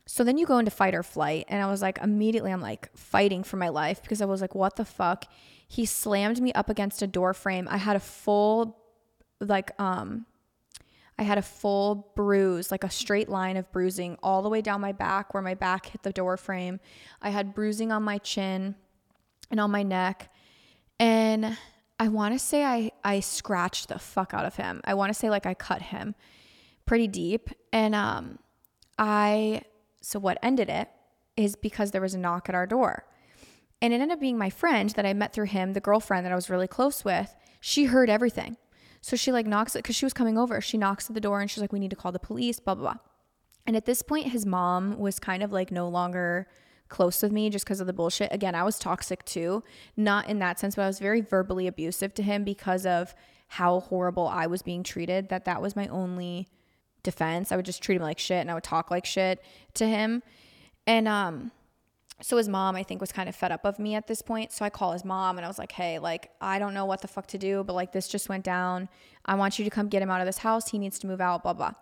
So 0.05 0.23
then 0.23 0.37
you 0.37 0.45
go 0.45 0.57
into 0.57 0.71
fight 0.71 0.95
or 0.95 1.03
flight. 1.03 1.45
And 1.47 1.61
I 1.61 1.69
was 1.69 1.81
like, 1.81 1.97
immediately, 1.99 2.51
I'm 2.51 2.61
like 2.61 2.95
fighting 2.95 3.43
for 3.43 3.57
my 3.57 3.69
life 3.69 4.01
because 4.01 4.21
I 4.21 4.25
was 4.25 4.41
like, 4.41 4.55
What 4.55 4.75
the 4.75 4.85
fuck? 4.85 5.25
He 5.67 5.85
slammed 5.85 6.41
me 6.41 6.51
up 6.53 6.69
against 6.69 7.01
a 7.01 7.07
door 7.07 7.33
frame. 7.33 7.67
I 7.69 7.77
had 7.77 7.95
a 7.95 7.99
full, 7.99 8.77
like, 9.39 9.71
um, 9.79 10.25
I 11.17 11.23
had 11.23 11.37
a 11.37 11.43
full 11.43 12.11
bruise, 12.15 12.71
like 12.71 12.83
a 12.83 12.89
straight 12.89 13.29
line 13.29 13.55
of 13.57 13.71
bruising 13.71 14.17
all 14.21 14.41
the 14.41 14.49
way 14.49 14.61
down 14.61 14.81
my 14.81 14.91
back 14.91 15.33
where 15.33 15.43
my 15.43 15.53
back 15.53 15.87
hit 15.87 16.03
the 16.03 16.11
door 16.11 16.37
frame. 16.37 16.79
I 17.21 17.29
had 17.29 17.53
bruising 17.53 17.91
on 17.91 18.03
my 18.03 18.17
chin 18.17 18.75
and 19.51 19.59
on 19.59 19.71
my 19.71 19.83
neck. 19.83 20.33
And 20.99 21.57
I 21.99 22.07
want 22.07 22.33
to 22.33 22.39
say 22.39 22.65
I 22.65 22.91
I 23.03 23.19
scratched 23.19 23.89
the 23.89 23.99
fuck 23.99 24.33
out 24.33 24.45
of 24.45 24.55
him. 24.55 24.81
I 24.83 24.95
want 24.95 25.11
to 25.11 25.13
say 25.13 25.29
like 25.29 25.45
I 25.45 25.53
cut 25.53 25.81
him 25.81 26.15
pretty 26.85 27.07
deep 27.07 27.49
and 27.71 27.95
um 27.95 28.39
I 28.97 29.61
so 30.03 30.19
what 30.19 30.37
ended 30.43 30.69
it 30.69 30.89
is 31.35 31.55
because 31.55 31.91
there 31.91 32.01
was 32.01 32.13
a 32.13 32.19
knock 32.19 32.49
at 32.49 32.55
our 32.55 32.67
door. 32.67 33.05
And 33.81 33.93
it 33.93 34.01
ended 34.01 34.11
up 34.11 34.19
being 34.19 34.37
my 34.37 34.49
friend 34.49 34.89
that 34.91 35.05
I 35.05 35.13
met 35.13 35.33
through 35.33 35.47
him, 35.47 35.73
the 35.73 35.79
girlfriend 35.79 36.25
that 36.25 36.31
I 36.31 36.35
was 36.35 36.49
really 36.49 36.67
close 36.67 37.03
with. 37.03 37.35
She 37.59 37.85
heard 37.85 38.09
everything. 38.09 38.57
So 39.01 39.15
she 39.15 39.31
like 39.31 39.47
knocks 39.47 39.75
it 39.75 39.79
because 39.79 39.95
she 39.95 40.05
was 40.05 40.13
coming 40.13 40.37
over. 40.37 40.61
She 40.61 40.77
knocks 40.77 41.09
at 41.09 41.13
the 41.13 41.21
door 41.21 41.41
and 41.41 41.49
she's 41.49 41.61
like, 41.61 41.73
we 41.73 41.79
need 41.79 41.89
to 41.89 41.95
call 41.95 42.11
the 42.11 42.19
police, 42.19 42.59
blah, 42.59 42.75
blah, 42.75 42.93
blah. 42.93 42.99
And 43.65 43.75
at 43.75 43.85
this 43.85 44.01
point, 44.01 44.27
his 44.27 44.45
mom 44.45 44.97
was 44.97 45.19
kind 45.19 45.41
of 45.41 45.51
like 45.51 45.71
no 45.71 45.87
longer 45.87 46.47
close 46.89 47.21
with 47.23 47.31
me 47.31 47.49
just 47.49 47.65
because 47.65 47.79
of 47.79 47.87
the 47.87 47.93
bullshit. 47.93 48.31
Again, 48.31 48.55
I 48.55 48.63
was 48.63 48.77
toxic 48.77 49.23
too, 49.25 49.63
not 49.97 50.29
in 50.29 50.39
that 50.39 50.59
sense, 50.59 50.75
but 50.75 50.83
I 50.83 50.87
was 50.87 50.99
very 50.99 51.21
verbally 51.21 51.67
abusive 51.67 52.13
to 52.15 52.23
him 52.23 52.43
because 52.43 52.85
of 52.85 53.15
how 53.47 53.79
horrible 53.79 54.27
I 54.27 54.47
was 54.47 54.61
being 54.61 54.83
treated. 54.83 55.29
That 55.29 55.45
that 55.45 55.61
was 55.61 55.75
my 55.75 55.87
only 55.87 56.47
defense. 57.03 57.51
I 57.51 57.55
would 57.55 57.65
just 57.65 57.83
treat 57.83 57.95
him 57.95 58.01
like 58.01 58.19
shit 58.19 58.41
and 58.41 58.49
I 58.49 58.53
would 58.53 58.63
talk 58.63 58.89
like 58.89 59.05
shit 59.05 59.43
to 59.75 59.85
him. 59.87 60.23
And 60.87 61.07
um 61.07 61.51
so 62.21 62.37
his 62.37 62.47
mom 62.47 62.75
i 62.75 62.83
think 62.83 63.01
was 63.01 63.11
kind 63.11 63.27
of 63.27 63.35
fed 63.35 63.51
up 63.51 63.65
of 63.65 63.79
me 63.79 63.95
at 63.95 64.07
this 64.07 64.21
point. 64.21 64.51
So 64.51 64.65
i 64.65 64.69
call 64.69 64.93
his 64.93 65.03
mom 65.03 65.37
and 65.37 65.45
i 65.45 65.47
was 65.47 65.59
like 65.59 65.71
hey 65.71 65.99
like 65.99 66.31
i 66.41 66.59
don't 66.59 66.73
know 66.73 66.85
what 66.85 67.01
the 67.01 67.07
fuck 67.07 67.27
to 67.27 67.37
do 67.37 67.63
but 67.63 67.73
like 67.73 67.91
this 67.91 68.07
just 68.07 68.29
went 68.29 68.43
down. 68.43 68.89
I 69.25 69.35
want 69.35 69.59
you 69.59 69.65
to 69.65 69.71
come 69.71 69.87
get 69.87 70.01
him 70.01 70.09
out 70.09 70.21
of 70.21 70.27
this 70.27 70.39
house. 70.39 70.69
He 70.69 70.77
needs 70.77 70.99
to 70.99 71.07
move 71.07 71.21
out 71.21 71.43
blah 71.43 71.53
blah. 71.53 71.73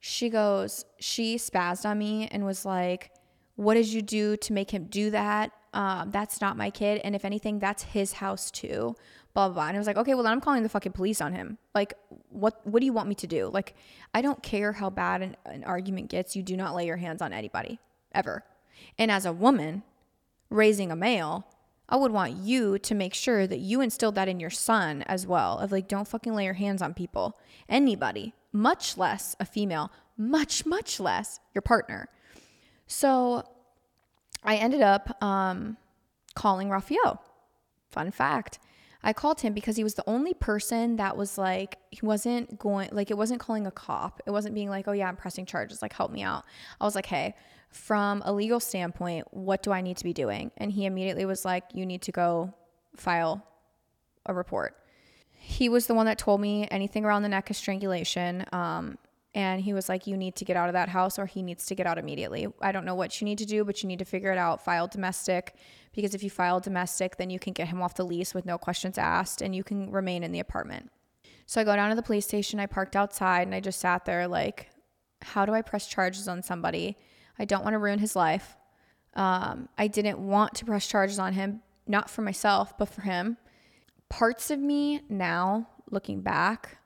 She 0.00 0.30
goes 0.30 0.84
she 0.98 1.36
spazzed 1.36 1.84
on 1.84 1.98
me 1.98 2.28
and 2.30 2.44
was 2.44 2.64
like 2.64 3.10
what 3.56 3.74
did 3.74 3.88
you 3.88 4.02
do 4.02 4.36
to 4.36 4.52
make 4.52 4.70
him 4.70 4.84
do 4.84 5.10
that? 5.10 5.50
Um, 5.72 6.10
that's 6.10 6.42
not 6.42 6.58
my 6.58 6.68
kid. 6.70 7.00
And 7.04 7.14
if 7.14 7.24
anything 7.24 7.58
that's 7.58 7.82
his 7.82 8.14
house 8.14 8.50
too 8.50 8.96
blah, 9.36 9.48
blah 9.48 9.54
blah 9.54 9.68
and 9.68 9.76
i 9.76 9.78
was 9.78 9.86
like 9.86 9.96
okay 9.96 10.14
well 10.14 10.22
then 10.22 10.32
i'm 10.32 10.40
calling 10.40 10.62
the 10.62 10.68
fucking 10.68 10.92
police 10.92 11.20
on 11.20 11.32
him 11.32 11.58
like 11.74 11.94
what 12.30 12.60
what 12.66 12.80
do 12.80 12.86
you 12.86 12.92
want 12.92 13.08
me 13.08 13.14
to 13.14 13.26
do 13.26 13.48
like 13.52 13.74
i 14.14 14.20
don't 14.20 14.42
care 14.42 14.72
how 14.72 14.90
bad 14.90 15.22
an, 15.22 15.36
an 15.46 15.62
argument 15.64 16.08
gets 16.08 16.34
you 16.34 16.42
do 16.42 16.56
not 16.56 16.74
lay 16.74 16.86
your 16.86 16.96
hands 16.96 17.22
on 17.22 17.32
anybody 17.32 17.78
ever 18.12 18.44
and 18.98 19.10
as 19.10 19.26
a 19.26 19.32
woman 19.32 19.82
raising 20.50 20.90
a 20.90 20.96
male, 20.96 21.46
I 21.88 21.96
would 21.96 22.12
want 22.12 22.36
you 22.36 22.78
to 22.78 22.94
make 22.94 23.14
sure 23.14 23.46
that 23.46 23.58
you 23.58 23.80
instilled 23.80 24.16
that 24.16 24.28
in 24.28 24.40
your 24.40 24.50
son 24.50 25.02
as 25.02 25.26
well 25.26 25.58
of 25.58 25.72
like, 25.72 25.88
don't 25.88 26.08
fucking 26.08 26.34
lay 26.34 26.44
your 26.44 26.54
hands 26.54 26.82
on 26.82 26.94
people, 26.94 27.38
anybody, 27.68 28.34
much 28.52 28.96
less 28.96 29.36
a 29.38 29.44
female, 29.44 29.92
much, 30.16 30.66
much 30.66 30.98
less 30.98 31.40
your 31.54 31.62
partner. 31.62 32.08
So 32.86 33.44
I 34.42 34.56
ended 34.56 34.82
up 34.82 35.22
um, 35.22 35.76
calling 36.34 36.70
Rafael. 36.70 37.22
Fun 37.88 38.10
fact. 38.10 38.58
I 39.06 39.12
called 39.12 39.40
him 39.40 39.52
because 39.52 39.76
he 39.76 39.84
was 39.84 39.94
the 39.94 40.02
only 40.08 40.34
person 40.34 40.96
that 40.96 41.16
was 41.16 41.38
like, 41.38 41.78
he 41.92 42.04
wasn't 42.04 42.58
going, 42.58 42.88
like, 42.90 43.08
it 43.08 43.16
wasn't 43.16 43.38
calling 43.38 43.64
a 43.64 43.70
cop. 43.70 44.20
It 44.26 44.32
wasn't 44.32 44.56
being 44.56 44.68
like, 44.68 44.88
oh, 44.88 44.92
yeah, 44.92 45.06
I'm 45.06 45.14
pressing 45.14 45.46
charges. 45.46 45.80
Like, 45.80 45.92
help 45.92 46.10
me 46.10 46.24
out. 46.24 46.44
I 46.80 46.84
was 46.84 46.96
like, 46.96 47.06
hey, 47.06 47.36
from 47.70 48.20
a 48.26 48.32
legal 48.32 48.58
standpoint, 48.58 49.28
what 49.30 49.62
do 49.62 49.70
I 49.70 49.80
need 49.80 49.96
to 49.98 50.04
be 50.04 50.12
doing? 50.12 50.50
And 50.56 50.72
he 50.72 50.86
immediately 50.86 51.24
was 51.24 51.44
like, 51.44 51.62
you 51.72 51.86
need 51.86 52.02
to 52.02 52.10
go 52.10 52.52
file 52.96 53.46
a 54.26 54.34
report. 54.34 54.76
He 55.30 55.68
was 55.68 55.86
the 55.86 55.94
one 55.94 56.06
that 56.06 56.18
told 56.18 56.40
me 56.40 56.66
anything 56.72 57.04
around 57.04 57.22
the 57.22 57.28
neck 57.28 57.48
is 57.48 57.56
strangulation. 57.56 58.44
Um, 58.50 58.98
and 59.36 59.60
he 59.60 59.74
was 59.74 59.90
like, 59.90 60.06
You 60.06 60.16
need 60.16 60.34
to 60.36 60.46
get 60.46 60.56
out 60.56 60.70
of 60.70 60.72
that 60.72 60.88
house 60.88 61.18
or 61.18 61.26
he 61.26 61.42
needs 61.42 61.66
to 61.66 61.74
get 61.74 61.86
out 61.86 61.98
immediately. 61.98 62.48
I 62.62 62.72
don't 62.72 62.86
know 62.86 62.94
what 62.94 63.20
you 63.20 63.26
need 63.26 63.36
to 63.38 63.44
do, 63.44 63.64
but 63.64 63.82
you 63.82 63.86
need 63.86 63.98
to 63.98 64.06
figure 64.06 64.32
it 64.32 64.38
out. 64.38 64.64
File 64.64 64.88
domestic 64.88 65.54
because 65.92 66.14
if 66.14 66.24
you 66.24 66.30
file 66.30 66.58
domestic, 66.58 67.18
then 67.18 67.28
you 67.28 67.38
can 67.38 67.52
get 67.52 67.68
him 67.68 67.82
off 67.82 67.94
the 67.94 68.04
lease 68.04 68.32
with 68.32 68.46
no 68.46 68.56
questions 68.56 68.96
asked 68.96 69.42
and 69.42 69.54
you 69.54 69.62
can 69.62 69.90
remain 69.90 70.22
in 70.22 70.32
the 70.32 70.40
apartment. 70.40 70.90
So 71.44 71.60
I 71.60 71.64
go 71.64 71.76
down 71.76 71.90
to 71.90 71.96
the 71.96 72.02
police 72.02 72.24
station. 72.24 72.58
I 72.58 72.64
parked 72.64 72.96
outside 72.96 73.46
and 73.46 73.54
I 73.54 73.60
just 73.60 73.78
sat 73.78 74.06
there 74.06 74.26
like, 74.26 74.70
How 75.20 75.44
do 75.44 75.52
I 75.52 75.60
press 75.60 75.86
charges 75.86 76.28
on 76.28 76.42
somebody? 76.42 76.96
I 77.38 77.44
don't 77.44 77.62
want 77.62 77.74
to 77.74 77.78
ruin 77.78 77.98
his 77.98 78.16
life. 78.16 78.56
Um, 79.12 79.68
I 79.76 79.86
didn't 79.86 80.18
want 80.18 80.54
to 80.54 80.64
press 80.64 80.86
charges 80.86 81.18
on 81.18 81.34
him, 81.34 81.60
not 81.86 82.08
for 82.08 82.22
myself, 82.22 82.76
but 82.78 82.88
for 82.88 83.02
him. 83.02 83.36
Parts 84.08 84.50
of 84.50 84.58
me 84.58 85.02
now, 85.10 85.68
looking 85.90 86.22
back, 86.22 86.78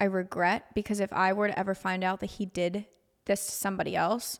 I 0.00 0.04
regret 0.04 0.66
because 0.74 1.00
if 1.00 1.12
I 1.12 1.32
were 1.32 1.48
to 1.48 1.58
ever 1.58 1.74
find 1.74 2.04
out 2.04 2.20
that 2.20 2.26
he 2.26 2.46
did 2.46 2.86
this 3.24 3.46
to 3.46 3.52
somebody 3.52 3.96
else, 3.96 4.38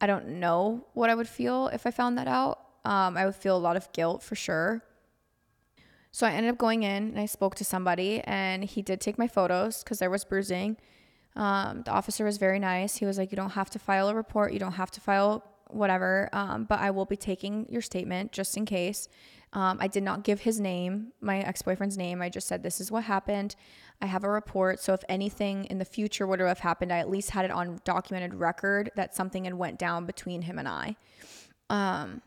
I 0.00 0.06
don't 0.06 0.40
know 0.40 0.86
what 0.94 1.10
I 1.10 1.14
would 1.14 1.28
feel 1.28 1.68
if 1.68 1.86
I 1.86 1.90
found 1.90 2.18
that 2.18 2.28
out. 2.28 2.58
Um, 2.84 3.16
I 3.16 3.24
would 3.24 3.36
feel 3.36 3.56
a 3.56 3.58
lot 3.58 3.76
of 3.76 3.90
guilt 3.92 4.22
for 4.22 4.34
sure. 4.34 4.82
So 6.10 6.26
I 6.26 6.32
ended 6.32 6.52
up 6.52 6.58
going 6.58 6.82
in 6.82 7.08
and 7.08 7.18
I 7.18 7.26
spoke 7.26 7.54
to 7.54 7.64
somebody, 7.64 8.20
and 8.24 8.64
he 8.64 8.82
did 8.82 9.00
take 9.00 9.18
my 9.18 9.28
photos 9.28 9.82
because 9.82 9.98
there 9.98 10.10
was 10.10 10.24
bruising. 10.24 10.76
Um, 11.36 11.82
the 11.84 11.90
officer 11.90 12.24
was 12.24 12.36
very 12.36 12.58
nice. 12.58 12.96
He 12.96 13.06
was 13.06 13.16
like, 13.16 13.32
You 13.32 13.36
don't 13.36 13.50
have 13.50 13.70
to 13.70 13.78
file 13.78 14.08
a 14.08 14.14
report, 14.14 14.52
you 14.52 14.58
don't 14.58 14.72
have 14.72 14.90
to 14.90 15.00
file 15.00 15.42
whatever, 15.68 16.28
um, 16.34 16.64
but 16.64 16.80
I 16.80 16.90
will 16.90 17.06
be 17.06 17.16
taking 17.16 17.66
your 17.70 17.80
statement 17.80 18.32
just 18.32 18.56
in 18.58 18.66
case. 18.66 19.08
Um, 19.54 19.78
I 19.80 19.86
did 19.86 20.02
not 20.02 20.24
give 20.24 20.40
his 20.40 20.60
name, 20.60 21.12
my 21.20 21.40
ex 21.40 21.62
boyfriend's 21.62 21.96
name. 21.96 22.20
I 22.20 22.28
just 22.28 22.46
said, 22.46 22.62
This 22.62 22.80
is 22.80 22.90
what 22.90 23.04
happened. 23.04 23.56
I 24.02 24.06
have 24.06 24.24
a 24.24 24.28
report. 24.28 24.80
So 24.80 24.92
if 24.92 25.02
anything 25.08 25.64
in 25.66 25.78
the 25.78 25.84
future 25.84 26.26
would 26.26 26.40
have 26.40 26.58
happened, 26.58 26.92
I 26.92 26.98
at 26.98 27.08
least 27.08 27.30
had 27.30 27.44
it 27.44 27.50
on 27.50 27.80
documented 27.84 28.34
record 28.34 28.90
that 28.96 29.14
something 29.14 29.44
had 29.44 29.54
went 29.54 29.78
down 29.78 30.04
between 30.04 30.42
him 30.42 30.58
and 30.58 30.68
I. 30.68 30.96
Um, 31.70 32.20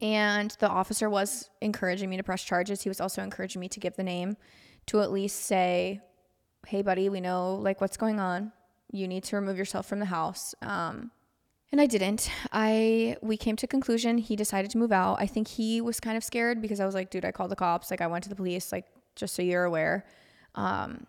and 0.00 0.54
the 0.60 0.68
officer 0.68 1.08
was 1.08 1.48
encouraging 1.60 2.10
me 2.10 2.16
to 2.18 2.22
press 2.22 2.44
charges. 2.44 2.82
He 2.82 2.88
was 2.88 3.00
also 3.00 3.22
encouraging 3.22 3.60
me 3.60 3.68
to 3.70 3.80
give 3.80 3.96
the 3.96 4.02
name 4.02 4.36
to 4.86 5.00
at 5.00 5.10
least 5.10 5.40
say 5.40 6.00
hey, 6.66 6.82
buddy, 6.82 7.08
we 7.08 7.20
know 7.20 7.56
like 7.56 7.80
what's 7.80 7.96
going 7.96 8.20
on. 8.20 8.52
You 8.90 9.08
need 9.08 9.24
to 9.24 9.36
remove 9.36 9.56
yourself 9.56 9.86
from 9.86 9.98
the 9.98 10.06
house. 10.06 10.54
Um, 10.62 11.10
and 11.70 11.80
I 11.80 11.86
didn't. 11.86 12.30
I 12.52 13.16
we 13.22 13.36
came 13.36 13.56
to 13.56 13.66
conclusion. 13.66 14.18
He 14.18 14.36
decided 14.36 14.70
to 14.72 14.78
move 14.78 14.92
out. 14.92 15.16
I 15.18 15.26
think 15.26 15.48
he 15.48 15.80
was 15.80 16.00
kind 16.00 16.16
of 16.16 16.24
scared 16.24 16.60
because 16.60 16.80
I 16.80 16.86
was 16.86 16.94
like, 16.94 17.10
dude, 17.10 17.24
I 17.24 17.32
called 17.32 17.50
the 17.50 17.56
cops. 17.56 17.90
Like 17.90 18.02
I 18.02 18.06
went 18.06 18.24
to 18.24 18.28
the 18.28 18.36
police. 18.36 18.72
Like 18.72 18.84
just 19.16 19.34
so 19.34 19.42
you're 19.42 19.64
aware. 19.64 20.04
Um, 20.54 21.06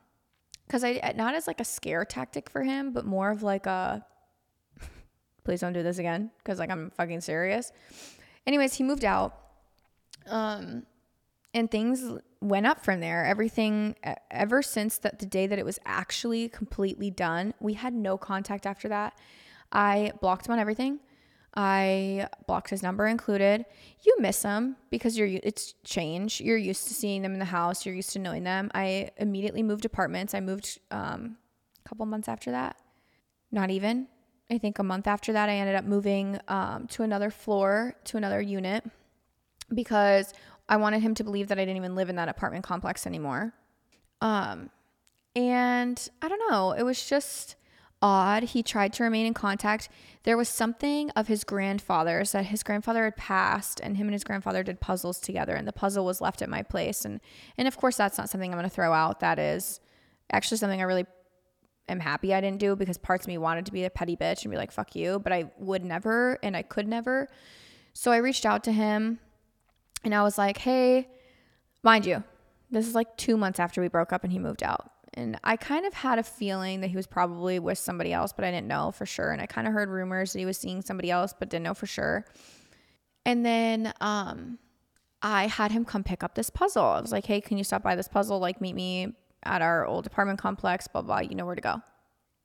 because 0.65 0.83
I 0.83 1.13
not 1.15 1.35
as 1.35 1.45
like 1.45 1.59
a 1.59 1.65
scare 1.65 2.03
tactic 2.05 2.49
for 2.49 2.63
him, 2.63 2.93
but 2.93 3.05
more 3.05 3.29
of 3.29 3.43
like 3.43 3.67
a 3.67 4.03
please 5.43 5.59
don't 5.61 5.73
do 5.73 5.83
this 5.83 5.99
again 5.99 6.31
because 6.39 6.57
like 6.59 6.71
I'm 6.71 6.89
fucking 6.91 7.21
serious. 7.21 7.71
Anyways, 8.47 8.73
he 8.73 8.83
moved 8.83 9.05
out. 9.05 9.37
Um, 10.27 10.83
and 11.53 11.69
things 11.69 12.03
went 12.41 12.65
up 12.65 12.83
from 12.83 12.99
there. 12.99 13.25
Everything 13.25 13.95
ever 14.31 14.61
since 14.61 14.97
that 14.99 15.19
the 15.19 15.25
day 15.25 15.45
that 15.47 15.59
it 15.59 15.65
was 15.65 15.79
actually 15.85 16.49
completely 16.49 17.11
done, 17.11 17.53
we 17.59 17.73
had 17.73 17.93
no 17.93 18.17
contact 18.17 18.65
after 18.65 18.89
that. 18.89 19.17
I 19.71 20.11
blocked 20.21 20.47
him 20.47 20.53
on 20.53 20.59
everything. 20.59 20.99
I 21.55 22.27
blocked 22.47 22.71
his 22.71 22.81
number 22.81 23.05
included. 23.05 23.65
You 24.01 24.15
miss 24.19 24.41
them 24.41 24.75
because 24.89 25.17
you're 25.17 25.29
it's 25.43 25.73
change. 25.83 26.41
You're 26.41 26.57
used 26.57 26.87
to 26.87 26.93
seeing 26.93 27.21
them 27.21 27.33
in 27.33 27.39
the 27.39 27.45
house. 27.45 27.85
You're 27.85 27.95
used 27.95 28.11
to 28.13 28.19
knowing 28.19 28.43
them. 28.43 28.71
I 28.73 29.11
immediately 29.17 29.61
moved 29.63 29.85
apartments. 29.85 30.33
I 30.33 30.39
moved 30.39 30.79
um, 30.89 31.37
a 31.85 31.89
couple 31.89 32.05
months 32.05 32.27
after 32.27 32.51
that. 32.51 32.77
not 33.51 33.69
even. 33.69 34.07
I 34.49 34.57
think 34.57 34.79
a 34.79 34.83
month 34.83 35.07
after 35.07 35.33
that, 35.33 35.49
I 35.49 35.53
ended 35.53 35.75
up 35.75 35.85
moving 35.85 36.39
um, 36.47 36.87
to 36.87 37.03
another 37.03 37.29
floor, 37.29 37.95
to 38.05 38.17
another 38.17 38.41
unit, 38.41 38.83
because 39.73 40.33
I 40.67 40.77
wanted 40.77 41.01
him 41.01 41.15
to 41.15 41.23
believe 41.23 41.47
that 41.47 41.57
I 41.59 41.61
didn't 41.61 41.77
even 41.77 41.95
live 41.95 42.09
in 42.09 42.15
that 42.17 42.29
apartment 42.29 42.63
complex 42.63 43.07
anymore. 43.07 43.53
Um, 44.21 44.69
and 45.35 46.09
I 46.21 46.27
don't 46.29 46.51
know, 46.51 46.71
it 46.73 46.83
was 46.83 47.07
just 47.07 47.55
odd. 48.03 48.43
He 48.43 48.61
tried 48.61 48.91
to 48.93 49.03
remain 49.03 49.25
in 49.25 49.33
contact. 49.33 49.87
There 50.23 50.35
was 50.35 50.49
something 50.49 51.09
of 51.11 51.27
his 51.27 51.45
grandfather's 51.45 52.33
that 52.33 52.47
his 52.47 52.61
grandfather 52.61 53.05
had 53.05 53.15
passed 53.15 53.79
and 53.79 53.95
him 53.95 54.07
and 54.07 54.13
his 54.13 54.25
grandfather 54.25 54.61
did 54.61 54.81
puzzles 54.81 55.19
together 55.19 55.55
and 55.55 55.65
the 55.65 55.73
puzzle 55.73 56.05
was 56.05 56.19
left 56.19 56.41
at 56.41 56.49
my 56.49 56.61
place 56.61 57.05
and 57.05 57.21
and 57.57 57.67
of 57.67 57.77
course 57.77 57.95
that's 57.95 58.17
not 58.17 58.29
something 58.29 58.51
I'm 58.51 58.59
going 58.59 58.69
to 58.69 58.75
throw 58.75 58.91
out. 58.91 59.21
That 59.21 59.39
is 59.39 59.79
actually 60.31 60.57
something 60.57 60.81
I 60.81 60.83
really 60.83 61.05
am 61.87 62.01
happy 62.01 62.33
I 62.33 62.41
didn't 62.41 62.59
do 62.59 62.75
because 62.75 62.97
parts 62.97 63.23
of 63.23 63.29
me 63.29 63.37
wanted 63.37 63.65
to 63.67 63.71
be 63.71 63.85
a 63.85 63.89
petty 63.89 64.17
bitch 64.17 64.43
and 64.43 64.51
be 64.51 64.57
like 64.57 64.71
fuck 64.71 64.95
you, 64.95 65.19
but 65.19 65.31
I 65.31 65.51
would 65.57 65.85
never 65.85 66.37
and 66.43 66.57
I 66.57 66.61
could 66.61 66.87
never. 66.87 67.29
So 67.93 68.11
I 68.11 68.17
reached 68.17 68.45
out 68.45 68.65
to 68.65 68.73
him 68.73 69.19
and 70.03 70.13
I 70.13 70.23
was 70.23 70.37
like, 70.37 70.57
"Hey, 70.57 71.07
mind 71.83 72.05
you, 72.05 72.23
this 72.69 72.85
is 72.85 72.95
like 72.95 73.15
2 73.15 73.37
months 73.37 73.59
after 73.59 73.79
we 73.79 73.87
broke 73.87 74.11
up 74.11 74.25
and 74.25 74.33
he 74.33 74.39
moved 74.39 74.61
out. 74.61 74.92
And 75.15 75.39
I 75.43 75.57
kind 75.57 75.85
of 75.85 75.93
had 75.93 76.19
a 76.19 76.23
feeling 76.23 76.81
that 76.81 76.87
he 76.87 76.95
was 76.95 77.07
probably 77.07 77.59
with 77.59 77.77
somebody 77.77 78.13
else, 78.13 78.33
but 78.33 78.45
I 78.45 78.51
didn't 78.51 78.67
know 78.67 78.91
for 78.91 79.05
sure. 79.05 79.31
And 79.31 79.41
I 79.41 79.45
kind 79.45 79.67
of 79.67 79.73
heard 79.73 79.89
rumors 79.89 80.33
that 80.33 80.39
he 80.39 80.45
was 80.45 80.57
seeing 80.57 80.81
somebody 80.81 81.11
else, 81.11 81.33
but 81.37 81.49
didn't 81.49 81.63
know 81.63 81.73
for 81.73 81.85
sure. 81.85 82.25
And 83.25 83.45
then 83.45 83.93
um, 84.01 84.57
I 85.21 85.47
had 85.47 85.71
him 85.71 85.85
come 85.85 86.03
pick 86.03 86.23
up 86.23 86.35
this 86.35 86.49
puzzle. 86.49 86.83
I 86.83 87.01
was 87.01 87.11
like, 87.11 87.25
hey, 87.25 87.41
can 87.41 87.57
you 87.57 87.63
stop 87.63 87.83
by 87.83 87.95
this 87.95 88.07
puzzle? 88.07 88.39
Like, 88.39 88.59
meet 88.59 88.75
me 88.75 89.13
at 89.43 89.61
our 89.61 89.85
old 89.85 90.07
apartment 90.07 90.39
complex, 90.39 90.87
blah, 90.87 91.01
blah. 91.01 91.19
You 91.19 91.35
know 91.35 91.45
where 91.45 91.55
to 91.55 91.61
go. 91.61 91.81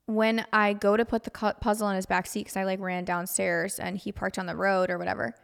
When 0.06 0.44
I 0.52 0.72
go 0.72 0.96
to 0.96 1.04
put 1.04 1.24
the 1.24 1.30
puzzle 1.30 1.88
in 1.90 1.96
his 1.96 2.06
back 2.06 2.26
seat, 2.26 2.40
because 2.40 2.56
I 2.56 2.64
like 2.64 2.80
ran 2.80 3.04
downstairs 3.04 3.78
and 3.78 3.96
he 3.98 4.12
parked 4.12 4.38
on 4.38 4.46
the 4.46 4.56
road 4.56 4.90
or 4.90 4.98
whatever. 4.98 5.34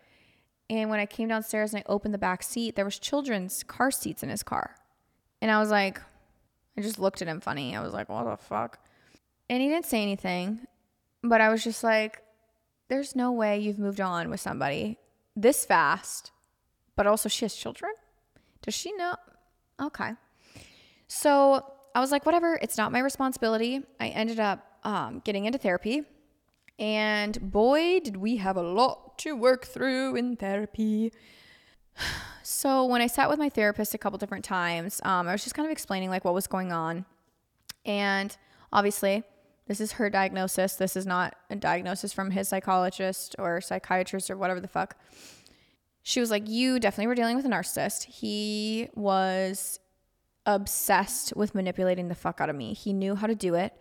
And 0.70 0.88
when 0.88 1.00
I 1.00 1.06
came 1.06 1.28
downstairs 1.28 1.74
and 1.74 1.82
I 1.86 1.92
opened 1.92 2.14
the 2.14 2.18
back 2.18 2.42
seat, 2.42 2.74
there 2.74 2.84
was 2.84 2.98
children's 2.98 3.62
car 3.62 3.90
seats 3.90 4.22
in 4.22 4.30
his 4.30 4.42
car. 4.42 4.76
And 5.42 5.50
I 5.50 5.60
was 5.60 5.70
like, 5.70 6.00
I 6.76 6.80
just 6.80 6.98
looked 6.98 7.22
at 7.22 7.28
him 7.28 7.40
funny. 7.40 7.76
I 7.76 7.82
was 7.82 7.92
like, 7.92 8.08
what 8.08 8.24
the 8.24 8.36
fuck? 8.36 8.78
And 9.48 9.62
he 9.62 9.68
didn't 9.68 9.86
say 9.86 10.02
anything, 10.02 10.66
but 11.22 11.40
I 11.40 11.48
was 11.48 11.62
just 11.62 11.84
like, 11.84 12.22
there's 12.88 13.14
no 13.14 13.32
way 13.32 13.58
you've 13.58 13.78
moved 13.78 14.00
on 14.00 14.30
with 14.30 14.40
somebody 14.40 14.98
this 15.36 15.64
fast, 15.64 16.30
but 16.96 17.06
also 17.06 17.28
she 17.28 17.44
has 17.44 17.54
children. 17.54 17.92
Does 18.62 18.74
she 18.74 18.92
know? 18.92 19.16
Okay. 19.80 20.12
So 21.08 21.64
I 21.94 22.00
was 22.00 22.10
like, 22.10 22.26
whatever, 22.26 22.58
it's 22.60 22.76
not 22.76 22.92
my 22.92 23.00
responsibility. 23.00 23.82
I 24.00 24.08
ended 24.08 24.40
up 24.40 24.64
um, 24.84 25.22
getting 25.24 25.44
into 25.44 25.58
therapy. 25.58 26.02
And 26.78 27.52
boy, 27.52 28.00
did 28.00 28.16
we 28.16 28.36
have 28.36 28.56
a 28.56 28.62
lot 28.62 29.04
to 29.18 29.36
work 29.36 29.64
through 29.64 30.16
in 30.16 30.36
therapy. 30.36 31.12
So 32.46 32.84
when 32.84 33.00
I 33.00 33.06
sat 33.06 33.30
with 33.30 33.38
my 33.38 33.48
therapist 33.48 33.94
a 33.94 33.98
couple 33.98 34.18
different 34.18 34.44
times, 34.44 35.00
um, 35.02 35.28
I 35.28 35.32
was 35.32 35.42
just 35.42 35.54
kind 35.54 35.66
of 35.66 35.72
explaining 35.72 36.10
like 36.10 36.24
what 36.24 36.34
was 36.34 36.46
going 36.46 36.72
on, 36.72 37.06
and 37.86 38.36
obviously 38.72 39.22
this 39.66 39.80
is 39.80 39.92
her 39.92 40.10
diagnosis. 40.10 40.74
This 40.74 40.96
is 40.96 41.06
not 41.06 41.36
a 41.48 41.56
diagnosis 41.56 42.12
from 42.12 42.30
his 42.30 42.48
psychologist 42.48 43.34
or 43.38 43.60
psychiatrist 43.60 44.30
or 44.30 44.36
whatever 44.36 44.60
the 44.60 44.68
fuck. 44.68 44.96
She 46.02 46.20
was 46.20 46.30
like, 46.30 46.48
You 46.48 46.78
definitely 46.78 47.06
were 47.06 47.14
dealing 47.14 47.36
with 47.36 47.46
a 47.46 47.48
narcissist. 47.48 48.04
He 48.04 48.88
was 48.94 49.80
obsessed 50.46 51.34
with 51.34 51.54
manipulating 51.54 52.08
the 52.08 52.14
fuck 52.14 52.40
out 52.40 52.50
of 52.50 52.56
me. 52.56 52.74
He 52.74 52.92
knew 52.92 53.14
how 53.14 53.26
to 53.26 53.34
do 53.34 53.54
it. 53.54 53.72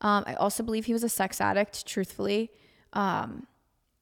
Um, 0.00 0.22
I 0.26 0.34
also 0.34 0.62
believe 0.62 0.86
he 0.86 0.92
was 0.92 1.02
a 1.02 1.08
sex 1.08 1.40
addict, 1.40 1.86
truthfully. 1.86 2.50
Um, 2.92 3.46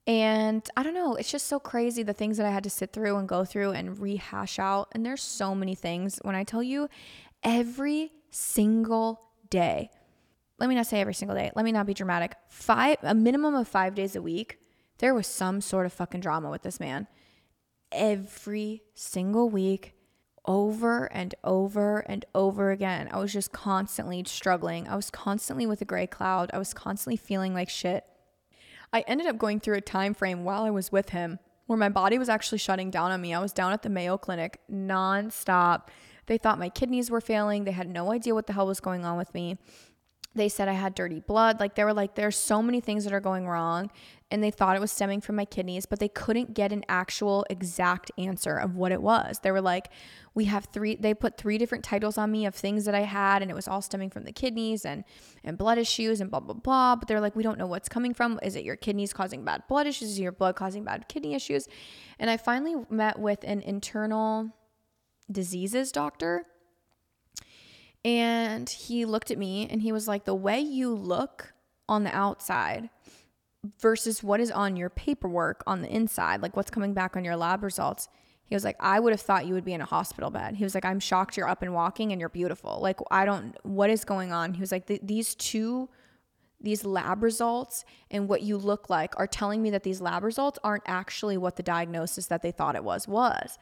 and 0.07 0.67
I 0.75 0.83
don't 0.83 0.93
know, 0.93 1.15
it's 1.15 1.31
just 1.31 1.47
so 1.47 1.59
crazy 1.59 2.03
the 2.03 2.13
things 2.13 2.37
that 2.37 2.45
I 2.45 2.51
had 2.51 2.63
to 2.63 2.69
sit 2.69 2.91
through 2.91 3.17
and 3.17 3.27
go 3.27 3.45
through 3.45 3.71
and 3.71 3.99
rehash 3.99 4.57
out. 4.57 4.89
And 4.93 5.05
there's 5.05 5.21
so 5.21 5.53
many 5.53 5.75
things. 5.75 6.19
When 6.23 6.35
I 6.35 6.43
tell 6.43 6.63
you 6.63 6.89
every 7.43 8.11
single 8.29 9.21
day, 9.49 9.91
let 10.59 10.69
me 10.69 10.75
not 10.75 10.87
say 10.87 11.01
every 11.01 11.13
single 11.13 11.35
day, 11.37 11.51
let 11.55 11.65
me 11.65 11.71
not 11.71 11.85
be 11.85 11.93
dramatic. 11.93 12.35
Five, 12.49 12.97
a 13.03 13.13
minimum 13.13 13.55
of 13.55 13.67
five 13.67 13.95
days 13.95 14.15
a 14.15 14.21
week, 14.21 14.59
there 14.97 15.13
was 15.13 15.27
some 15.27 15.61
sort 15.61 15.85
of 15.85 15.93
fucking 15.93 16.21
drama 16.21 16.49
with 16.49 16.63
this 16.63 16.79
man. 16.79 17.07
Every 17.91 18.83
single 18.93 19.49
week, 19.49 19.95
over 20.45 21.05
and 21.11 21.35
over 21.43 21.99
and 21.99 22.25
over 22.33 22.71
again. 22.71 23.09
I 23.11 23.19
was 23.19 23.33
just 23.33 23.51
constantly 23.51 24.23
struggling. 24.25 24.87
I 24.87 24.95
was 24.95 25.11
constantly 25.11 25.65
with 25.65 25.81
a 25.81 25.85
gray 25.85 26.07
cloud. 26.07 26.49
I 26.53 26.57
was 26.57 26.73
constantly 26.73 27.17
feeling 27.17 27.53
like 27.53 27.69
shit. 27.69 28.05
I 28.93 29.01
ended 29.01 29.27
up 29.27 29.37
going 29.37 29.59
through 29.59 29.77
a 29.77 29.81
time 29.81 30.13
frame 30.13 30.43
while 30.43 30.63
I 30.63 30.69
was 30.69 30.91
with 30.91 31.09
him 31.09 31.39
where 31.67 31.77
my 31.77 31.89
body 31.89 32.17
was 32.17 32.27
actually 32.27 32.57
shutting 32.57 32.91
down 32.91 33.11
on 33.11 33.21
me. 33.21 33.33
I 33.33 33.39
was 33.39 33.53
down 33.53 33.71
at 33.71 33.81
the 33.81 33.89
Mayo 33.89 34.17
Clinic 34.17 34.59
nonstop. 34.69 35.87
They 36.25 36.37
thought 36.37 36.59
my 36.59 36.69
kidneys 36.69 37.09
were 37.09 37.21
failing. 37.21 37.63
They 37.63 37.71
had 37.71 37.87
no 37.87 38.11
idea 38.11 38.33
what 38.33 38.47
the 38.47 38.53
hell 38.53 38.67
was 38.67 38.81
going 38.81 39.05
on 39.05 39.17
with 39.17 39.33
me. 39.33 39.57
They 40.35 40.49
said 40.49 40.67
I 40.67 40.73
had 40.73 40.95
dirty 40.95 41.21
blood. 41.21 41.59
Like 41.59 41.75
they 41.75 41.85
were 41.85 41.93
like, 41.93 42.15
there's 42.15 42.35
so 42.35 42.61
many 42.61 42.81
things 42.81 43.05
that 43.05 43.13
are 43.13 43.21
going 43.21 43.47
wrong 43.47 43.89
and 44.31 44.41
they 44.41 44.49
thought 44.49 44.75
it 44.75 44.79
was 44.79 44.91
stemming 44.91 45.19
from 45.21 45.35
my 45.35 45.43
kidneys, 45.45 45.85
but 45.85 45.99
they 45.99 46.07
couldn't 46.07 46.53
get 46.53 46.71
an 46.71 46.83
actual 46.87 47.45
exact 47.49 48.09
answer 48.17 48.55
of 48.55 48.75
what 48.75 48.93
it 48.93 49.01
was. 49.01 49.39
They 49.39 49.51
were 49.51 49.61
like, 49.61 49.89
we 50.33 50.45
have 50.45 50.65
three 50.65 50.95
they 50.95 51.13
put 51.13 51.37
three 51.37 51.57
different 51.57 51.83
titles 51.83 52.17
on 52.17 52.31
me 52.31 52.45
of 52.45 52.55
things 52.55 52.85
that 52.85 52.95
I 52.95 53.01
had 53.01 53.41
and 53.41 53.51
it 53.51 53.53
was 53.53 53.67
all 53.67 53.81
stemming 53.81 54.09
from 54.09 54.23
the 54.23 54.31
kidneys 54.31 54.85
and 54.85 55.03
and 55.43 55.57
blood 55.57 55.77
issues 55.77 56.21
and 56.21 56.31
blah 56.31 56.39
blah 56.39 56.55
blah, 56.55 56.95
but 56.95 57.07
they're 57.07 57.19
like, 57.19 57.35
we 57.35 57.43
don't 57.43 57.59
know 57.59 57.67
what's 57.67 57.89
coming 57.89 58.13
from. 58.13 58.39
Is 58.41 58.55
it 58.55 58.63
your 58.63 58.77
kidneys 58.77 59.13
causing 59.13 59.43
bad 59.43 59.63
blood 59.67 59.85
issues? 59.85 60.11
Is 60.11 60.19
your 60.19 60.31
blood 60.31 60.55
causing 60.55 60.85
bad 60.85 61.07
kidney 61.09 61.33
issues? 61.33 61.67
And 62.17 62.29
I 62.29 62.37
finally 62.37 62.75
met 62.89 63.19
with 63.19 63.43
an 63.43 63.61
internal 63.61 64.51
diseases 65.29 65.91
doctor. 65.91 66.45
And 68.03 68.67
he 68.67 69.05
looked 69.05 69.29
at 69.29 69.37
me 69.37 69.67
and 69.69 69.81
he 69.81 69.91
was 69.91 70.07
like, 70.07 70.25
the 70.25 70.33
way 70.33 70.59
you 70.59 70.91
look 70.95 71.53
on 71.87 72.03
the 72.03 72.15
outside 72.15 72.89
versus 73.79 74.23
what 74.23 74.39
is 74.39 74.51
on 74.51 74.75
your 74.75 74.89
paperwork 74.89 75.63
on 75.67 75.81
the 75.81 75.93
inside, 75.93 76.41
like 76.41 76.55
what's 76.55 76.71
coming 76.71 76.93
back 76.93 77.15
on 77.15 77.23
your 77.23 77.35
lab 77.35 77.63
results. 77.63 78.09
He 78.45 78.55
was 78.55 78.63
like, 78.63 78.75
I 78.79 78.99
would 78.99 79.13
have 79.13 79.21
thought 79.21 79.45
you 79.45 79.53
would 79.53 79.63
be 79.63 79.73
in 79.73 79.81
a 79.81 79.85
hospital 79.85 80.29
bed. 80.29 80.55
He 80.55 80.63
was 80.63 80.75
like, 80.75 80.83
I'm 80.83 80.99
shocked 80.99 81.37
you're 81.37 81.47
up 81.47 81.61
and 81.61 81.73
walking 81.73 82.11
and 82.11 82.19
you're 82.19 82.29
beautiful. 82.29 82.79
Like, 82.81 82.99
I 83.09 83.23
don't, 83.23 83.55
what 83.63 83.89
is 83.89 84.03
going 84.03 84.31
on? 84.31 84.53
He 84.53 84.59
was 84.59 84.71
like, 84.71 84.87
these 84.87 85.35
two, 85.35 85.89
these 86.59 86.83
lab 86.83 87.23
results 87.23 87.85
and 88.09 88.27
what 88.27 88.41
you 88.41 88.57
look 88.57 88.89
like 88.89 89.17
are 89.17 89.27
telling 89.27 89.61
me 89.61 89.69
that 89.69 89.83
these 89.83 90.01
lab 90.01 90.23
results 90.23 90.59
aren't 90.63 90.83
actually 90.85 91.37
what 91.37 91.55
the 91.55 91.63
diagnosis 91.63 92.27
that 92.27 92.41
they 92.41 92.51
thought 92.51 92.75
it 92.75 92.83
was 92.83 93.07
was. 93.07 93.57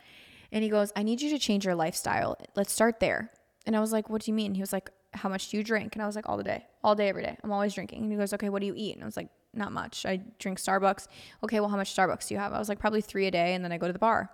And 0.52 0.64
he 0.64 0.70
goes, 0.70 0.91
I 0.95 1.04
need 1.04 1.22
you 1.22 1.30
to 1.32 1.39
change 1.39 1.66
your 1.66 1.76
lifestyle. 1.76 2.38
Let's 2.56 2.74
start 2.74 3.00
there. 3.00 3.32
And 3.66 3.76
I 3.76 3.80
was 3.80 3.91
like, 3.91 4.10
What 4.10 4.24
do 4.24 4.32
you 4.32 4.36
mean? 4.36 4.56
He 4.56 4.62
was 4.62 4.74
like, 4.74 4.89
How 5.14 5.30
much 5.30 5.50
do 5.50 5.58
you 5.58 5.64
drink? 5.64 5.95
And 5.95 6.02
I 6.02 6.08
was 6.08 6.16
like, 6.16 6.28
All 6.28 6.38
the 6.38 6.43
day, 6.43 6.66
all 6.84 6.95
day, 6.95 7.10
every 7.10 7.24
day. 7.24 7.38
I'm 7.43 7.52
always 7.52 7.74
drinking. 7.74 8.02
And 8.02 8.12
he 8.12 8.18
goes, 8.18 8.34
Okay, 8.34 8.50
what 8.50 8.62
do 8.62 8.66
you 8.66 8.74
eat? 8.76 8.95
And 8.95 9.04
I 9.04 9.06
was 9.06 9.18
like, 9.18 9.30
not 9.54 9.72
much. 9.72 10.06
I 10.06 10.22
drink 10.38 10.60
Starbucks. 10.60 11.08
Okay, 11.43 11.60
well, 11.60 11.70
how 11.70 11.78
much 11.78 11.95
Starbucks 11.95 12.28
do 12.28 12.34
you 12.34 12.39
have? 12.39 12.54
I 12.54 12.60
was 12.60 12.70
like, 12.70 12.80
probably 12.80 13.02
three 13.02 13.28
a 13.28 13.32
day, 13.32 13.54
and 13.54 13.64
then 13.64 13.72
I 13.72 13.78
go 13.78 13.88
to 13.88 13.93
the 13.93 14.00
bar. 14.00 14.30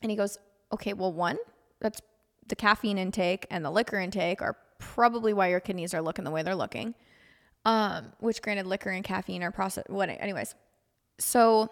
And 0.00 0.10
he 0.10 0.16
goes, 0.16 0.38
okay, 0.72 0.92
well, 0.94 1.12
one, 1.12 1.38
that's 1.80 2.00
the 2.48 2.56
caffeine 2.56 2.98
intake 2.98 3.46
and 3.50 3.64
the 3.64 3.70
liquor 3.70 3.98
intake 3.98 4.42
are 4.42 4.56
probably 4.78 5.32
why 5.32 5.48
your 5.48 5.60
kidneys 5.60 5.94
are 5.94 6.02
looking 6.02 6.24
the 6.24 6.30
way 6.30 6.42
they're 6.42 6.56
looking. 6.56 6.94
Um, 7.64 8.12
which 8.18 8.42
granted, 8.42 8.66
liquor 8.66 8.90
and 8.90 9.04
caffeine 9.04 9.42
are 9.42 9.52
process. 9.52 9.84
What, 9.86 10.08
anyways. 10.08 10.54
So 11.20 11.70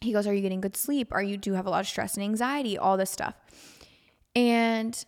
he 0.00 0.12
goes, 0.12 0.26
are 0.26 0.34
you 0.34 0.40
getting 0.40 0.60
good 0.60 0.76
sleep? 0.76 1.12
Are 1.12 1.22
you 1.22 1.36
do 1.36 1.50
you 1.50 1.54
have 1.54 1.66
a 1.66 1.70
lot 1.70 1.80
of 1.80 1.86
stress 1.86 2.14
and 2.14 2.24
anxiety? 2.24 2.76
All 2.76 2.96
this 2.96 3.10
stuff. 3.10 3.34
And 4.34 5.04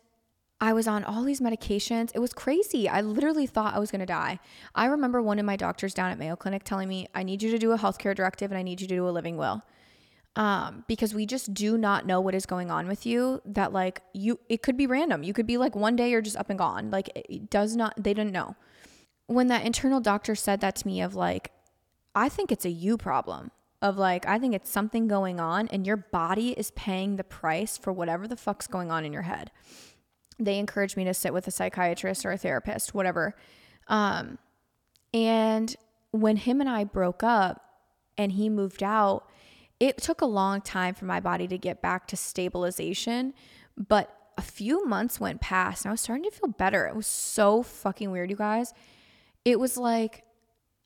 I 0.60 0.74
was 0.74 0.86
on 0.86 1.04
all 1.04 1.24
these 1.24 1.40
medications. 1.40 2.10
It 2.14 2.18
was 2.18 2.34
crazy. 2.34 2.88
I 2.88 3.00
literally 3.00 3.46
thought 3.46 3.74
I 3.74 3.78
was 3.78 3.90
going 3.90 4.00
to 4.00 4.06
die. 4.06 4.40
I 4.74 4.86
remember 4.86 5.22
one 5.22 5.38
of 5.38 5.46
my 5.46 5.56
doctors 5.56 5.94
down 5.94 6.10
at 6.10 6.18
Mayo 6.18 6.36
Clinic 6.36 6.64
telling 6.64 6.88
me, 6.88 7.08
I 7.14 7.22
need 7.22 7.42
you 7.42 7.50
to 7.50 7.58
do 7.58 7.72
a 7.72 7.78
healthcare 7.78 8.14
directive 8.14 8.50
and 8.50 8.58
I 8.58 8.62
need 8.62 8.80
you 8.80 8.86
to 8.86 8.94
do 8.94 9.08
a 9.08 9.10
living 9.10 9.38
will. 9.38 9.62
Um, 10.36 10.84
because 10.86 11.14
we 11.14 11.26
just 11.26 11.54
do 11.54 11.76
not 11.76 12.06
know 12.06 12.20
what 12.20 12.34
is 12.34 12.46
going 12.46 12.70
on 12.70 12.86
with 12.86 13.06
you. 13.06 13.40
That, 13.44 13.72
like, 13.72 14.02
you, 14.12 14.38
it 14.48 14.62
could 14.62 14.76
be 14.76 14.86
random. 14.86 15.22
You 15.22 15.32
could 15.32 15.46
be 15.46 15.56
like 15.56 15.74
one 15.74 15.96
day 15.96 16.10
you're 16.10 16.20
just 16.20 16.36
up 16.36 16.50
and 16.50 16.58
gone. 16.58 16.90
Like, 16.90 17.10
it 17.14 17.50
does 17.50 17.74
not, 17.74 17.94
they 17.96 18.14
didn't 18.14 18.32
know. 18.32 18.54
When 19.26 19.48
that 19.48 19.64
internal 19.64 20.00
doctor 20.00 20.34
said 20.34 20.60
that 20.60 20.76
to 20.76 20.86
me, 20.86 21.00
of 21.00 21.14
like, 21.14 21.52
I 22.14 22.28
think 22.28 22.52
it's 22.52 22.64
a 22.64 22.70
you 22.70 22.96
problem 22.96 23.50
of 23.82 23.96
like, 23.96 24.26
I 24.26 24.38
think 24.38 24.54
it's 24.54 24.70
something 24.70 25.08
going 25.08 25.40
on 25.40 25.68
and 25.68 25.86
your 25.86 25.96
body 25.96 26.50
is 26.50 26.70
paying 26.72 27.16
the 27.16 27.24
price 27.24 27.78
for 27.78 27.92
whatever 27.92 28.28
the 28.28 28.36
fuck's 28.36 28.66
going 28.66 28.90
on 28.90 29.04
in 29.04 29.12
your 29.12 29.22
head 29.22 29.50
they 30.40 30.58
encouraged 30.58 30.96
me 30.96 31.04
to 31.04 31.14
sit 31.14 31.32
with 31.32 31.46
a 31.46 31.50
psychiatrist 31.50 32.24
or 32.24 32.32
a 32.32 32.38
therapist, 32.38 32.94
whatever. 32.94 33.34
Um, 33.88 34.38
and 35.12 35.74
when 36.12 36.36
him 36.36 36.60
and 36.60 36.68
I 36.68 36.84
broke 36.84 37.22
up 37.22 37.62
and 38.16 38.32
he 38.32 38.48
moved 38.48 38.82
out, 38.82 39.28
it 39.78 39.98
took 39.98 40.20
a 40.20 40.26
long 40.26 40.60
time 40.60 40.94
for 40.94 41.04
my 41.04 41.20
body 41.20 41.46
to 41.48 41.58
get 41.58 41.80
back 41.82 42.06
to 42.08 42.16
stabilization. 42.16 43.34
But 43.76 44.14
a 44.36 44.42
few 44.42 44.86
months 44.86 45.20
went 45.20 45.40
past 45.40 45.84
and 45.84 45.90
I 45.90 45.92
was 45.92 46.00
starting 46.00 46.24
to 46.24 46.30
feel 46.30 46.50
better. 46.50 46.86
It 46.86 46.96
was 46.96 47.06
so 47.06 47.62
fucking 47.62 48.10
weird, 48.10 48.30
you 48.30 48.36
guys. 48.36 48.72
It 49.44 49.58
was 49.58 49.76
like 49.76 50.24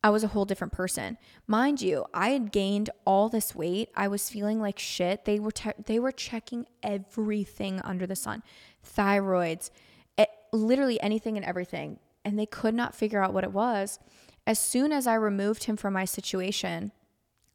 I 0.05 0.11
was 0.11 0.23
a 0.23 0.29
whole 0.29 0.45
different 0.45 0.75
person. 0.75 1.17
Mind 1.47 1.81
you, 1.81 2.05
I 2.13 2.29
had 2.29 2.53
gained 2.53 2.91
all 3.07 3.31
this 3.31 3.55
weight. 3.55 3.89
I 3.97 4.07
was 4.07 4.29
feeling 4.29 4.61
like 4.61 4.79
shit. 4.79 5.25
They 5.25 5.39
were 5.41 5.51
te- 5.51 5.83
they 5.87 5.99
were 5.99 6.13
checking 6.13 6.67
everything 6.83 7.81
under 7.81 8.07
the 8.07 8.15
sun. 8.15 8.43
Thyroids, 8.87 9.71
it, 10.19 10.29
literally 10.53 11.01
anything 11.01 11.39
and 11.39 11.47
everything, 11.47 12.01
and 12.23 12.39
they 12.39 12.45
could 12.45 12.75
not 12.75 12.95
figure 12.95 13.25
out 13.25 13.33
what 13.33 13.45
it 13.45 13.53
was. 13.53 13.99
As 14.47 14.59
soon 14.59 14.93
as 14.93 15.07
I 15.07 15.15
removed 15.15 15.65
him 15.65 15.77
from 15.79 15.95
my 15.95 16.05
situation, 16.05 16.93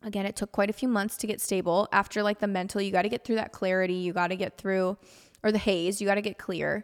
again, 0.02 0.26
it 0.26 0.36
took 0.36 0.52
quite 0.52 0.72
a 0.72 0.74
few 0.74 0.88
months 0.88 1.18
to 1.18 1.28
get 1.28 1.40
stable. 1.40 1.88
After 1.92 2.24
like 2.24 2.40
the 2.40 2.48
mental, 2.48 2.82
you 2.82 2.92
got 2.92 3.04
to 3.04 3.10
get 3.10 3.24
through 3.24 3.36
that 3.36 3.52
clarity, 3.52 3.94
you 3.94 4.12
got 4.12 4.30
to 4.30 4.36
get 4.36 4.58
through 4.58 4.98
or 5.44 5.52
the 5.52 5.60
haze, 5.60 6.02
you 6.02 6.08
got 6.08 6.16
to 6.16 6.22
get 6.24 6.40
clear. 6.40 6.84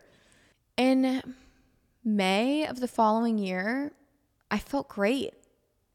In 0.78 1.24
May 2.04 2.68
of 2.68 2.82
the 2.82 2.88
following 2.88 3.40
year, 3.40 3.94
I 4.52 4.60
felt 4.60 4.90
great. 4.90 5.34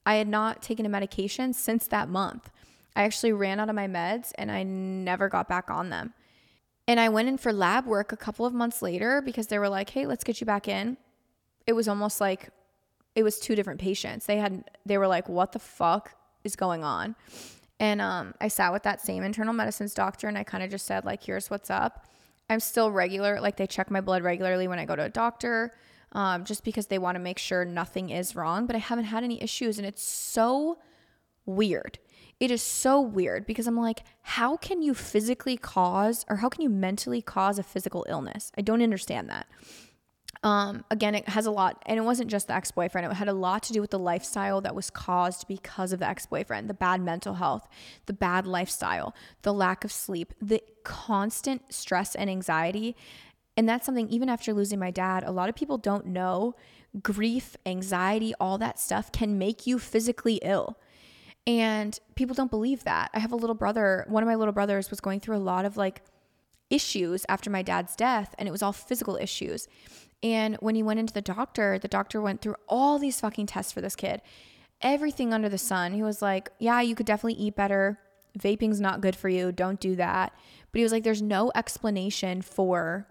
I 0.06 0.16
had 0.16 0.28
not 0.28 0.62
taken 0.62 0.86
a 0.86 0.88
medication 0.88 1.52
since 1.52 1.86
that 1.88 2.08
month. 2.08 2.50
I 2.96 3.04
actually 3.04 3.32
ran 3.32 3.60
out 3.60 3.68
of 3.68 3.74
my 3.74 3.86
meds 3.86 4.32
and 4.36 4.50
I 4.50 4.62
never 4.62 5.28
got 5.28 5.48
back 5.48 5.70
on 5.70 5.90
them. 5.90 6.14
And 6.88 6.98
I 6.98 7.08
went 7.08 7.28
in 7.28 7.38
for 7.38 7.52
lab 7.52 7.86
work 7.86 8.12
a 8.12 8.16
couple 8.16 8.46
of 8.46 8.52
months 8.52 8.82
later 8.82 9.22
because 9.22 9.46
they 9.46 9.58
were 9.58 9.68
like, 9.68 9.90
"Hey, 9.90 10.06
let's 10.06 10.24
get 10.24 10.40
you 10.40 10.44
back 10.44 10.66
in." 10.66 10.96
It 11.66 11.72
was 11.74 11.86
almost 11.86 12.20
like 12.20 12.50
it 13.14 13.22
was 13.22 13.38
two 13.38 13.54
different 13.54 13.80
patients. 13.80 14.26
They 14.26 14.38
had 14.38 14.64
they 14.84 14.98
were 14.98 15.06
like, 15.06 15.28
"What 15.28 15.52
the 15.52 15.58
fuck 15.58 16.16
is 16.42 16.56
going 16.56 16.82
on?" 16.82 17.14
And 17.78 18.00
um, 18.00 18.34
I 18.40 18.48
sat 18.48 18.72
with 18.72 18.82
that 18.82 19.00
same 19.00 19.22
internal 19.22 19.54
medicines 19.54 19.94
doctor 19.94 20.26
and 20.26 20.36
I 20.36 20.42
kind 20.42 20.64
of 20.64 20.70
just 20.70 20.86
said 20.86 21.04
like, 21.04 21.22
"Here's 21.22 21.48
what's 21.48 21.70
up." 21.70 22.06
I'm 22.48 22.58
still 22.58 22.90
regular, 22.90 23.40
like 23.40 23.56
they 23.56 23.68
check 23.68 23.90
my 23.92 24.00
blood 24.00 24.24
regularly 24.24 24.66
when 24.66 24.80
I 24.80 24.84
go 24.84 24.96
to 24.96 25.04
a 25.04 25.08
doctor 25.08 25.72
um, 26.12 26.44
just 26.44 26.64
because 26.64 26.86
they 26.86 26.98
want 26.98 27.16
to 27.16 27.20
make 27.20 27.38
sure 27.38 27.64
nothing 27.64 28.10
is 28.10 28.34
wrong. 28.36 28.66
But 28.66 28.76
I 28.76 28.80
haven't 28.80 29.04
had 29.04 29.24
any 29.24 29.42
issues, 29.42 29.78
and 29.78 29.86
it's 29.86 30.02
so 30.02 30.78
weird. 31.46 31.98
It 32.38 32.50
is 32.50 32.62
so 32.62 33.00
weird 33.00 33.46
because 33.46 33.66
I'm 33.66 33.76
like, 33.76 34.02
how 34.22 34.56
can 34.56 34.80
you 34.80 34.94
physically 34.94 35.58
cause 35.58 36.24
or 36.28 36.36
how 36.36 36.48
can 36.48 36.62
you 36.62 36.70
mentally 36.70 37.20
cause 37.20 37.58
a 37.58 37.62
physical 37.62 38.06
illness? 38.08 38.50
I 38.56 38.62
don't 38.62 38.82
understand 38.82 39.28
that. 39.28 39.46
Um, 40.42 40.86
again, 40.90 41.14
it 41.14 41.28
has 41.28 41.44
a 41.44 41.50
lot, 41.50 41.82
and 41.84 41.98
it 41.98 42.02
wasn't 42.02 42.30
just 42.30 42.46
the 42.46 42.54
ex 42.54 42.70
boyfriend. 42.70 43.06
It 43.06 43.14
had 43.14 43.28
a 43.28 43.34
lot 43.34 43.62
to 43.64 43.74
do 43.74 43.82
with 43.82 43.90
the 43.90 43.98
lifestyle 43.98 44.62
that 44.62 44.74
was 44.74 44.88
caused 44.88 45.46
because 45.48 45.92
of 45.92 45.98
the 45.98 46.08
ex 46.08 46.24
boyfriend, 46.24 46.70
the 46.70 46.74
bad 46.74 47.02
mental 47.02 47.34
health, 47.34 47.68
the 48.06 48.14
bad 48.14 48.46
lifestyle, 48.46 49.14
the 49.42 49.52
lack 49.52 49.84
of 49.84 49.92
sleep, 49.92 50.32
the 50.40 50.62
constant 50.82 51.74
stress 51.74 52.14
and 52.14 52.30
anxiety 52.30 52.96
and 53.56 53.68
that's 53.68 53.84
something, 53.86 54.08
even 54.08 54.28
after 54.28 54.52
losing 54.52 54.78
my 54.78 54.90
dad, 54.90 55.24
a 55.24 55.32
lot 55.32 55.48
of 55.48 55.54
people 55.54 55.78
don't 55.78 56.06
know 56.06 56.54
grief, 57.02 57.56
anxiety, 57.66 58.34
all 58.40 58.58
that 58.58 58.78
stuff 58.78 59.12
can 59.12 59.38
make 59.38 59.66
you 59.66 59.78
physically 59.78 60.40
ill. 60.42 60.78
And 61.46 61.98
people 62.16 62.34
don't 62.34 62.50
believe 62.50 62.84
that. 62.84 63.10
I 63.14 63.20
have 63.20 63.32
a 63.32 63.36
little 63.36 63.54
brother, 63.54 64.04
one 64.08 64.22
of 64.22 64.26
my 64.26 64.34
little 64.34 64.52
brothers 64.52 64.90
was 64.90 65.00
going 65.00 65.20
through 65.20 65.36
a 65.36 65.38
lot 65.38 65.64
of 65.64 65.76
like 65.76 66.02
issues 66.68 67.24
after 67.28 67.50
my 67.50 67.62
dad's 67.62 67.96
death, 67.96 68.34
and 68.38 68.48
it 68.48 68.52
was 68.52 68.62
all 68.62 68.72
physical 68.72 69.16
issues. 69.16 69.68
And 70.22 70.56
when 70.60 70.74
he 70.74 70.82
went 70.82 71.00
into 71.00 71.14
the 71.14 71.22
doctor, 71.22 71.78
the 71.78 71.88
doctor 71.88 72.20
went 72.20 72.42
through 72.42 72.56
all 72.68 72.98
these 72.98 73.20
fucking 73.20 73.46
tests 73.46 73.72
for 73.72 73.80
this 73.80 73.96
kid, 73.96 74.20
everything 74.82 75.32
under 75.32 75.48
the 75.48 75.58
sun. 75.58 75.92
He 75.92 76.02
was 76.02 76.20
like, 76.22 76.50
Yeah, 76.58 76.80
you 76.80 76.94
could 76.94 77.06
definitely 77.06 77.42
eat 77.42 77.56
better. 77.56 77.98
Vaping's 78.38 78.80
not 78.80 79.00
good 79.00 79.16
for 79.16 79.28
you. 79.28 79.50
Don't 79.50 79.80
do 79.80 79.96
that. 79.96 80.32
But 80.70 80.78
he 80.78 80.82
was 80.82 80.92
like, 80.92 81.04
There's 81.04 81.22
no 81.22 81.50
explanation 81.54 82.42
for 82.42 83.08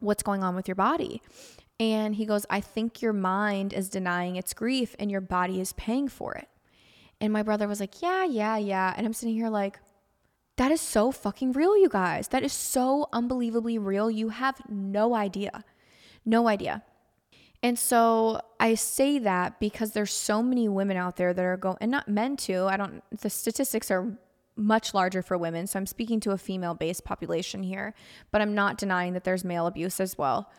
what's 0.00 0.22
going 0.22 0.42
on 0.42 0.54
with 0.54 0.68
your 0.68 0.74
body. 0.74 1.22
And 1.78 2.14
he 2.14 2.24
goes, 2.24 2.46
I 2.48 2.60
think 2.60 3.02
your 3.02 3.12
mind 3.12 3.72
is 3.72 3.88
denying 3.88 4.36
its 4.36 4.54
grief 4.54 4.96
and 4.98 5.10
your 5.10 5.20
body 5.20 5.60
is 5.60 5.72
paying 5.74 6.08
for 6.08 6.34
it. 6.34 6.48
And 7.20 7.32
my 7.32 7.42
brother 7.42 7.68
was 7.68 7.80
like, 7.80 8.02
Yeah, 8.02 8.24
yeah, 8.24 8.56
yeah. 8.56 8.94
And 8.96 9.06
I'm 9.06 9.12
sitting 9.12 9.34
here 9.34 9.48
like, 9.48 9.78
That 10.56 10.72
is 10.72 10.80
so 10.80 11.12
fucking 11.12 11.52
real, 11.52 11.76
you 11.76 11.88
guys. 11.88 12.28
That 12.28 12.42
is 12.42 12.52
so 12.52 13.08
unbelievably 13.12 13.78
real. 13.78 14.10
You 14.10 14.30
have 14.30 14.60
no 14.68 15.14
idea. 15.14 15.64
No 16.24 16.48
idea. 16.48 16.82
And 17.62 17.78
so 17.78 18.40
I 18.60 18.74
say 18.74 19.18
that 19.20 19.58
because 19.60 19.92
there's 19.92 20.12
so 20.12 20.42
many 20.42 20.68
women 20.68 20.96
out 20.96 21.16
there 21.16 21.32
that 21.32 21.44
are 21.44 21.56
going, 21.56 21.78
and 21.80 21.90
not 21.90 22.08
men 22.08 22.36
too. 22.36 22.66
I 22.66 22.76
don't, 22.76 23.02
the 23.10 23.30
statistics 23.30 23.90
are 23.90 24.16
much 24.56 24.94
larger 24.94 25.22
for 25.22 25.36
women. 25.36 25.66
So 25.66 25.78
I'm 25.78 25.86
speaking 25.86 26.20
to 26.20 26.30
a 26.30 26.38
female 26.38 26.74
based 26.74 27.04
population 27.04 27.62
here, 27.62 27.94
but 28.30 28.40
I'm 28.40 28.54
not 28.54 28.78
denying 28.78 29.12
that 29.12 29.24
there's 29.24 29.44
male 29.44 29.66
abuse 29.66 30.00
as 30.00 30.16
well. 30.16 30.50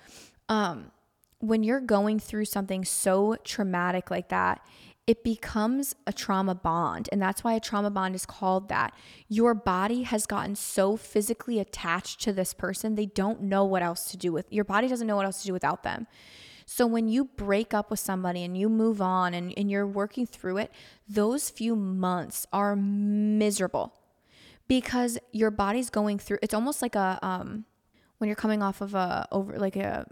Um, 0.50 0.92
when 1.40 1.64
you're 1.64 1.82
going 1.82 2.20
through 2.20 2.46
something 2.46 2.86
so 2.86 3.36
traumatic 3.44 4.10
like 4.10 4.30
that, 4.30 4.62
it 5.06 5.24
becomes 5.24 5.96
a 6.06 6.12
trauma 6.12 6.54
bond. 6.54 7.08
And 7.12 7.22
that's 7.22 7.44
why 7.44 7.54
a 7.54 7.62
trauma 7.62 7.90
bond 7.90 8.14
is 8.14 8.26
called 8.26 8.68
that. 8.70 8.94
Your 9.30 9.54
body 9.54 10.04
has 10.04 10.26
gotten 10.26 10.56
so 10.56 10.98
physically 10.98 11.60
attached 11.60 12.20
to 12.22 12.34
this 12.34 12.54
person, 12.54 12.96
they 12.96 13.06
don't 13.06 13.42
know 13.42 13.64
what 13.64 13.82
else 13.82 14.12
to 14.12 14.18
do 14.18 14.34
with 14.34 14.52
your 14.52 14.66
body 14.66 14.88
doesn't 14.88 15.08
know 15.08 15.16
what 15.16 15.26
else 15.26 15.42
to 15.42 15.48
do 15.48 15.54
without 15.54 15.84
them. 15.84 16.08
So 16.70 16.86
when 16.86 17.08
you 17.08 17.24
break 17.24 17.74
up 17.74 17.90
with 17.90 18.02
somebody 18.02 18.44
and 18.44 18.58
you 18.58 18.68
move 18.68 19.02
on 19.02 19.34
and, 19.34 19.54
and 19.56 19.72
you're 19.72 19.88
working 19.88 20.28
through 20.28 20.58
it, 20.58 20.72
those 21.08 21.50
few 21.50 21.78
months 21.78 22.46
are 22.52 22.76
miserable 22.76 23.94
because 24.68 25.18
your 25.32 25.50
body's 25.50 25.90
going 25.90 26.20
through 26.20 26.40
it's 26.42 26.54
almost 26.54 26.82
like 26.82 26.94
a 26.94 27.18
um 27.22 27.64
when 28.18 28.28
you're 28.28 28.36
coming 28.36 28.62
off 28.62 28.82
of 28.82 28.94
a 28.94 29.26
over 29.32 29.58
like 29.58 29.78
a 29.78 30.06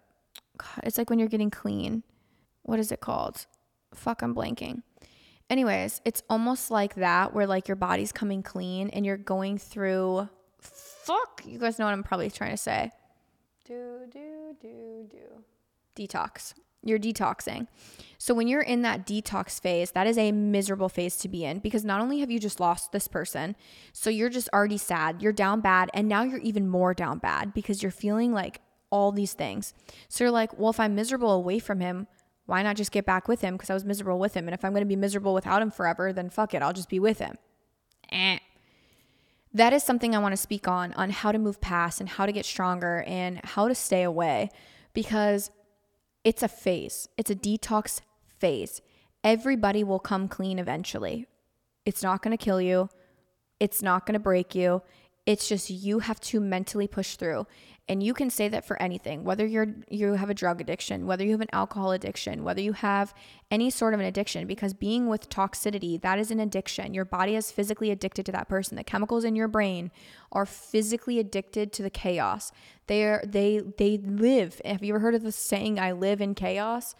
it's 0.81 0.97
like 0.97 1.09
when 1.09 1.19
you're 1.19 1.27
getting 1.27 1.51
clean. 1.51 2.03
What 2.63 2.79
is 2.79 2.89
it 2.89 3.01
called? 3.01 3.45
Fuck, 3.93 4.21
I'm 4.21 4.33
blanking. 4.33 4.81
Anyways, 5.49 6.01
it's 6.05 6.23
almost 6.29 6.71
like 6.71 6.95
that 6.95 7.33
where 7.33 7.45
like 7.45 7.67
your 7.67 7.75
body's 7.75 8.13
coming 8.13 8.41
clean 8.41 8.89
and 8.91 9.05
you're 9.05 9.17
going 9.17 9.57
through 9.57 10.29
fuck, 10.61 11.43
you 11.45 11.59
guys 11.59 11.77
know 11.77 11.85
what 11.85 11.91
I'm 11.91 12.01
probably 12.01 12.31
trying 12.31 12.51
to 12.51 12.57
say. 12.57 12.91
Do 13.65 14.07
do 14.09 14.55
do 14.61 15.07
do 15.11 15.43
detox. 15.95 16.53
You're 16.83 16.99
detoxing. 16.99 17.67
So 18.19 18.33
when 18.33 18.47
you're 18.47 18.61
in 18.61 18.83
that 18.83 19.07
detox 19.07 19.59
phase, 19.59 19.91
that 19.91 20.05
is 20.05 20.17
a 20.17 20.31
miserable 20.31 20.89
phase 20.89 21.17
to 21.17 21.27
be 21.27 21.43
in 21.43 21.59
because 21.59 21.83
not 21.83 21.99
only 21.99 22.19
have 22.19 22.29
you 22.29 22.39
just 22.39 22.59
lost 22.59 22.91
this 22.91 23.07
person, 23.07 23.55
so 23.91 24.09
you're 24.09 24.29
just 24.29 24.49
already 24.53 24.77
sad, 24.77 25.21
you're 25.21 25.33
down 25.33 25.61
bad, 25.61 25.89
and 25.93 26.07
now 26.07 26.23
you're 26.23 26.39
even 26.39 26.69
more 26.69 26.93
down 26.93 27.17
bad 27.17 27.53
because 27.53 27.81
you're 27.81 27.91
feeling 27.91 28.31
like 28.31 28.61
all 28.91 29.11
these 29.11 29.33
things. 29.33 29.73
So 30.09 30.23
you're 30.23 30.31
like, 30.31 30.57
well, 30.59 30.69
if 30.69 30.79
I'm 30.79 30.95
miserable 30.95 31.31
away 31.31 31.59
from 31.59 31.79
him, 31.79 32.07
why 32.45 32.61
not 32.61 32.75
just 32.75 32.91
get 32.91 33.05
back 33.05 33.27
with 33.27 33.41
him? 33.41 33.55
Because 33.55 33.71
I 33.71 33.73
was 33.73 33.83
miserable 33.83 34.19
with 34.19 34.35
him. 34.35 34.47
And 34.47 34.53
if 34.53 34.63
I'm 34.63 34.71
going 34.71 34.83
to 34.83 34.87
be 34.87 34.95
miserable 34.95 35.33
without 35.33 35.61
him 35.61 35.71
forever, 35.71 36.13
then 36.13 36.29
fuck 36.29 36.53
it, 36.53 36.61
I'll 36.61 36.73
just 36.73 36.89
be 36.89 36.99
with 36.99 37.17
him. 37.19 37.35
Eh. 38.11 38.37
That 39.53 39.73
is 39.73 39.83
something 39.83 40.13
I 40.13 40.19
want 40.19 40.33
to 40.33 40.37
speak 40.37 40.67
on, 40.67 40.93
on 40.93 41.09
how 41.09 41.31
to 41.31 41.39
move 41.39 41.61
past 41.61 41.99
and 41.99 42.09
how 42.09 42.25
to 42.25 42.31
get 42.31 42.45
stronger 42.45 43.03
and 43.07 43.39
how 43.43 43.67
to 43.67 43.75
stay 43.75 44.03
away 44.03 44.49
because 44.93 45.49
it's 46.25 46.43
a 46.43 46.49
phase, 46.49 47.07
it's 47.17 47.29
a 47.29 47.35
detox 47.35 48.01
phase. 48.39 48.81
Everybody 49.23 49.83
will 49.83 49.99
come 49.99 50.27
clean 50.27 50.59
eventually. 50.59 51.27
It's 51.85 52.03
not 52.03 52.21
going 52.21 52.35
to 52.35 52.43
kill 52.43 52.59
you, 52.59 52.89
it's 53.59 53.81
not 53.81 54.05
going 54.05 54.13
to 54.13 54.19
break 54.19 54.53
you. 54.53 54.81
It's 55.25 55.47
just 55.47 55.69
you 55.71 55.99
have 55.99 56.19
to 56.21 56.39
mentally 56.39 56.87
push 56.87 57.15
through. 57.15 57.47
And 57.87 58.01
you 58.01 58.15
can 58.15 58.31
say 58.31 58.47
that 58.47 58.65
for 58.65 58.81
anything, 58.81 59.23
whether 59.23 59.45
you're 59.45 59.67
you 59.89 60.13
have 60.13 60.31
a 60.31 60.33
drug 60.33 60.59
addiction, 60.59 61.05
whether 61.05 61.23
you 61.23 61.31
have 61.31 61.41
an 61.41 61.53
alcohol 61.53 61.91
addiction, 61.91 62.43
whether 62.43 62.61
you 62.61 62.73
have 62.73 63.13
any 63.51 63.69
sort 63.69 63.93
of 63.93 63.99
an 63.99 64.07
addiction 64.07 64.47
because 64.47 64.73
being 64.73 65.07
with 65.07 65.29
toxicity, 65.29 66.01
that 66.01 66.17
is 66.17 66.31
an 66.31 66.39
addiction. 66.39 66.95
Your 66.95 67.05
body 67.05 67.35
is 67.35 67.51
physically 67.51 67.91
addicted 67.91 68.25
to 68.25 68.31
that 68.31 68.49
person. 68.49 68.75
The 68.75 68.83
chemicals 68.83 69.23
in 69.23 69.35
your 69.35 69.47
brain 69.47 69.91
are 70.31 70.47
physically 70.47 71.19
addicted 71.19 71.71
to 71.73 71.83
the 71.83 71.91
chaos. 71.91 72.51
They 72.87 73.03
are 73.03 73.23
they 73.23 73.61
they 73.77 73.97
live. 73.97 74.59
Have 74.65 74.83
you 74.83 74.95
ever 74.95 74.99
heard 74.99 75.15
of 75.15 75.21
the 75.21 75.31
saying 75.31 75.79
I 75.79 75.91
live 75.91 76.21
in 76.21 76.33
chaos 76.33 76.95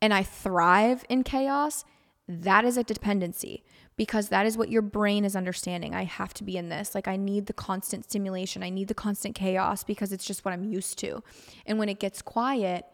and 0.00 0.14
I 0.14 0.22
thrive 0.22 1.04
in 1.08 1.24
chaos? 1.24 1.84
That 2.28 2.64
is 2.64 2.76
a 2.76 2.84
dependency 2.84 3.64
because 3.96 4.28
that 4.28 4.46
is 4.46 4.56
what 4.56 4.70
your 4.70 4.82
brain 4.82 5.24
is 5.24 5.36
understanding. 5.36 5.94
I 5.94 6.04
have 6.04 6.34
to 6.34 6.44
be 6.44 6.56
in 6.56 6.68
this. 6.68 6.94
Like, 6.94 7.08
I 7.08 7.16
need 7.16 7.46
the 7.46 7.52
constant 7.52 8.04
stimulation, 8.04 8.62
I 8.62 8.70
need 8.70 8.88
the 8.88 8.94
constant 8.94 9.34
chaos 9.34 9.84
because 9.84 10.12
it's 10.12 10.24
just 10.24 10.44
what 10.44 10.52
I'm 10.52 10.64
used 10.64 10.98
to. 10.98 11.22
And 11.66 11.78
when 11.78 11.88
it 11.88 12.00
gets 12.00 12.22
quiet, 12.22 12.86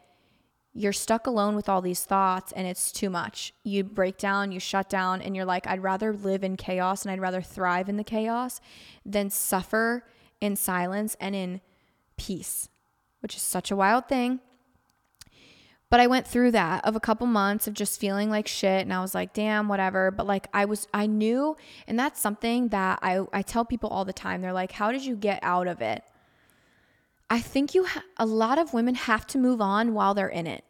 you're 0.75 0.93
stuck 0.93 1.27
alone 1.27 1.57
with 1.57 1.69
all 1.69 1.83
these 1.83 2.05
thoughts 2.05 2.53
and 2.53 2.67
it's 2.67 2.93
too 2.93 3.11
much. 3.11 3.53
You 3.65 3.85
break 3.85 4.19
down, 4.19 4.53
you 4.53 4.61
shut 4.61 4.89
down, 4.89 5.21
and 5.23 5.35
you're 5.35 5.45
like, 5.45 5.67
I'd 5.67 5.83
rather 5.83 6.13
live 6.13 6.45
in 6.45 6.57
chaos 6.57 7.03
and 7.03 7.11
I'd 7.11 7.21
rather 7.21 7.43
thrive 7.43 7.89
in 7.89 7.97
the 7.97 8.05
chaos 8.05 8.61
than 9.05 9.31
suffer 9.31 10.05
in 10.41 10.57
silence 10.57 11.17
and 11.21 11.35
in 11.35 11.61
peace, 12.17 12.69
which 13.21 13.35
is 13.35 13.43
such 13.43 13.71
a 13.71 13.77
wild 13.77 14.09
thing. 14.09 14.41
But 15.91 16.01
I 16.01 16.07
went 16.07 16.27
through 16.27 16.51
that 16.53 16.85
of 16.85 16.97
a 16.97 17.01
couple 17.01 17.27
months 17.27 17.67
of 17.67 17.73
just 17.75 17.99
feeling 17.99 18.29
like 18.31 18.47
shit 18.47 18.83
and 18.83 18.93
I 18.93 19.01
was 19.01 19.15
like, 19.15 19.33
damn, 19.33 19.69
whatever. 19.69 20.11
But 20.11 20.27
like 20.27 20.47
I 20.53 20.67
was 20.67 20.87
I 20.93 21.07
knew 21.07 21.57
and 21.87 21.99
that's 21.99 22.21
something 22.21 22.69
that 22.69 22.99
I 23.03 23.25
I 23.33 23.43
tell 23.43 23.65
people 23.65 23.89
all 23.91 24.05
the 24.05 24.13
time. 24.13 24.43
They're 24.43 24.53
like, 24.53 24.73
"How 24.73 24.93
did 24.93 25.05
you 25.07 25.17
get 25.17 25.41
out 25.43 25.67
of 25.67 25.81
it?" 25.81 26.05
I 27.31 27.41
think 27.41 27.75
you 27.75 27.85
ha- 27.85 28.05
a 28.17 28.27
lot 28.27 28.59
of 28.59 28.73
women 28.75 28.95
have 28.95 29.27
to 29.29 29.39
move 29.39 29.61
on 29.61 29.95
while 29.95 30.15
they're 30.15 30.29
in 30.29 30.47
it. 30.47 30.65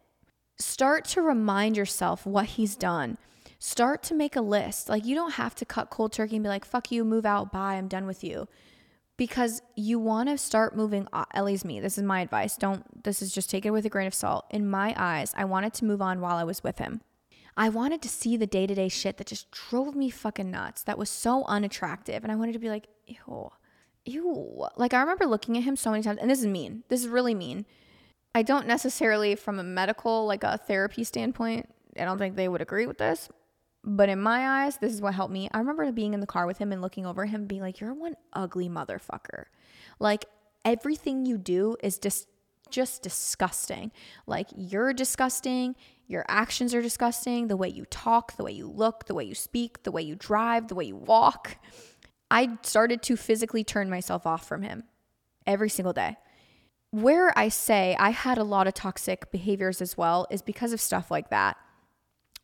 Start 0.58 1.04
to 1.06 1.22
remind 1.22 1.76
yourself 1.76 2.26
what 2.26 2.46
he's 2.56 2.76
done. 2.76 3.18
start 3.60 4.02
to 4.04 4.14
make 4.14 4.36
a 4.36 4.40
list. 4.40 4.88
Like 4.88 5.04
you 5.04 5.14
don't 5.16 5.32
have 5.32 5.54
to 5.56 5.64
cut 5.64 5.90
cold 5.90 6.12
turkey 6.12 6.36
and 6.36 6.44
be 6.44 6.48
like, 6.48 6.64
fuck 6.64 6.92
you, 6.92 7.04
move 7.04 7.26
out, 7.26 7.52
bye, 7.52 7.74
I'm 7.74 7.88
done 7.88 8.06
with 8.06 8.22
you. 8.22 8.46
Because 9.18 9.60
you 9.74 9.98
want 9.98 10.30
to 10.30 10.38
start 10.38 10.76
moving, 10.76 11.06
at 11.12 11.44
least 11.44 11.64
me, 11.66 11.80
this 11.80 11.98
is 11.98 12.04
my 12.04 12.20
advice. 12.22 12.56
Don't, 12.56 13.04
this 13.04 13.20
is 13.20 13.32
just 13.32 13.50
take 13.50 13.66
it 13.66 13.70
with 13.72 13.84
a 13.84 13.90
grain 13.90 14.06
of 14.06 14.14
salt. 14.14 14.46
In 14.48 14.70
my 14.70 14.94
eyes, 14.96 15.34
I 15.36 15.44
wanted 15.44 15.74
to 15.74 15.84
move 15.84 16.00
on 16.00 16.20
while 16.20 16.36
I 16.36 16.44
was 16.44 16.62
with 16.62 16.78
him. 16.78 17.02
I 17.56 17.68
wanted 17.68 18.00
to 18.02 18.08
see 18.08 18.36
the 18.36 18.46
day 18.46 18.68
to 18.68 18.74
day 18.76 18.88
shit 18.88 19.16
that 19.16 19.26
just 19.26 19.50
drove 19.50 19.96
me 19.96 20.08
fucking 20.08 20.50
nuts, 20.50 20.84
that 20.84 20.96
was 20.96 21.10
so 21.10 21.44
unattractive. 21.46 22.22
And 22.22 22.30
I 22.30 22.36
wanted 22.36 22.52
to 22.52 22.60
be 22.60 22.70
like, 22.70 22.86
ew, 23.08 23.50
ew. 24.04 24.68
Like 24.76 24.94
I 24.94 25.00
remember 25.00 25.26
looking 25.26 25.58
at 25.58 25.64
him 25.64 25.74
so 25.74 25.90
many 25.90 26.04
times, 26.04 26.20
and 26.20 26.30
this 26.30 26.38
is 26.38 26.46
mean. 26.46 26.84
This 26.88 27.00
is 27.00 27.08
really 27.08 27.34
mean. 27.34 27.66
I 28.36 28.42
don't 28.42 28.68
necessarily, 28.68 29.34
from 29.34 29.58
a 29.58 29.64
medical, 29.64 30.26
like 30.26 30.44
a 30.44 30.58
therapy 30.58 31.02
standpoint, 31.02 31.68
I 31.98 32.04
don't 32.04 32.18
think 32.18 32.36
they 32.36 32.46
would 32.46 32.62
agree 32.62 32.86
with 32.86 32.98
this. 32.98 33.28
But 33.88 34.10
in 34.10 34.20
my 34.20 34.64
eyes, 34.64 34.76
this 34.76 34.92
is 34.92 35.00
what 35.00 35.14
helped 35.14 35.32
me. 35.32 35.48
I 35.50 35.58
remember 35.58 35.90
being 35.92 36.12
in 36.12 36.20
the 36.20 36.26
car 36.26 36.46
with 36.46 36.58
him 36.58 36.72
and 36.72 36.82
looking 36.82 37.06
over 37.06 37.24
him, 37.24 37.46
being 37.46 37.62
like, 37.62 37.80
You're 37.80 37.94
one 37.94 38.16
ugly 38.34 38.68
motherfucker. 38.68 39.44
Like, 39.98 40.26
everything 40.64 41.24
you 41.24 41.38
do 41.38 41.76
is 41.82 41.98
just 41.98 42.28
just 42.70 43.02
disgusting. 43.02 43.90
Like 44.26 44.48
you're 44.54 44.92
disgusting, 44.92 45.74
your 46.06 46.26
actions 46.28 46.74
are 46.74 46.82
disgusting, 46.82 47.48
the 47.48 47.56
way 47.56 47.68
you 47.70 47.86
talk, 47.86 48.36
the 48.36 48.44
way 48.44 48.52
you 48.52 48.66
look, 48.66 49.06
the 49.06 49.14
way 49.14 49.24
you 49.24 49.34
speak, 49.34 49.84
the 49.84 49.90
way 49.90 50.02
you 50.02 50.14
drive, 50.14 50.68
the 50.68 50.74
way 50.74 50.84
you 50.84 50.96
walk. 50.96 51.56
I 52.30 52.58
started 52.62 53.00
to 53.04 53.16
physically 53.16 53.64
turn 53.64 53.88
myself 53.88 54.26
off 54.26 54.46
from 54.46 54.60
him 54.60 54.84
every 55.46 55.70
single 55.70 55.94
day. 55.94 56.18
Where 56.90 57.32
I 57.38 57.48
say 57.48 57.96
I 57.98 58.10
had 58.10 58.36
a 58.36 58.44
lot 58.44 58.66
of 58.66 58.74
toxic 58.74 59.30
behaviors 59.30 59.80
as 59.80 59.96
well 59.96 60.26
is 60.30 60.42
because 60.42 60.74
of 60.74 60.80
stuff 60.80 61.10
like 61.10 61.30
that. 61.30 61.56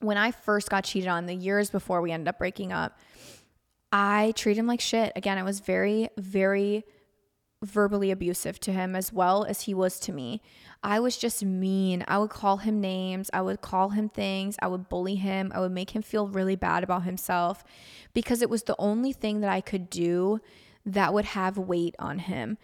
When 0.05 0.19
I 0.19 0.33
first 0.33 0.69
got 0.69 0.85
cheated 0.85 1.09
on, 1.09 1.27
the 1.27 1.35
years 1.35 1.71
before 1.71 2.03
we 2.03 2.13
ended 2.13 2.29
up 2.29 2.39
breaking 2.39 2.73
up, 2.73 2.99
I 3.91 4.33
treated 4.37 4.61
him 4.61 4.67
like 4.67 4.81
shit. 4.81 5.13
Again, 5.17 5.39
I 5.39 5.43
was 5.43 5.61
very, 5.61 6.11
very 6.19 6.85
verbally 7.63 8.11
abusive 8.11 8.61
to 8.61 8.73
him 8.73 8.95
as 8.95 9.13
well 9.13 9.45
as 9.45 9.63
he 9.63 9.73
was 9.73 9.99
to 10.01 10.13
me. 10.13 10.43
I 10.83 11.01
was 11.01 11.17
just 11.17 11.43
mean. 11.43 12.05
I 12.07 12.19
would 12.19 12.29
call 12.29 12.59
him 12.59 12.81
names. 12.81 13.31
I 13.33 13.41
would 13.41 13.63
call 13.63 13.91
him 13.91 14.11
things. 14.11 14.57
I 14.61 14.67
would 14.67 14.91
bully 14.91 15.15
him. 15.15 15.51
I 15.55 15.61
would 15.61 15.73
make 15.73 15.91
him 15.91 16.03
feel 16.03 16.29
really 16.29 16.57
bad 16.57 16.85
about 16.85 17.05
himself 17.05 17.65
because 18.13 18.43
it 18.43 18.51
was 18.51 18.65
the 18.65 18.77
only 18.79 19.13
thing 19.13 19.41
that 19.41 19.51
I 19.51 19.63
could 19.63 19.89
do 19.89 20.41
that 20.85 21.15
would 21.15 21.25
have 21.25 21.57
weight 21.57 21.95
on 21.99 22.19
him 22.19 22.59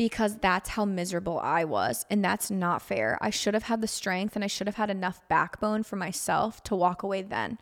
because 0.00 0.38
that's 0.38 0.70
how 0.70 0.86
miserable 0.86 1.38
I 1.40 1.64
was. 1.64 2.06
And 2.08 2.24
that's 2.24 2.50
not 2.50 2.80
fair. 2.80 3.18
I 3.20 3.28
should 3.28 3.52
have 3.52 3.64
had 3.64 3.82
the 3.82 3.86
strength 3.86 4.34
and 4.34 4.42
I 4.42 4.46
should 4.46 4.66
have 4.66 4.76
had 4.76 4.88
enough 4.88 5.20
backbone 5.28 5.82
for 5.82 5.96
myself 5.96 6.62
to 6.64 6.74
walk 6.74 7.02
away 7.02 7.20
then 7.20 7.58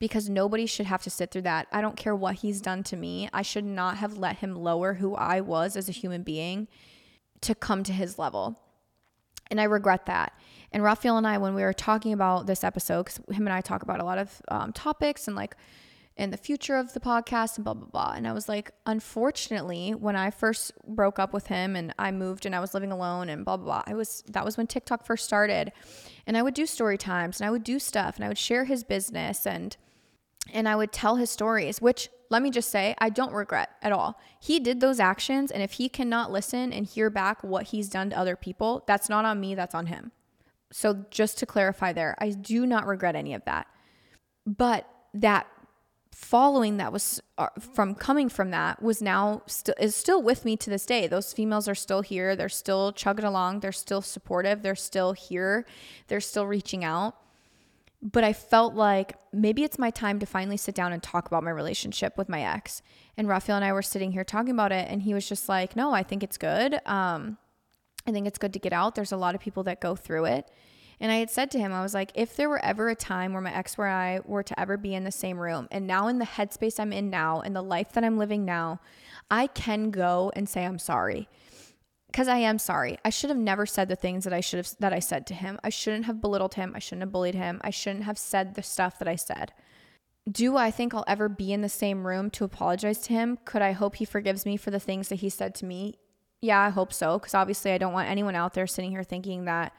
because 0.00 0.28
nobody 0.28 0.66
should 0.66 0.86
have 0.86 1.04
to 1.04 1.10
sit 1.10 1.30
through 1.30 1.42
that. 1.42 1.68
I 1.70 1.80
don't 1.80 1.96
care 1.96 2.16
what 2.16 2.34
he's 2.34 2.60
done 2.60 2.82
to 2.82 2.96
me. 2.96 3.28
I 3.32 3.42
should 3.42 3.64
not 3.64 3.98
have 3.98 4.18
let 4.18 4.38
him 4.38 4.56
lower 4.56 4.94
who 4.94 5.14
I 5.14 5.40
was 5.40 5.76
as 5.76 5.88
a 5.88 5.92
human 5.92 6.24
being 6.24 6.66
to 7.42 7.54
come 7.54 7.84
to 7.84 7.92
his 7.92 8.18
level. 8.18 8.58
And 9.48 9.60
I 9.60 9.64
regret 9.64 10.06
that. 10.06 10.32
And 10.72 10.82
Raphael 10.82 11.18
and 11.18 11.24
I, 11.24 11.38
when 11.38 11.54
we 11.54 11.62
were 11.62 11.72
talking 11.72 12.12
about 12.12 12.48
this 12.48 12.64
episode, 12.64 13.04
because 13.04 13.20
him 13.30 13.46
and 13.46 13.54
I 13.54 13.60
talk 13.60 13.84
about 13.84 14.00
a 14.00 14.04
lot 14.04 14.18
of 14.18 14.42
um, 14.48 14.72
topics 14.72 15.28
and 15.28 15.36
like 15.36 15.56
in 16.16 16.30
the 16.30 16.36
future 16.36 16.76
of 16.76 16.94
the 16.94 17.00
podcast 17.00 17.56
and 17.56 17.64
blah, 17.64 17.74
blah, 17.74 17.88
blah. 17.88 18.12
And 18.16 18.26
I 18.26 18.32
was 18.32 18.48
like, 18.48 18.70
unfortunately, 18.86 19.90
when 19.90 20.16
I 20.16 20.30
first 20.30 20.72
broke 20.86 21.18
up 21.18 21.34
with 21.34 21.48
him 21.48 21.76
and 21.76 21.92
I 21.98 22.10
moved 22.10 22.46
and 22.46 22.54
I 22.54 22.60
was 22.60 22.72
living 22.72 22.90
alone 22.90 23.28
and 23.28 23.44
blah, 23.44 23.58
blah, 23.58 23.64
blah, 23.66 23.82
I 23.86 23.94
was, 23.94 24.24
that 24.28 24.44
was 24.44 24.56
when 24.56 24.66
TikTok 24.66 25.04
first 25.04 25.26
started. 25.26 25.72
And 26.26 26.36
I 26.36 26.42
would 26.42 26.54
do 26.54 26.64
story 26.64 26.96
times 26.96 27.38
and 27.38 27.46
I 27.46 27.50
would 27.50 27.64
do 27.64 27.78
stuff 27.78 28.16
and 28.16 28.24
I 28.24 28.28
would 28.28 28.38
share 28.38 28.64
his 28.64 28.82
business 28.82 29.46
and, 29.46 29.76
and 30.52 30.66
I 30.68 30.74
would 30.74 30.90
tell 30.90 31.16
his 31.16 31.30
stories, 31.30 31.82
which 31.82 32.08
let 32.30 32.42
me 32.42 32.50
just 32.50 32.70
say, 32.70 32.94
I 32.98 33.10
don't 33.10 33.32
regret 33.32 33.70
at 33.82 33.92
all. 33.92 34.18
He 34.40 34.58
did 34.58 34.80
those 34.80 34.98
actions. 34.98 35.50
And 35.50 35.62
if 35.62 35.72
he 35.72 35.88
cannot 35.88 36.32
listen 36.32 36.72
and 36.72 36.86
hear 36.86 37.10
back 37.10 37.44
what 37.44 37.68
he's 37.68 37.88
done 37.88 38.10
to 38.10 38.18
other 38.18 38.36
people, 38.36 38.84
that's 38.86 39.08
not 39.08 39.24
on 39.26 39.38
me, 39.38 39.54
that's 39.54 39.74
on 39.74 39.86
him. 39.86 40.12
So 40.72 41.04
just 41.10 41.38
to 41.38 41.46
clarify 41.46 41.92
there, 41.92 42.16
I 42.18 42.30
do 42.30 42.66
not 42.66 42.86
regret 42.86 43.16
any 43.16 43.34
of 43.34 43.44
that. 43.44 43.66
But 44.46 44.88
that 45.14 45.46
following 46.16 46.78
that 46.78 46.92
was 46.92 47.20
uh, 47.36 47.48
from 47.74 47.94
coming 47.94 48.28
from 48.28 48.50
that 48.50 48.82
was 48.82 49.02
now 49.02 49.42
still 49.46 49.74
is 49.78 49.94
still 49.94 50.22
with 50.22 50.44
me 50.44 50.56
to 50.56 50.70
this 50.70 50.86
day. 50.86 51.06
Those 51.06 51.32
females 51.32 51.68
are 51.68 51.74
still 51.74 52.00
here. 52.00 52.34
They're 52.34 52.48
still 52.48 52.92
chugging 52.92 53.24
along. 53.24 53.60
They're 53.60 53.72
still 53.72 54.02
supportive. 54.02 54.62
They're 54.62 54.74
still 54.74 55.12
here. 55.12 55.66
They're 56.08 56.20
still 56.20 56.46
reaching 56.46 56.84
out 56.84 57.16
but 58.02 58.24
I 58.24 58.32
felt 58.32 58.74
like 58.74 59.16
maybe 59.32 59.64
it's 59.64 59.78
my 59.78 59.90
time 59.90 60.18
to 60.20 60.26
finally 60.26 60.56
sit 60.56 60.74
down 60.74 60.92
and 60.92 61.02
talk 61.02 61.26
about 61.26 61.42
my 61.42 61.50
relationship 61.50 62.16
with 62.16 62.28
my 62.28 62.42
ex. 62.42 62.82
And 63.16 63.26
Raphael 63.26 63.56
and 63.56 63.64
I 63.64 63.72
were 63.72 63.82
sitting 63.82 64.12
here 64.12 64.24
talking 64.24 64.52
about 64.52 64.70
it, 64.70 64.86
and 64.88 65.02
he 65.02 65.14
was 65.14 65.28
just 65.28 65.48
like, 65.48 65.74
No, 65.76 65.92
I 65.92 66.02
think 66.02 66.22
it's 66.22 66.38
good. 66.38 66.74
Um, 66.86 67.38
I 68.06 68.12
think 68.12 68.26
it's 68.26 68.38
good 68.38 68.52
to 68.52 68.58
get 68.58 68.72
out. 68.72 68.94
There's 68.94 69.12
a 69.12 69.16
lot 69.16 69.34
of 69.34 69.40
people 69.40 69.64
that 69.64 69.80
go 69.80 69.96
through 69.96 70.26
it. 70.26 70.48
And 70.98 71.12
I 71.12 71.16
had 71.16 71.30
said 71.30 71.50
to 71.50 71.58
him, 71.58 71.72
I 71.72 71.82
was 71.82 71.94
like, 71.94 72.12
if 72.14 72.36
there 72.36 72.48
were 72.48 72.64
ever 72.64 72.88
a 72.88 72.94
time 72.94 73.32
where 73.32 73.42
my 73.42 73.54
ex 73.54 73.76
and 73.76 73.86
I 73.86 74.20
were 74.24 74.42
to 74.42 74.58
ever 74.58 74.76
be 74.76 74.94
in 74.94 75.04
the 75.04 75.12
same 75.12 75.38
room, 75.38 75.68
and 75.70 75.86
now 75.86 76.08
in 76.08 76.18
the 76.18 76.24
headspace 76.24 76.80
I'm 76.80 76.92
in 76.92 77.10
now, 77.10 77.40
and 77.40 77.54
the 77.54 77.62
life 77.62 77.92
that 77.92 78.04
I'm 78.04 78.18
living 78.18 78.44
now, 78.44 78.80
I 79.30 79.46
can 79.48 79.90
go 79.90 80.32
and 80.34 80.48
say, 80.48 80.64
I'm 80.64 80.78
sorry 80.78 81.28
because 82.16 82.28
I 82.28 82.38
am 82.38 82.58
sorry. 82.58 82.96
I 83.04 83.10
should 83.10 83.28
have 83.28 83.38
never 83.38 83.66
said 83.66 83.88
the 83.88 83.94
things 83.94 84.24
that 84.24 84.32
I 84.32 84.40
should 84.40 84.56
have 84.56 84.70
that 84.78 84.94
I 84.94 85.00
said 85.00 85.26
to 85.26 85.34
him. 85.34 85.58
I 85.62 85.68
shouldn't 85.68 86.06
have 86.06 86.22
belittled 86.22 86.54
him. 86.54 86.72
I 86.74 86.78
shouldn't 86.78 87.02
have 87.02 87.12
bullied 87.12 87.34
him. 87.34 87.60
I 87.62 87.68
shouldn't 87.68 88.04
have 88.04 88.16
said 88.16 88.54
the 88.54 88.62
stuff 88.62 88.98
that 88.98 89.06
I 89.06 89.16
said. 89.16 89.52
Do 90.26 90.56
I 90.56 90.70
think 90.70 90.94
I'll 90.94 91.04
ever 91.06 91.28
be 91.28 91.52
in 91.52 91.60
the 91.60 91.68
same 91.68 92.06
room 92.06 92.30
to 92.30 92.44
apologize 92.44 93.00
to 93.00 93.12
him? 93.12 93.38
Could 93.44 93.60
I 93.60 93.72
hope 93.72 93.96
he 93.96 94.06
forgives 94.06 94.46
me 94.46 94.56
for 94.56 94.70
the 94.70 94.80
things 94.80 95.10
that 95.10 95.16
he 95.16 95.28
said 95.28 95.54
to 95.56 95.66
me? 95.66 95.98
Yeah, 96.40 96.58
I 96.58 96.70
hope 96.70 96.90
so 96.90 97.18
because 97.18 97.34
obviously 97.34 97.72
I 97.72 97.78
don't 97.78 97.92
want 97.92 98.08
anyone 98.08 98.34
out 98.34 98.54
there 98.54 98.66
sitting 98.66 98.92
here 98.92 99.04
thinking 99.04 99.44
that 99.44 99.74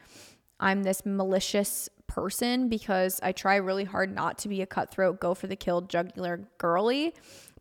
I'm 0.60 0.84
this 0.84 1.06
malicious 1.06 1.90
person 2.08 2.70
because 2.70 3.20
I 3.22 3.32
try 3.32 3.58
really 3.58 3.84
hard 3.84 4.14
not 4.14 4.38
to 4.40 4.50
be 4.50 4.62
a 4.62 4.66
cutthroat, 4.66 5.20
go 5.20 5.34
for 5.34 5.48
the 5.48 5.56
kill, 5.56 5.82
jugular 5.82 6.48
girly, 6.58 7.14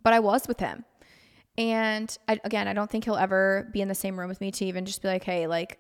but 0.03 0.12
I 0.12 0.20
was 0.20 0.49
with 0.49 0.61
him. 0.61 0.84
And 1.59 2.16
I, 2.28 2.38
again, 2.44 2.68
I 2.68 2.72
don't 2.72 2.90
think 2.90 3.05
he'll 3.05 3.16
ever 3.16 3.68
be 3.72 3.80
in 3.80 3.88
the 3.88 3.94
same 3.94 4.18
room 4.18 4.28
with 4.28 4.40
me 4.40 4.51
to 4.53 4.64
even 4.64 4.84
just 4.84 5.03
be 5.03 5.09
like, 5.09 5.24
hey, 5.24 5.47
like, 5.47 5.78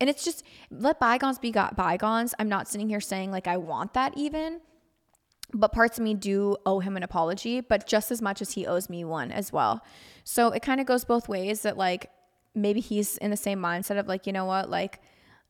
and 0.00 0.10
it's 0.10 0.24
just 0.24 0.44
let 0.70 1.00
bygones 1.00 1.38
be 1.38 1.50
got 1.50 1.76
bygones. 1.76 2.34
I'm 2.38 2.48
not 2.48 2.68
sitting 2.68 2.88
here 2.88 3.00
saying 3.00 3.30
like 3.30 3.46
I 3.46 3.56
want 3.56 3.94
that 3.94 4.16
even, 4.16 4.60
but 5.54 5.72
parts 5.72 5.98
of 5.98 6.04
me 6.04 6.12
do 6.14 6.56
owe 6.66 6.80
him 6.80 6.96
an 6.96 7.02
apology, 7.02 7.60
but 7.62 7.86
just 7.86 8.10
as 8.10 8.20
much 8.20 8.42
as 8.42 8.52
he 8.52 8.66
owes 8.66 8.90
me 8.90 9.04
one 9.04 9.32
as 9.32 9.52
well. 9.52 9.82
So 10.24 10.48
it 10.48 10.60
kind 10.60 10.80
of 10.80 10.86
goes 10.86 11.04
both 11.04 11.28
ways 11.28 11.62
that 11.62 11.78
like 11.78 12.10
maybe 12.54 12.80
he's 12.80 13.16
in 13.18 13.30
the 13.30 13.36
same 13.36 13.60
mindset 13.60 13.98
of 13.98 14.06
like, 14.06 14.26
you 14.26 14.32
know 14.32 14.44
what, 14.44 14.68
like, 14.68 15.00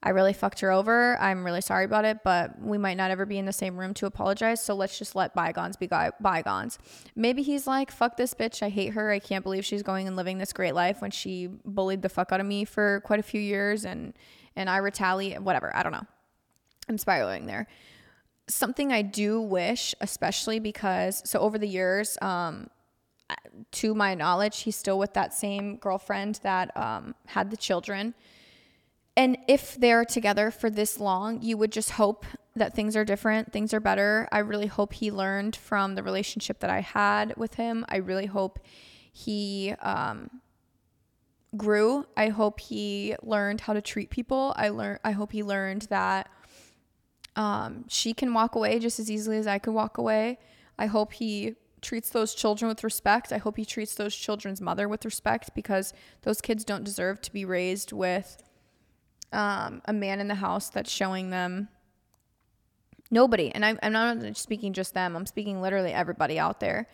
I 0.02 0.10
really 0.10 0.32
fucked 0.32 0.60
her 0.60 0.70
over. 0.70 1.20
I'm 1.20 1.44
really 1.44 1.60
sorry 1.60 1.84
about 1.84 2.04
it, 2.04 2.18
but 2.22 2.60
we 2.60 2.78
might 2.78 2.96
not 2.96 3.10
ever 3.10 3.26
be 3.26 3.38
in 3.38 3.46
the 3.46 3.52
same 3.52 3.76
room 3.76 3.94
to 3.94 4.06
apologize. 4.06 4.62
So 4.62 4.74
let's 4.74 4.98
just 4.98 5.16
let 5.16 5.34
bygones 5.34 5.76
be 5.76 5.88
bygones. 5.88 6.78
Maybe 7.16 7.42
he's 7.42 7.66
like, 7.66 7.90
fuck 7.90 8.16
this 8.16 8.34
bitch. 8.34 8.62
I 8.62 8.68
hate 8.68 8.92
her. 8.92 9.10
I 9.10 9.18
can't 9.18 9.42
believe 9.42 9.64
she's 9.64 9.82
going 9.82 10.06
and 10.06 10.14
living 10.14 10.38
this 10.38 10.52
great 10.52 10.74
life 10.74 11.00
when 11.00 11.10
she 11.10 11.48
bullied 11.64 12.02
the 12.02 12.08
fuck 12.08 12.30
out 12.30 12.40
of 12.40 12.46
me 12.46 12.64
for 12.64 13.00
quite 13.00 13.20
a 13.20 13.24
few 13.24 13.40
years 13.40 13.84
and 13.84 14.12
and 14.54 14.70
I 14.70 14.78
retaliate. 14.78 15.42
Whatever. 15.42 15.74
I 15.74 15.82
don't 15.82 15.92
know. 15.92 16.06
I'm 16.88 16.98
spiraling 16.98 17.46
there. 17.46 17.66
Something 18.48 18.92
I 18.92 19.02
do 19.02 19.40
wish, 19.40 19.94
especially 20.00 20.60
because 20.60 21.28
so 21.28 21.40
over 21.40 21.58
the 21.58 21.66
years, 21.66 22.16
um, 22.22 22.68
to 23.72 23.94
my 23.94 24.14
knowledge, 24.14 24.60
he's 24.60 24.76
still 24.76 24.98
with 24.98 25.14
that 25.14 25.34
same 25.34 25.76
girlfriend 25.78 26.38
that 26.44 26.74
um, 26.76 27.14
had 27.26 27.50
the 27.50 27.56
children 27.56 28.14
and 29.16 29.38
if 29.48 29.76
they're 29.76 30.04
together 30.04 30.50
for 30.50 30.68
this 30.68 31.00
long, 31.00 31.40
you 31.40 31.56
would 31.56 31.72
just 31.72 31.92
hope 31.92 32.26
that 32.54 32.74
things 32.74 32.96
are 32.96 33.04
different, 33.04 33.52
things 33.52 33.72
are 33.72 33.80
better. 33.80 34.28
I 34.30 34.38
really 34.38 34.66
hope 34.66 34.92
he 34.92 35.10
learned 35.10 35.56
from 35.56 35.94
the 35.94 36.02
relationship 36.02 36.60
that 36.60 36.70
I 36.70 36.80
had 36.80 37.34
with 37.36 37.54
him. 37.54 37.84
I 37.88 37.96
really 37.96 38.26
hope 38.26 38.58
he 39.12 39.74
um, 39.80 40.42
grew. 41.56 42.04
I 42.16 42.28
hope 42.28 42.60
he 42.60 43.16
learned 43.22 43.62
how 43.62 43.72
to 43.72 43.80
treat 43.80 44.10
people. 44.10 44.52
I 44.56 44.68
learned. 44.68 45.00
I 45.02 45.12
hope 45.12 45.32
he 45.32 45.42
learned 45.42 45.82
that 45.82 46.28
um, 47.36 47.84
she 47.88 48.12
can 48.12 48.34
walk 48.34 48.54
away 48.54 48.78
just 48.78 48.98
as 48.98 49.10
easily 49.10 49.38
as 49.38 49.46
I 49.46 49.58
could 49.58 49.72
walk 49.72 49.96
away. 49.96 50.38
I 50.78 50.86
hope 50.86 51.14
he 51.14 51.54
treats 51.80 52.10
those 52.10 52.34
children 52.34 52.68
with 52.68 52.84
respect. 52.84 53.32
I 53.32 53.38
hope 53.38 53.56
he 53.56 53.64
treats 53.64 53.94
those 53.94 54.14
children's 54.14 54.60
mother 54.60 54.88
with 54.88 55.04
respect 55.04 55.54
because 55.54 55.94
those 56.22 56.40
kids 56.42 56.64
don't 56.64 56.84
deserve 56.84 57.22
to 57.22 57.32
be 57.32 57.44
raised 57.44 57.92
with 57.92 58.42
um, 59.32 59.82
a 59.84 59.92
man 59.92 60.20
in 60.20 60.28
the 60.28 60.34
house 60.34 60.68
that's 60.68 60.90
showing 60.90 61.30
them 61.30 61.68
nobody, 63.10 63.50
and 63.50 63.64
I, 63.64 63.76
I'm 63.82 63.92
not 63.92 64.36
speaking 64.36 64.72
just 64.72 64.94
them, 64.94 65.16
I'm 65.16 65.26
speaking 65.26 65.60
literally 65.60 65.92
everybody 65.92 66.38
out 66.38 66.60
there. 66.60 66.88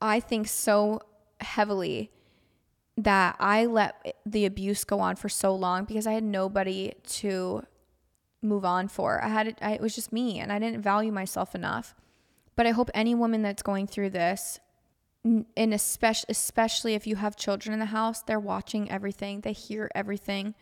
I 0.00 0.20
think 0.20 0.48
so 0.48 1.00
heavily 1.40 2.10
that 2.96 3.36
I 3.38 3.66
let 3.66 4.14
the 4.26 4.46
abuse 4.46 4.84
go 4.84 5.00
on 5.00 5.16
for 5.16 5.28
so 5.28 5.54
long 5.54 5.84
because 5.84 6.06
I 6.06 6.12
had 6.12 6.24
nobody 6.24 6.92
to 7.08 7.62
move 8.42 8.64
on 8.64 8.88
for. 8.88 9.22
I 9.22 9.28
had 9.28 9.56
I, 9.60 9.72
it 9.72 9.80
was 9.80 9.94
just 9.94 10.12
me, 10.12 10.38
and 10.38 10.52
I 10.52 10.58
didn't 10.58 10.82
value 10.82 11.12
myself 11.12 11.54
enough. 11.54 11.94
But 12.56 12.66
I 12.66 12.70
hope 12.70 12.90
any 12.92 13.14
woman 13.14 13.42
that's 13.42 13.62
going 13.62 13.86
through 13.86 14.10
this, 14.10 14.60
and 15.24 15.74
especially 15.74 16.26
especially 16.28 16.94
if 16.94 17.06
you 17.06 17.16
have 17.16 17.36
children 17.36 17.72
in 17.72 17.78
the 17.78 17.86
house, 17.86 18.22
they're 18.22 18.40
watching 18.40 18.90
everything, 18.90 19.40
they 19.40 19.52
hear 19.52 19.90
everything, 19.94 20.54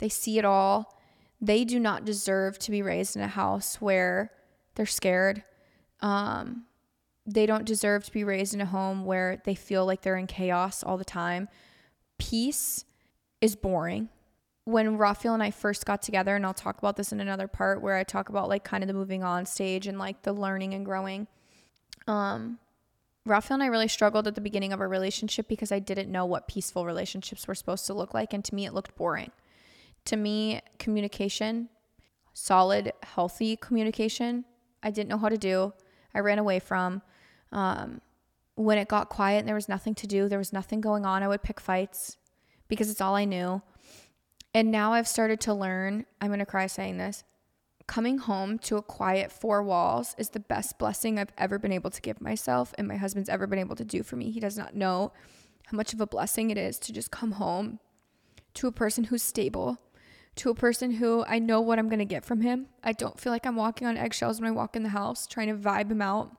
they 0.00 0.08
see 0.08 0.38
it 0.38 0.44
all. 0.44 0.98
They 1.40 1.64
do 1.64 1.78
not 1.78 2.04
deserve 2.04 2.58
to 2.60 2.70
be 2.70 2.82
raised 2.82 3.16
in 3.16 3.22
a 3.22 3.28
house 3.28 3.80
where 3.80 4.32
they're 4.74 4.86
scared. 4.86 5.42
Um, 6.00 6.64
they 7.26 7.46
don't 7.46 7.64
deserve 7.64 8.04
to 8.04 8.12
be 8.12 8.24
raised 8.24 8.54
in 8.54 8.60
a 8.60 8.66
home 8.66 9.04
where 9.04 9.40
they 9.44 9.54
feel 9.54 9.86
like 9.86 10.02
they're 10.02 10.16
in 10.16 10.26
chaos 10.26 10.82
all 10.82 10.96
the 10.96 11.04
time. 11.04 11.48
Peace 12.18 12.84
is 13.40 13.56
boring. 13.56 14.08
When 14.64 14.98
Raphael 14.98 15.34
and 15.34 15.42
I 15.42 15.50
first 15.50 15.86
got 15.86 16.02
together, 16.02 16.36
and 16.36 16.44
I'll 16.44 16.54
talk 16.54 16.78
about 16.78 16.96
this 16.96 17.12
in 17.12 17.20
another 17.20 17.48
part 17.48 17.82
where 17.82 17.96
I 17.96 18.04
talk 18.04 18.28
about 18.28 18.48
like 18.48 18.64
kind 18.64 18.82
of 18.82 18.88
the 18.88 18.94
moving 18.94 19.22
on 19.22 19.46
stage 19.46 19.86
and 19.86 19.98
like 19.98 20.22
the 20.22 20.32
learning 20.32 20.74
and 20.74 20.84
growing. 20.84 21.26
Um, 22.06 22.58
Raphael 23.26 23.56
and 23.56 23.62
I 23.62 23.66
really 23.66 23.88
struggled 23.88 24.26
at 24.26 24.34
the 24.34 24.40
beginning 24.40 24.72
of 24.72 24.80
our 24.80 24.88
relationship 24.88 25.48
because 25.48 25.72
I 25.72 25.78
didn't 25.78 26.10
know 26.10 26.24
what 26.24 26.48
peaceful 26.48 26.86
relationships 26.86 27.46
were 27.46 27.54
supposed 27.54 27.86
to 27.86 27.94
look 27.94 28.14
like. 28.14 28.32
And 28.32 28.44
to 28.44 28.54
me, 28.54 28.66
it 28.66 28.74
looked 28.74 28.96
boring. 28.96 29.30
To 30.06 30.16
me, 30.16 30.60
communication, 30.78 31.68
solid, 32.32 32.92
healthy 33.02 33.56
communication, 33.56 34.44
I 34.82 34.90
didn't 34.90 35.08
know 35.08 35.18
how 35.18 35.28
to 35.28 35.38
do. 35.38 35.72
I 36.14 36.20
ran 36.20 36.38
away 36.38 36.58
from. 36.58 37.02
Um, 37.52 38.00
when 38.54 38.78
it 38.78 38.88
got 38.88 39.08
quiet 39.08 39.38
and 39.38 39.48
there 39.48 39.54
was 39.54 39.68
nothing 39.68 39.94
to 39.96 40.06
do, 40.06 40.28
there 40.28 40.38
was 40.38 40.52
nothing 40.52 40.80
going 40.80 41.06
on, 41.06 41.22
I 41.22 41.28
would 41.28 41.42
pick 41.42 41.60
fights 41.60 42.16
because 42.68 42.90
it's 42.90 43.00
all 43.00 43.14
I 43.14 43.24
knew. 43.24 43.62
And 44.52 44.70
now 44.70 44.92
I've 44.92 45.08
started 45.08 45.40
to 45.42 45.54
learn, 45.54 46.04
I'm 46.20 46.28
going 46.28 46.40
to 46.40 46.46
cry 46.46 46.66
saying 46.66 46.98
this. 46.98 47.24
Coming 47.86 48.18
home 48.18 48.58
to 48.60 48.76
a 48.76 48.82
quiet 48.82 49.32
four 49.32 49.62
walls 49.62 50.14
is 50.18 50.30
the 50.30 50.40
best 50.40 50.78
blessing 50.78 51.18
I've 51.18 51.32
ever 51.38 51.58
been 51.58 51.72
able 51.72 51.90
to 51.90 52.00
give 52.00 52.20
myself 52.20 52.74
and 52.78 52.86
my 52.86 52.96
husband's 52.96 53.28
ever 53.28 53.46
been 53.46 53.58
able 53.58 53.76
to 53.76 53.84
do 53.84 54.02
for 54.02 54.16
me. 54.16 54.30
He 54.30 54.40
does 54.40 54.56
not 54.56 54.76
know 54.76 55.12
how 55.66 55.76
much 55.76 55.92
of 55.92 56.00
a 56.00 56.06
blessing 56.06 56.50
it 56.50 56.58
is 56.58 56.78
to 56.80 56.92
just 56.92 57.10
come 57.10 57.32
home 57.32 57.80
to 58.54 58.66
a 58.66 58.72
person 58.72 59.04
who's 59.04 59.22
stable, 59.22 59.78
to 60.36 60.50
a 60.50 60.54
person 60.54 60.92
who 60.92 61.24
I 61.26 61.38
know 61.38 61.60
what 61.60 61.78
I'm 61.78 61.88
going 61.88 61.98
to 61.98 62.04
get 62.04 62.24
from 62.24 62.40
him. 62.40 62.66
I 62.82 62.92
don't 62.92 63.18
feel 63.18 63.32
like 63.32 63.46
I'm 63.46 63.56
walking 63.56 63.86
on 63.86 63.96
eggshells 63.96 64.40
when 64.40 64.48
I 64.48 64.54
walk 64.54 64.76
in 64.76 64.82
the 64.82 64.90
house 64.90 65.26
trying 65.26 65.48
to 65.48 65.54
vibe 65.54 65.90
him 65.90 66.02
out. 66.02 66.36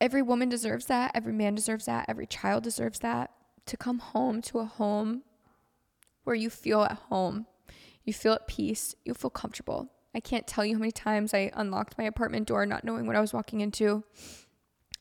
Every 0.00 0.22
woman 0.22 0.48
deserves 0.48 0.86
that. 0.86 1.10
Every 1.14 1.32
man 1.32 1.54
deserves 1.54 1.86
that. 1.86 2.06
Every 2.08 2.26
child 2.26 2.62
deserves 2.62 3.00
that. 3.00 3.30
To 3.66 3.76
come 3.76 3.98
home 3.98 4.40
to 4.42 4.60
a 4.60 4.64
home 4.64 5.22
where 6.24 6.36
you 6.36 6.50
feel 6.50 6.82
at 6.82 6.98
home, 7.08 7.46
you 8.04 8.12
feel 8.12 8.32
at 8.32 8.46
peace, 8.46 8.94
you 9.04 9.14
feel 9.14 9.30
comfortable. 9.30 9.90
I 10.14 10.20
can't 10.20 10.46
tell 10.46 10.64
you 10.64 10.74
how 10.74 10.78
many 10.78 10.92
times 10.92 11.34
I 11.34 11.50
unlocked 11.54 11.98
my 11.98 12.04
apartment 12.04 12.48
door 12.48 12.64
not 12.64 12.84
knowing 12.84 13.06
what 13.06 13.16
I 13.16 13.20
was 13.20 13.32
walking 13.32 13.60
into. 13.60 14.04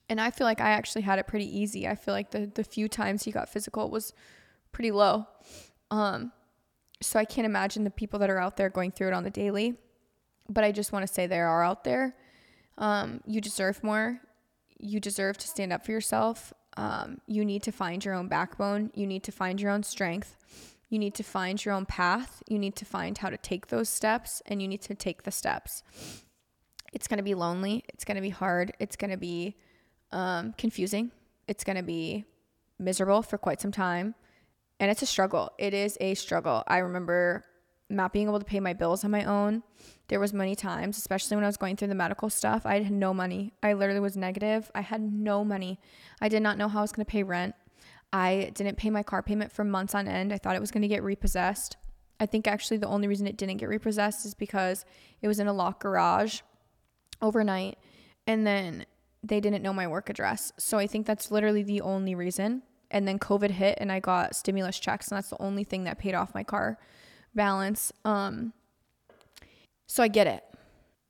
And 0.10 0.20
I 0.20 0.32
feel 0.32 0.46
like 0.46 0.62
I 0.62 0.72
actually 0.72 1.02
had 1.02 1.20
it 1.20 1.28
pretty 1.28 1.46
easy. 1.46 1.88
I 1.88 1.96
feel 1.96 2.14
like 2.14 2.32
the 2.32 2.52
the 2.54 2.64
few 2.64 2.88
times 2.88 3.24
he 3.24 3.32
got 3.32 3.50
physical 3.50 3.90
was 3.90 4.14
pretty 4.72 4.92
low. 4.92 5.28
Um 5.92 6.32
so 7.02 7.20
I 7.20 7.26
can't 7.26 7.46
imagine 7.46 7.84
the 7.84 7.92
people 7.92 8.20
that 8.20 8.30
are 8.30 8.40
out 8.40 8.58
there 8.58 8.70
going 8.70 8.92
through 8.92 9.10
it 9.10 9.14
on 9.14 9.24
the 9.24 9.30
daily. 9.30 9.76
But 10.50 10.64
I 10.64 10.72
just 10.72 10.92
want 10.92 11.06
to 11.06 11.14
say 11.14 11.28
they 11.28 11.40
are 11.40 11.64
out 11.64 11.84
there. 11.84 12.16
Um, 12.78 13.22
you 13.26 13.42
deserve 13.42 13.84
more 13.84 14.22
you 14.80 15.00
deserve 15.00 15.38
to 15.38 15.48
stand 15.48 15.74
up 15.74 15.86
for 15.86 15.92
yourself. 15.92 16.54
Um, 16.76 17.20
you 17.28 17.44
need 17.44 17.64
to 17.64 17.72
find 17.72 18.04
your 18.04 18.14
own 18.14 18.28
backbone. 18.28 18.92
You 18.94 19.08
need 19.08 19.24
to 19.24 19.32
find 19.32 19.60
your 19.60 19.72
own 19.72 19.84
strength. 19.84 20.38
You 20.90 21.00
need 21.00 21.16
to 21.16 21.24
find 21.24 21.64
your 21.64 21.74
own 21.74 21.86
path. 21.86 22.44
You 22.48 22.60
need 22.60 22.76
to 22.78 22.86
find 22.86 23.18
how 23.18 23.30
to 23.30 23.38
take 23.38 23.68
those 23.68 23.90
steps 23.90 24.42
and 24.46 24.62
you 24.62 24.68
need 24.68 24.82
to 24.84 24.96
take 24.96 25.24
the 25.24 25.32
steps. 25.32 25.84
It's 26.94 27.08
going 27.08 27.18
to 27.18 27.24
be 27.24 27.36
lonely. 27.36 27.84
It's 27.90 28.06
going 28.06 28.16
to 28.16 28.22
be 28.22 28.30
hard. 28.30 28.74
It's 28.80 28.96
going 28.96 29.12
to 29.12 29.18
be 29.18 29.56
um, 30.12 30.54
confusing. 30.58 31.12
It's 31.48 31.64
going 31.64 31.76
to 31.76 31.84
be 31.84 32.26
miserable 32.80 33.22
for 33.22 33.38
quite 33.38 33.60
some 33.60 33.72
time. 33.72 34.16
And 34.80 34.92
it's 34.92 35.02
a 35.02 35.08
struggle. 35.08 35.52
It 35.58 35.74
is 35.74 35.98
a 36.00 36.14
struggle. 36.14 36.64
I 36.68 36.80
remember 36.80 37.44
not 37.90 38.14
being 38.14 38.28
able 38.28 38.40
to 38.40 38.46
pay 38.46 38.60
my 38.60 38.74
bills 38.74 39.04
on 39.04 39.12
my 39.12 39.24
own. 39.24 39.64
There 40.10 40.20
was 40.20 40.34
many 40.34 40.56
times, 40.56 40.98
especially 40.98 41.36
when 41.36 41.44
I 41.44 41.48
was 41.48 41.58
going 41.58 41.78
through 41.78 41.88
the 41.88 41.96
medical 41.96 42.30
stuff, 42.30 42.66
I 42.66 42.82
had 42.82 42.92
no 42.92 43.14
money. 43.14 43.54
I 43.64 43.74
literally 43.74 44.00
was 44.00 44.18
negative. 44.18 44.70
I 44.76 44.82
had 44.82 45.02
no 45.02 45.44
money. 45.44 45.80
I 46.22 46.30
did 46.30 46.42
not 46.42 46.58
know 46.58 46.68
how 46.68 46.80
I 46.80 46.82
was 46.82 46.92
going 46.92 47.06
to 47.06 47.12
pay 47.12 47.24
rent. 47.24 47.56
I 48.12 48.52
didn't 48.54 48.78
pay 48.78 48.90
my 48.90 49.04
car 49.04 49.22
payment 49.22 49.52
for 49.52 49.64
months 49.64 49.96
on 49.96 50.08
end. 50.08 50.32
I 50.32 50.38
thought 50.38 50.56
it 50.56 50.62
was 50.62 50.72
going 50.72 50.82
to 50.82 50.88
get 50.88 51.04
repossessed. 51.04 51.78
I 52.20 52.26
think 52.26 52.48
actually 52.48 52.78
the 52.78 52.88
only 52.88 53.08
reason 53.08 53.28
it 53.28 53.38
didn't 53.38 53.58
get 53.58 53.70
repossessed 53.70 54.26
is 54.26 54.34
because 54.34 54.86
it 55.22 55.28
was 55.28 55.40
in 55.40 55.48
a 55.48 55.54
locked 55.54 55.82
garage 55.82 56.42
overnight 57.22 57.78
and 58.26 58.46
then 58.46 58.86
they 59.24 59.40
didn't 59.40 59.62
know 59.62 59.74
my 59.74 59.88
work 59.88 60.10
address. 60.10 60.52
So 60.58 60.78
I 60.78 60.88
think 60.88 61.06
that's 61.06 61.32
literally 61.32 61.64
the 61.64 61.82
only 61.82 62.16
reason. 62.16 62.64
And 62.90 63.08
then 63.08 63.20
COVID 63.20 63.52
hit 63.52 63.78
and 63.82 63.92
I 63.92 64.00
got 64.00 64.36
stimulus 64.36 64.80
checks 64.80 65.10
and 65.10 65.18
that's 65.18 65.30
the 65.30 65.42
only 65.42 65.64
thing 65.64 65.84
that 65.84 66.00
paid 66.00 66.16
off 66.16 66.34
my 66.34 66.44
car 66.44 66.78
balance. 67.36 67.92
Um, 68.06 68.54
so 69.88 70.04
I 70.04 70.08
get 70.08 70.28
it. 70.28 70.44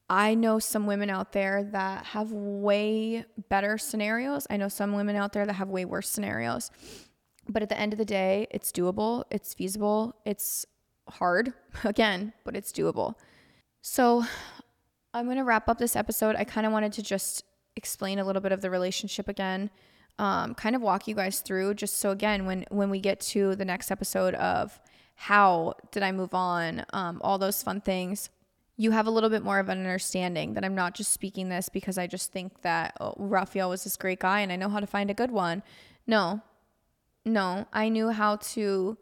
I 0.10 0.36
know 0.36 0.60
some 0.60 0.88
women 0.88 1.10
out 1.10 1.34
there 1.34 1.64
that 1.64 2.06
have 2.08 2.32
way 2.32 3.26
better 3.50 3.78
scenarios. 3.78 4.48
I 4.50 4.58
know 4.58 4.70
some 4.70 4.94
women 4.94 5.16
out 5.16 5.34
there 5.34 5.46
that 5.46 5.54
have 5.54 5.70
way 5.70 5.84
worse 5.86 6.08
scenarios. 6.08 6.72
But 7.50 7.62
at 7.62 7.70
the 7.70 7.80
end 7.80 7.94
of 7.94 8.00
the 8.00 8.06
day, 8.06 8.48
it's 8.52 8.72
doable, 8.72 9.24
it's 9.32 9.54
feasible, 9.54 10.16
it's 10.26 10.66
hard 11.10 11.54
again, 11.84 12.34
but 12.44 12.56
it's 12.56 12.72
doable. 12.72 13.16
So 13.82 14.24
I'm 15.14 15.26
going 15.26 15.38
to 15.38 15.44
wrap 15.44 15.68
up 15.70 15.78
this 15.78 15.96
episode. 15.96 16.36
I 16.36 16.44
kind 16.44 16.66
of 16.66 16.74
wanted 16.74 16.94
to 16.94 17.04
just 17.04 17.44
explain 17.76 18.20
a 18.20 18.24
little 18.24 18.42
bit 18.42 18.52
of 18.52 18.62
the 18.62 18.70
relationship 18.70 19.28
again. 19.28 19.70
Um, 20.20 20.56
kind 20.56 20.76
of 20.76 20.82
walk 20.82 21.08
you 21.08 21.14
guys 21.14 21.42
through 21.42 21.76
just 21.76 21.98
so 21.98 22.10
again 22.10 22.48
when 22.48 22.66
when 22.70 22.90
we 22.90 23.00
get 23.00 23.20
to 23.20 23.56
the 23.56 23.66
next 23.66 23.92
episode 23.92 24.34
of 24.34 24.80
how 25.16 25.74
did 25.92 26.04
I 26.04 26.12
move 26.12 26.34
on, 26.34 26.86
um, 26.94 27.20
all 27.24 27.38
those 27.38 27.64
fun 27.64 27.82
things, 27.82 28.30
you 28.78 28.92
have 28.92 29.08
a 29.08 29.12
little 29.12 29.32
bit 29.32 29.44
more 29.44 29.60
of 29.60 29.70
an 29.70 29.80
understanding 29.80 30.54
that 30.54 30.64
I'm 30.64 30.76
not 30.76 30.94
just 30.94 31.12
speaking 31.12 31.50
this 31.50 31.70
because 31.70 31.98
I 31.98 32.06
just 32.06 32.32
think 32.32 32.62
that 32.62 32.96
oh, 33.00 33.16
Raphael 33.18 33.70
was 33.70 33.84
this 33.84 33.98
great 33.98 34.20
guy 34.20 34.42
and 34.42 34.52
I 34.52 34.56
know 34.56 34.70
how 34.70 34.80
to 34.80 34.88
find 34.88 35.10
a 35.10 35.16
good 35.16 35.32
one. 35.32 35.64
No, 36.06 36.42
no, 37.26 37.66
I 37.74 37.90
knew 37.90 38.12
how 38.12 38.38
to 38.38 38.98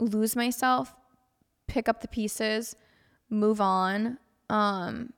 lose 0.00 0.34
myself, 0.34 0.94
pick 1.68 1.88
up 1.88 2.00
the 2.00 2.08
pieces, 2.08 2.74
move 3.30 3.60
on, 3.60 4.18
um, 4.50 5.12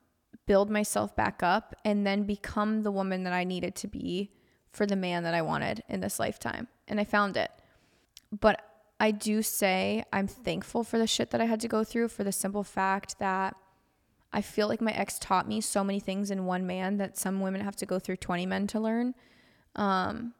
build 0.46 0.70
myself 0.70 1.16
back 1.16 1.42
up, 1.42 1.74
and 1.84 2.06
then 2.06 2.24
become 2.24 2.82
the 2.82 2.92
woman 2.92 3.24
that 3.24 3.32
I 3.32 3.44
needed 3.44 3.74
to 3.76 3.88
be 3.88 4.30
for 4.78 4.86
the 4.86 4.96
man 4.96 5.24
that 5.24 5.34
I 5.34 5.42
wanted 5.42 5.82
in 5.88 6.00
this 6.00 6.20
lifetime. 6.20 6.68
And 6.86 7.00
I 7.00 7.04
found 7.04 7.36
it. 7.36 7.50
But 8.32 8.64
I 9.00 9.10
do 9.10 9.42
say 9.42 10.04
I'm 10.12 10.28
thankful 10.28 10.84
for 10.84 10.98
the 10.98 11.06
shit 11.06 11.30
that 11.30 11.40
I 11.40 11.46
had 11.46 11.60
to 11.60 11.68
go 11.68 11.82
through 11.82 12.08
for 12.08 12.22
the 12.22 12.32
simple 12.32 12.62
fact 12.62 13.18
that 13.18 13.56
I 14.32 14.40
feel 14.40 14.68
like 14.68 14.80
my 14.80 14.92
ex 14.92 15.18
taught 15.18 15.48
me 15.48 15.60
so 15.60 15.82
many 15.82 15.98
things 15.98 16.30
in 16.30 16.46
one 16.46 16.64
man 16.64 16.98
that 16.98 17.18
some 17.18 17.40
women 17.40 17.60
have 17.60 17.76
to 17.76 17.86
go 17.86 17.98
through 17.98 18.16
20 18.18 18.46
men 18.46 18.68
to 18.68 18.78
learn. 18.80 19.14
Um, 19.74 20.34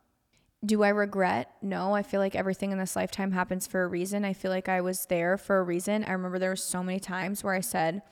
do 0.64 0.82
I 0.84 0.90
regret? 0.90 1.50
No, 1.60 1.94
I 1.94 2.02
feel 2.02 2.20
like 2.20 2.36
everything 2.36 2.70
in 2.70 2.78
this 2.78 2.94
lifetime 2.94 3.32
happens 3.32 3.66
for 3.66 3.82
a 3.82 3.88
reason. 3.88 4.24
I 4.24 4.34
feel 4.34 4.50
like 4.52 4.68
I 4.68 4.80
was 4.80 5.06
there 5.06 5.36
for 5.36 5.58
a 5.58 5.62
reason. 5.64 6.04
I 6.04 6.12
remember 6.12 6.38
there 6.38 6.50
were 6.50 6.56
so 6.56 6.82
many 6.82 7.00
times 7.00 7.42
where 7.42 7.54
I 7.54 7.60
said, 7.60 8.02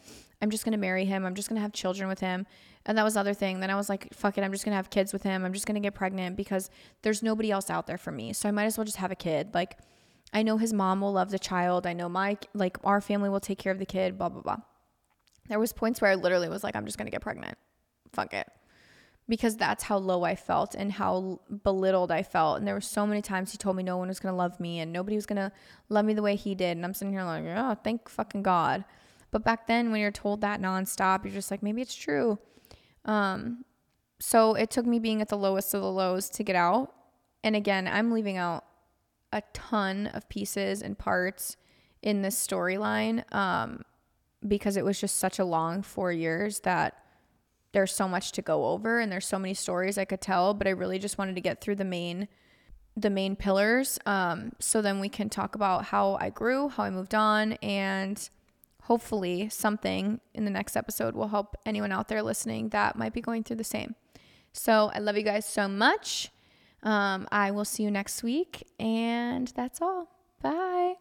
I'm 0.43 0.51
just 0.51 0.65
going 0.65 0.73
to 0.73 0.79
marry 0.79 1.05
him. 1.05 1.25
I'm 1.25 1.35
just 1.35 1.49
going 1.49 1.57
to 1.57 1.63
have 1.63 1.73
children 1.73 2.09
with 2.09 2.21
him. 2.21 2.47
And 2.85 2.97
that 2.97 3.05
was 3.05 3.15
the 3.15 3.21
other 3.21 3.35
thing. 3.35 3.61
Then 3.61 3.71
I 3.71 3.75
was 3.75 3.89
like, 3.89 4.13
fuck 4.13 4.39
it. 4.39 4.45
I'm 4.45 4.53
just 4.53 4.65
going 4.65 4.73
to 4.73 4.77
have 4.77 4.91
kids 4.91 5.13
with 5.13 5.23
him. 5.23 5.45
I'm 5.45 5.53
just 5.53 5.67
going 5.67 5.75
to 5.75 5.81
get 5.81 5.95
pregnant 5.95 6.37
because 6.37 6.71
there's 7.03 7.23
nobody 7.23 7.51
else 7.51 7.71
out 7.71 7.87
there 7.87 7.99
for 7.99 8.13
me. 8.13 8.33
So 8.33 8.49
I 8.49 8.53
might 8.53 8.67
as 8.67 8.79
well 8.79 8.85
just 8.85 8.99
have 8.99 9.11
a 9.11 9.17
kid. 9.17 9.55
Like, 9.55 9.79
I 10.33 10.43
know 10.43 10.59
his 10.59 10.73
mom 10.73 11.01
will 11.01 11.13
love 11.13 11.31
the 11.31 11.39
child. 11.39 11.87
I 11.87 11.93
know 11.93 12.09
my 12.09 12.37
like 12.55 12.79
our 12.85 13.01
family 13.01 13.29
will 13.29 13.41
take 13.41 13.59
care 13.59 13.73
of 13.73 13.79
the 13.79 13.87
kid, 13.87 14.19
blah 14.19 14.29
blah 14.29 14.43
blah. 14.43 14.57
There 15.49 15.59
was 15.59 15.73
points 15.73 16.01
where 16.01 16.11
I 16.11 16.15
literally 16.15 16.49
was 16.49 16.65
like 16.65 16.77
I'm 16.77 16.85
just 16.85 16.99
going 16.99 17.07
to 17.07 17.13
get 17.13 17.23
pregnant. 17.23 17.57
Fuck 18.13 18.35
it. 18.35 18.47
Because 19.29 19.57
that's 19.57 19.85
how 19.85 19.99
low 19.99 20.23
I 20.23 20.37
felt 20.37 20.75
and 20.77 20.93
how 20.93 21.41
belittled 21.65 22.13
I 22.13 22.23
felt. 22.23 22.59
And 22.59 22.67
there 22.67 22.75
were 22.75 22.81
so 22.81 23.07
many 23.07 23.23
times 23.23 23.51
he 23.51 23.59
told 23.59 23.77
me 23.77 23.83
no 23.83 23.97
one 23.97 24.09
was 24.09 24.21
going 24.21 24.33
to 24.33 24.37
love 24.37 24.61
me 24.61 24.79
and 24.79 24.93
nobody 24.93 25.17
was 25.17 25.27
going 25.27 25.37
to 25.37 25.51
love 25.89 26.05
me 26.05 26.15
the 26.15 26.23
way 26.23 26.37
he 26.37 26.55
did. 26.55 26.77
And 26.77 26.85
I'm 26.85 26.95
sitting 26.95 27.13
here 27.13 27.25
like, 27.25 27.43
oh, 27.45 27.77
thank 27.83 28.09
fucking 28.09 28.43
God. 28.43 28.85
But 29.31 29.45
back 29.45 29.67
then, 29.67 29.91
when 29.91 30.01
you're 30.01 30.11
told 30.11 30.41
that 30.41 30.61
nonstop, 30.61 31.25
you're 31.25 31.33
just 31.33 31.51
like, 31.51 31.63
maybe 31.63 31.83
it's 31.83 31.95
true. 31.95 32.39
Um, 33.05 33.65
so 34.19 34.55
it 34.55 34.71
took 34.71 34.87
me 34.87 34.99
being 34.99 35.21
at 35.21 35.29
the 35.29 35.37
lowest 35.37 35.75
of 35.75 35.83
the 35.83 35.91
lows 35.91 36.31
to 36.31 36.45
get 36.45 36.57
out. 36.57 36.93
And 37.45 37.55
again, 37.55 37.87
I'm 37.87 38.13
leaving 38.13 38.37
out 38.37 38.65
a 39.33 39.43
ton 39.53 40.07
of 40.09 40.29
pieces 40.29 40.83
and 40.83 40.99
parts 40.99 41.57
in 42.03 42.23
this 42.23 42.35
storyline 42.35 43.31
um, 43.35 43.83
because 44.47 44.77
it 44.77 44.85
was 44.85 45.01
just 45.01 45.19
such 45.19 45.39
a 45.39 45.45
long 45.45 45.83
four 45.83 46.13
years 46.13 46.61
that 46.61 46.95
there's 47.73 47.93
so 47.93 48.09
much 48.09 48.33
to 48.33 48.43
go 48.43 48.67
over 48.67 49.01
and 49.01 49.13
there's 49.13 49.27
so 49.27 49.39
many 49.39 49.53
stories 49.53 49.99
I 49.99 50.05
could 50.05 50.21
tell, 50.21 50.55
but 50.55 50.67
I 50.67 50.71
really 50.71 50.99
just 50.99 51.19
wanted 51.19 51.35
to 51.35 51.41
get 51.41 51.61
through 51.61 51.77
the 51.77 51.85
main 51.85 52.29
the 52.99 53.11
main 53.11 53.37
pillars 53.37 53.99
um, 54.07 54.53
so 54.59 54.81
then 54.81 55.01
we 55.01 55.11
can 55.11 55.29
talk 55.29 55.55
about 55.55 55.85
how 55.85 56.17
I 56.19 56.31
grew, 56.31 56.71
how 56.71 56.85
I 56.85 56.89
moved 56.89 57.15
on, 57.15 57.53
and 57.55 58.31
hopefully 58.87 59.49
something 59.49 60.21
in 60.33 60.45
the 60.45 60.51
next 60.51 60.77
episode 60.77 61.15
will 61.17 61.29
help 61.29 61.57
anyone 61.67 61.91
out 61.91 62.07
there 62.07 62.23
listening 62.23 62.69
that 62.69 62.97
might 62.97 63.13
be 63.13 63.21
going 63.21 63.43
through 63.43 63.57
the 63.57 63.65
same. 63.65 63.97
So 64.53 64.91
I 64.95 65.01
love 65.01 65.17
you 65.17 65.25
guys 65.25 65.45
so 65.45 65.67
much. 65.67 66.31
Um, 66.85 67.27
I 67.33 67.51
will 67.51 67.65
see 67.65 67.83
you 67.83 67.91
next 67.91 68.23
week. 68.23 68.67
And 68.79 69.49
that's 69.57 69.83
all. 69.83 70.09
Bye. 70.41 70.95